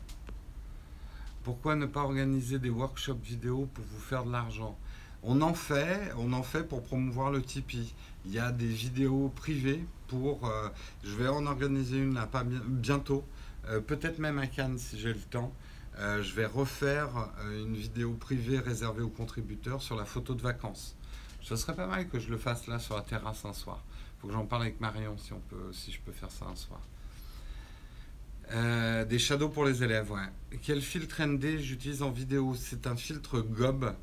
[1.43, 4.77] Pourquoi ne pas organiser des workshops vidéo pour vous faire de l'argent?
[5.23, 7.93] On en fait, on en fait pour promouvoir le Tipeee.
[8.25, 10.47] Il y a des vidéos privées pour.
[10.47, 10.69] Euh,
[11.03, 13.23] je vais en organiser une là, pas bientôt,
[13.69, 15.51] euh, peut-être même à Cannes si j'ai le temps.
[15.99, 20.95] Euh, je vais refaire une vidéo privée réservée aux contributeurs sur la photo de vacances.
[21.41, 23.83] Ce serait pas mal que je le fasse là sur la terrasse un soir.
[24.19, 26.55] Faut que j'en parle avec Marion si, on peut, si je peux faire ça un
[26.55, 26.79] soir.
[29.05, 30.59] des shadows pour les élèves, ouais.
[30.61, 32.53] Quel filtre ND j'utilise en vidéo?
[32.55, 33.93] C'est un filtre GOB,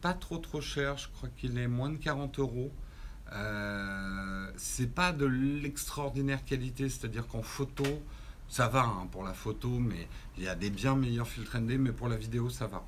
[0.00, 2.72] pas trop trop cher, je crois qu'il est moins de 40 euros.
[3.32, 7.84] Euh, c'est pas de l'extraordinaire qualité, c'est-à-dire qu'en photo,
[8.48, 11.78] ça va hein, pour la photo, mais il y a des bien meilleurs filtres ND,
[11.78, 12.84] mais pour la vidéo, ça va.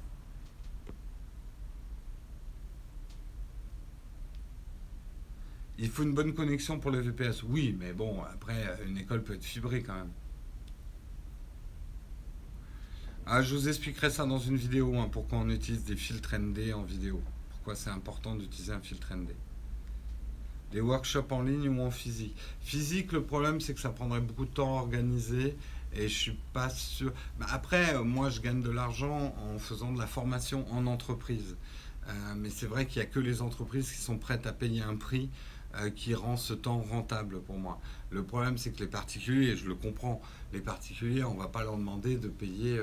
[5.79, 7.45] Il faut une bonne connexion pour le VPS.
[7.45, 10.11] Oui, mais bon, après, une école peut être fibrée quand même.
[13.27, 16.73] Ah, je vous expliquerai ça dans une vidéo, hein, pourquoi on utilise des filtres ND
[16.75, 17.23] en vidéo.
[17.51, 19.35] Pourquoi c'est important d'utiliser un filtre ND.
[20.73, 22.37] Des workshops en ligne ou en physique.
[22.61, 25.57] Physique, le problème, c'est que ça prendrait beaucoup de temps à organiser
[25.93, 27.13] et je suis pas sûr.
[27.41, 31.57] après, euh, moi, je gagne de l'argent en faisant de la formation en entreprise.
[32.09, 34.83] Euh, mais c'est vrai qu'il n'y a que les entreprises qui sont prêtes à payer
[34.83, 35.29] un prix
[35.77, 37.81] euh, qui rend ce temps rentable pour moi.
[38.11, 40.21] Le problème, c'est que les particuliers, et je le comprends,
[40.53, 42.81] les particuliers, on ne va pas leur demander de payer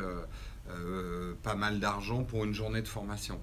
[1.44, 3.40] pas mal d'argent pour une journée de formation.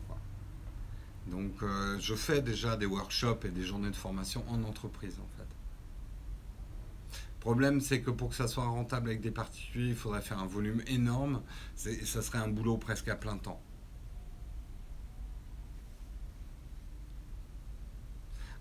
[1.27, 5.28] Donc euh, je fais déjà des workshops et des journées de formation en entreprise en
[5.36, 5.49] fait.
[7.12, 10.39] Le problème c'est que pour que ça soit rentable avec des particuliers, il faudrait faire
[10.39, 11.43] un volume énorme.
[11.77, 13.61] Ça serait un boulot presque à plein temps.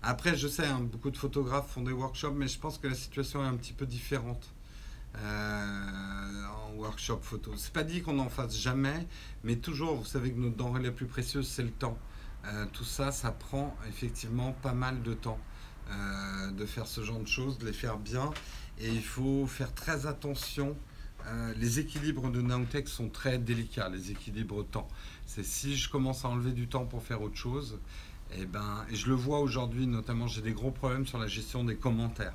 [0.04, 2.94] Après, je sais, hein, beaucoup de photographes font des workshops, mais je pense que la
[2.94, 4.52] situation est un petit peu différente
[5.16, 7.52] euh, en workshop photo.
[7.56, 9.06] C'est pas dit qu'on n'en fasse jamais,
[9.44, 11.96] mais toujours, vous savez que notre denrée la plus précieuse, c'est le temps.
[12.44, 15.38] Euh, tout ça, ça prend effectivement pas mal de temps
[15.90, 18.30] euh, de faire ce genre de choses, de les faire bien.
[18.78, 20.76] Et il faut faire très attention.
[21.26, 24.88] Euh, les équilibres de Naotech sont très délicats, les équilibres temps.
[25.26, 27.78] C'est si je commence à enlever du temps pour faire autre chose,
[28.32, 31.26] et eh ben, et je le vois aujourd'hui, notamment, j'ai des gros problèmes sur la
[31.26, 32.34] gestion des commentaires.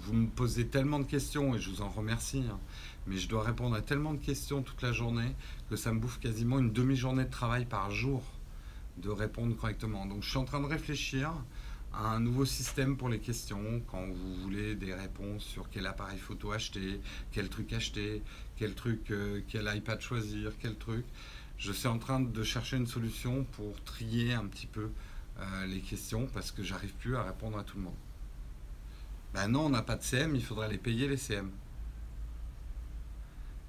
[0.00, 2.44] Vous me posez tellement de questions et je vous en remercie.
[2.50, 2.58] hein,
[3.06, 5.34] mais je dois répondre à tellement de questions toute la journée
[5.70, 8.22] que ça me bouffe quasiment une demi-journée de travail par jour
[8.98, 10.06] de répondre correctement.
[10.06, 11.32] Donc je suis en train de réfléchir
[11.92, 16.18] à un nouveau système pour les questions quand vous voulez des réponses sur quel appareil
[16.18, 17.00] photo acheter,
[17.32, 18.22] quel truc acheter,
[18.56, 21.04] quel truc, euh, quel iPad choisir, quel truc.
[21.58, 24.90] Je suis en train de chercher une solution pour trier un petit peu
[25.38, 27.94] euh, les questions parce que j'arrive plus à répondre à tout le monde.
[29.34, 31.50] Ben non, on n'a pas de CM, il faudra les payer les CM.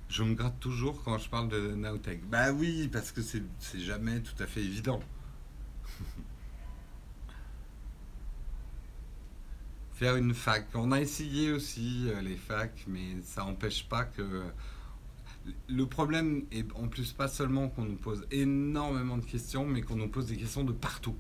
[0.10, 2.24] Je me gratte toujours quand je parle de Nowtech.
[2.30, 3.44] Bah oui, parce que c'est
[3.80, 5.02] jamais tout à fait évident.
[9.94, 10.68] Faire une fac.
[10.74, 14.44] On a essayé aussi euh, les facs, mais ça n'empêche pas que.
[15.68, 19.98] Le problème est en plus pas seulement qu'on nous pose énormément de questions, mais qu'on
[19.98, 21.18] nous pose des questions de partout.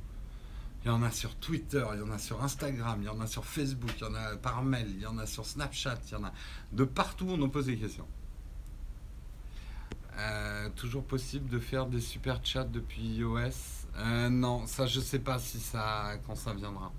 [0.83, 3.19] Il y en a sur Twitter, il y en a sur Instagram, il y en
[3.21, 5.99] a sur Facebook, il y en a par mail, il y en a sur Snapchat,
[6.07, 6.33] il y en a
[6.73, 8.07] de partout on nous pose des questions.
[10.17, 13.87] Euh, toujours possible de faire des super chats depuis iOS?
[13.97, 16.91] Euh, Non, ça je sais pas si ça quand ça viendra.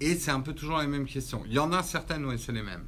[0.00, 1.42] Et c'est un peu toujours les mêmes questions.
[1.46, 2.86] Il y en a certaines où c'est les mêmes.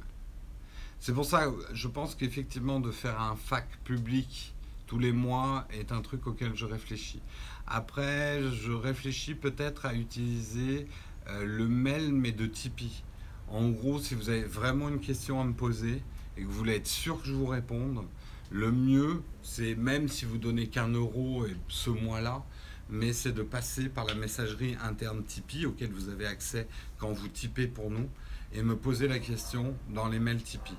[0.99, 4.53] C'est pour ça, je pense qu'effectivement de faire un fac public
[4.91, 7.21] tous les mois est un truc auquel je réfléchis.
[7.65, 10.85] Après, je réfléchis peut-être à utiliser
[11.29, 13.03] euh, le mail mais de Tipeee.
[13.47, 16.01] En gros, si vous avez vraiment une question à me poser
[16.35, 18.05] et que vous voulez être sûr que je vous réponde,
[18.49, 22.43] le mieux, c'est même si vous donnez qu'un euro et ce mois-là,
[22.89, 26.67] mais c'est de passer par la messagerie interne Tipeee auquel vous avez accès
[27.01, 28.07] quand vous typez pour nous
[28.53, 30.77] et me poser la question dans les mails Tipeee.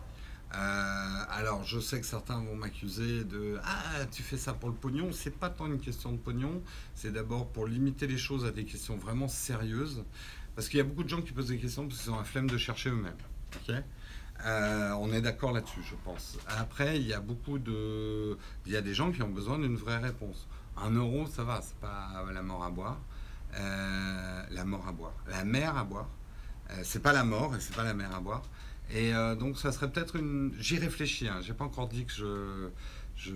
[0.55, 4.75] Euh, alors, je sais que certains vont m'accuser de Ah, tu fais ça pour le
[4.75, 5.11] pognon.
[5.11, 6.63] C'est pas tant une question de pognon,
[6.95, 10.05] c'est d'abord pour limiter les choses à des questions vraiment sérieuses.
[10.55, 12.25] Parce qu'il y a beaucoup de gens qui posent des questions parce qu'ils ont la
[12.25, 13.15] flemme de chercher eux-mêmes.
[13.57, 13.75] ok?
[14.45, 16.37] Euh, on est d'accord là-dessus, je pense.
[16.47, 18.37] Après, il y a beaucoup de.
[18.67, 20.47] Il y a des gens qui ont besoin d'une vraie réponse.
[20.77, 23.01] Un euro, ça va, c'est pas la mort à boire.
[23.55, 25.15] Euh, la mort à boire.
[25.29, 26.09] La mer à boire.
[26.71, 28.43] Euh, c'est pas la mort et c'est pas la mer à boire.
[28.91, 30.53] Et euh, donc, ça serait peut-être une.
[30.59, 31.41] J'y réfléchis, hein.
[31.43, 32.69] j'ai pas encore dit que je,
[33.17, 33.33] je,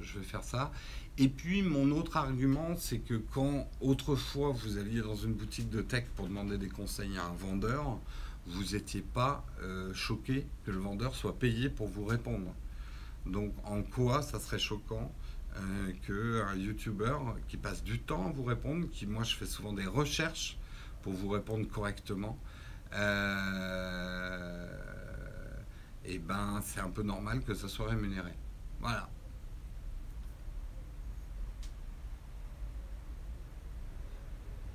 [0.00, 0.72] je, vais faire ça.
[1.18, 5.82] Et puis, mon autre argument, c'est que quand autrefois vous alliez dans une boutique de
[5.82, 7.98] tech pour demander des conseils à un vendeur,
[8.46, 9.44] vous n'étiez pas
[9.94, 12.54] choqué que le vendeur soit payé pour vous répondre.
[13.26, 15.12] Donc, en quoi ça serait choquant
[15.56, 17.18] euh, qu'un YouTuber
[17.48, 20.58] qui passe du temps à vous répondre, qui moi je fais souvent des recherches
[21.02, 22.38] pour vous répondre correctement,
[22.94, 24.66] euh,
[26.04, 28.32] et ben c'est un peu normal que ça soit rémunéré.
[28.80, 29.08] Voilà.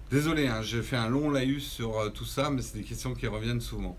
[0.10, 3.14] Désolé, hein, j'ai fait un long laïus sur euh, tout ça, mais c'est des questions
[3.14, 3.98] qui reviennent souvent.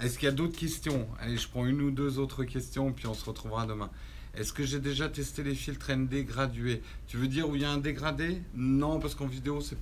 [0.00, 1.06] Est-ce qu'il y a d'autres questions?
[1.18, 3.90] Allez, je prends une ou deux autres questions, puis on se retrouvera demain.
[4.34, 7.64] Est-ce que j'ai déjà testé les filtres ND gradués Tu veux dire où il y
[7.66, 8.40] a un dégradé?
[8.54, 9.76] Non, parce qu'en vidéo, c'est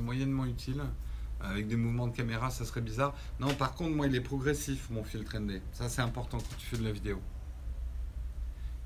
[0.00, 0.82] moyennement utile.
[1.40, 3.14] Avec des mouvements de caméra, ça serait bizarre.
[3.40, 5.60] Non, par contre, moi, il est progressif, mon filtre ND.
[5.72, 7.20] Ça, c'est important quand tu fais de la vidéo.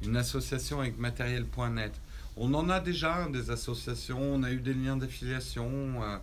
[0.03, 1.93] Une association avec matériel.net.
[2.37, 5.69] On en a déjà des associations, on a eu des liens d'affiliation.
[6.03, 6.17] euh,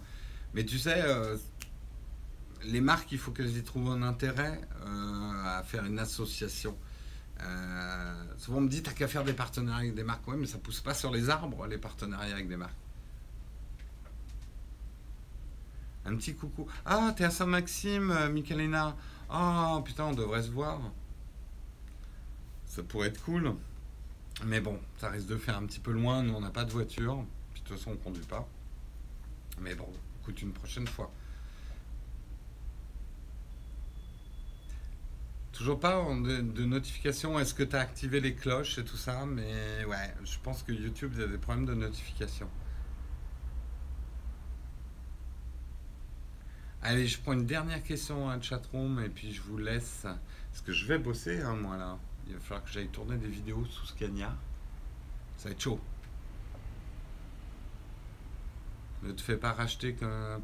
[0.55, 1.35] mais tu sais, euh,
[2.63, 6.77] les marques, il faut qu'elles y trouvent un intérêt euh, à faire une association.
[7.41, 10.27] Euh, souvent on me dit, t'as qu'à faire des partenariats avec des marques.
[10.27, 12.73] Ouais, mais ça pousse pas sur les arbres, les partenariats avec des marques.
[16.05, 16.67] Un petit coucou.
[16.85, 18.95] Ah, t'es à Saint-Maxime, euh, Michalina.
[19.29, 20.79] Ah, putain, on devrait se voir.
[22.67, 23.55] Ça pourrait être cool.
[24.45, 26.21] Mais bon, ça risque de faire un petit peu loin.
[26.21, 27.25] Nous, on n'a pas de voiture.
[27.53, 28.47] Puis de toute façon, on conduit pas.
[29.61, 29.87] Mais bon,
[30.21, 31.11] écoute, une prochaine fois.
[35.55, 37.39] Toujours pas de, notification.
[37.39, 40.73] Est-ce que tu as activé les cloches et tout ça Mais ouais, je pense que
[40.73, 42.49] YouTube, il y a des problèmes de notification.
[46.81, 50.01] Allez, je prends une dernière question à chatroom et puis je vous laisse.
[50.01, 51.97] Parce que je vais bosser, hein, moi là.
[52.27, 54.35] Il va falloir que j'aille tourner des vidéos sous Scania.
[55.37, 55.79] Ça va être chaud.
[59.03, 60.41] Ne te fais pas racheter comme,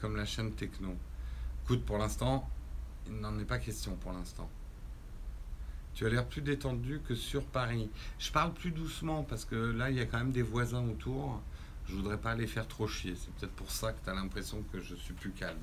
[0.00, 0.94] comme la chaîne Techno.
[1.64, 2.46] Écoute, pour l'instant,
[3.10, 4.48] n'en est pas question pour l'instant.
[5.94, 7.90] Tu as l'air plus détendu que sur Paris.
[8.18, 11.42] Je parle plus doucement parce que là, il y a quand même des voisins autour.
[11.86, 13.14] Je voudrais pas les faire trop chier.
[13.16, 15.58] C'est peut-être pour ça que tu as l'impression que je suis plus calme.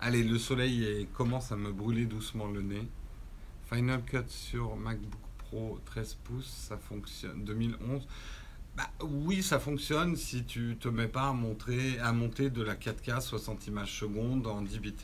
[0.00, 2.86] Allez, le soleil commence à me brûler doucement le nez.
[3.72, 7.44] Final Cut sur MacBook Pro 13 pouces, ça fonctionne.
[7.44, 8.06] 2011.
[8.76, 12.74] Bah, oui, ça fonctionne si tu te mets pas à, montrer, à monter de la
[12.74, 14.94] 4K 60 images secondes en 10 bits.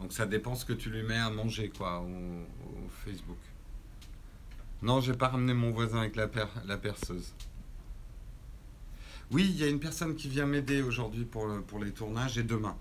[0.00, 2.08] Donc ça dépend ce que tu lui mets à manger quoi au,
[3.04, 3.38] Facebook.
[4.82, 7.32] Non, j'ai pas ramené mon voisin avec la, per- la perceuse.
[9.30, 12.42] Oui, il y a une personne qui vient m'aider aujourd'hui pour, pour les tournages et
[12.42, 12.76] demain.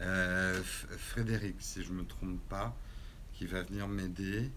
[0.00, 2.76] Euh, Frédéric, si je me trompe pas,
[3.32, 4.50] qui va venir m'aider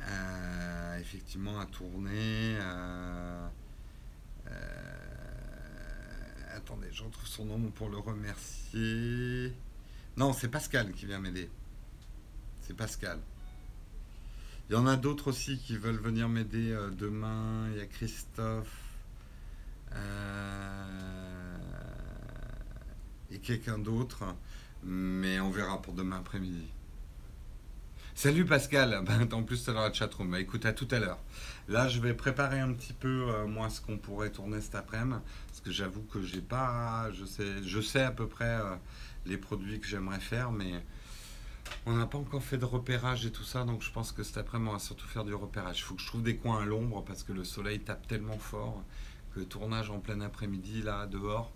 [0.00, 2.56] euh, effectivement à tourner.
[2.60, 3.48] euh,
[4.50, 9.52] euh, attendez, je retrouve son nom pour le remercier.
[10.16, 11.48] Non, c'est Pascal qui vient m'aider.
[12.62, 13.20] C'est Pascal.
[14.68, 17.68] Il y en a d'autres aussi qui veulent venir m'aider euh, demain.
[17.70, 18.82] Il y a Christophe.
[19.94, 21.56] euh,
[23.30, 24.24] et quelqu'un d'autre.
[24.82, 26.66] Mais on verra pour demain après-midi.
[28.18, 30.30] Salut Pascal, Ben, en plus dans la chatroom.
[30.30, 31.18] Bah, écoute, à tout à l'heure.
[31.68, 35.20] Là, je vais préparer un petit peu, euh, moi, ce qu'on pourrait tourner cet après-midi.
[35.48, 37.10] Parce que j'avoue que j'ai pas.
[37.12, 38.74] Je sais, je sais à peu près euh,
[39.26, 40.82] les produits que j'aimerais faire, mais
[41.84, 43.64] on n'a pas encore fait de repérage et tout ça.
[43.64, 45.80] Donc je pense que cet après-midi, on va surtout faire du repérage.
[45.80, 48.38] Il faut que je trouve des coins à l'ombre parce que le soleil tape tellement
[48.38, 48.82] fort
[49.34, 51.52] que tournage en plein après-midi, là, dehors,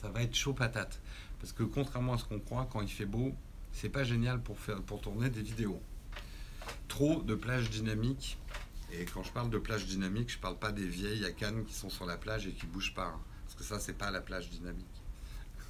[0.00, 1.00] ça va être chaud patate.
[1.40, 3.34] Parce que contrairement à ce qu'on croit, quand il fait beau,
[3.72, 5.82] c'est pas génial pour, faire, pour tourner des vidéos.
[6.88, 8.38] Trop de plages dynamiques.
[8.92, 11.74] Et quand je parle de plage dynamique, je parle pas des vieilles à Cannes qui
[11.74, 13.06] sont sur la plage et qui bougent pas.
[13.06, 13.20] hein.
[13.44, 14.86] Parce que ça, c'est pas la plage dynamique.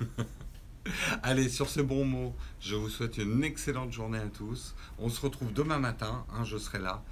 [1.23, 4.74] Allez, sur ces bons mots, je vous souhaite une excellente journée à tous.
[4.98, 7.02] On se retrouve demain matin, hein, je serai là.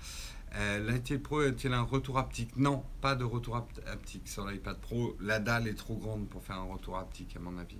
[0.54, 2.56] Euh, L'iPad Pro est-il un retour haptique?
[2.56, 5.16] Non, pas de retour hapt- haptique sur l'iPad Pro.
[5.20, 7.78] La dalle est trop grande pour faire un retour haptique, à mon avis.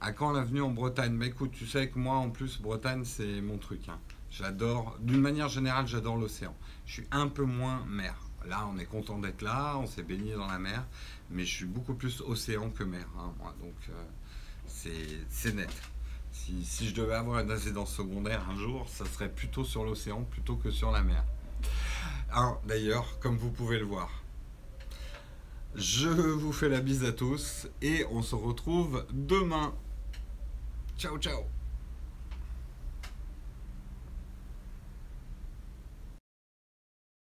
[0.00, 1.18] À quand l'avenue en Bretagne?
[1.18, 3.88] Bah écoute, tu sais que moi, en plus, Bretagne, c'est mon truc.
[3.88, 3.98] hein.
[4.30, 6.54] J'adore, d'une manière générale, j'adore l'océan.
[6.86, 8.14] Je suis un peu moins mer.
[8.46, 10.86] Là, on est content d'être là, on s'est baigné dans la mer,
[11.30, 13.32] mais je suis beaucoup plus océan que mer, hein.
[13.60, 14.04] Donc, euh,
[14.68, 15.70] c'est net.
[16.30, 20.54] Si, je devais avoir une résidence secondaire un jour, ça serait plutôt sur l'océan plutôt
[20.54, 21.24] que sur la mer.
[22.30, 24.08] Alors, d'ailleurs, comme vous pouvez le voir,
[25.74, 29.74] je vous fais la bise à tous et on se retrouve demain.
[30.98, 31.57] Ciao, ciao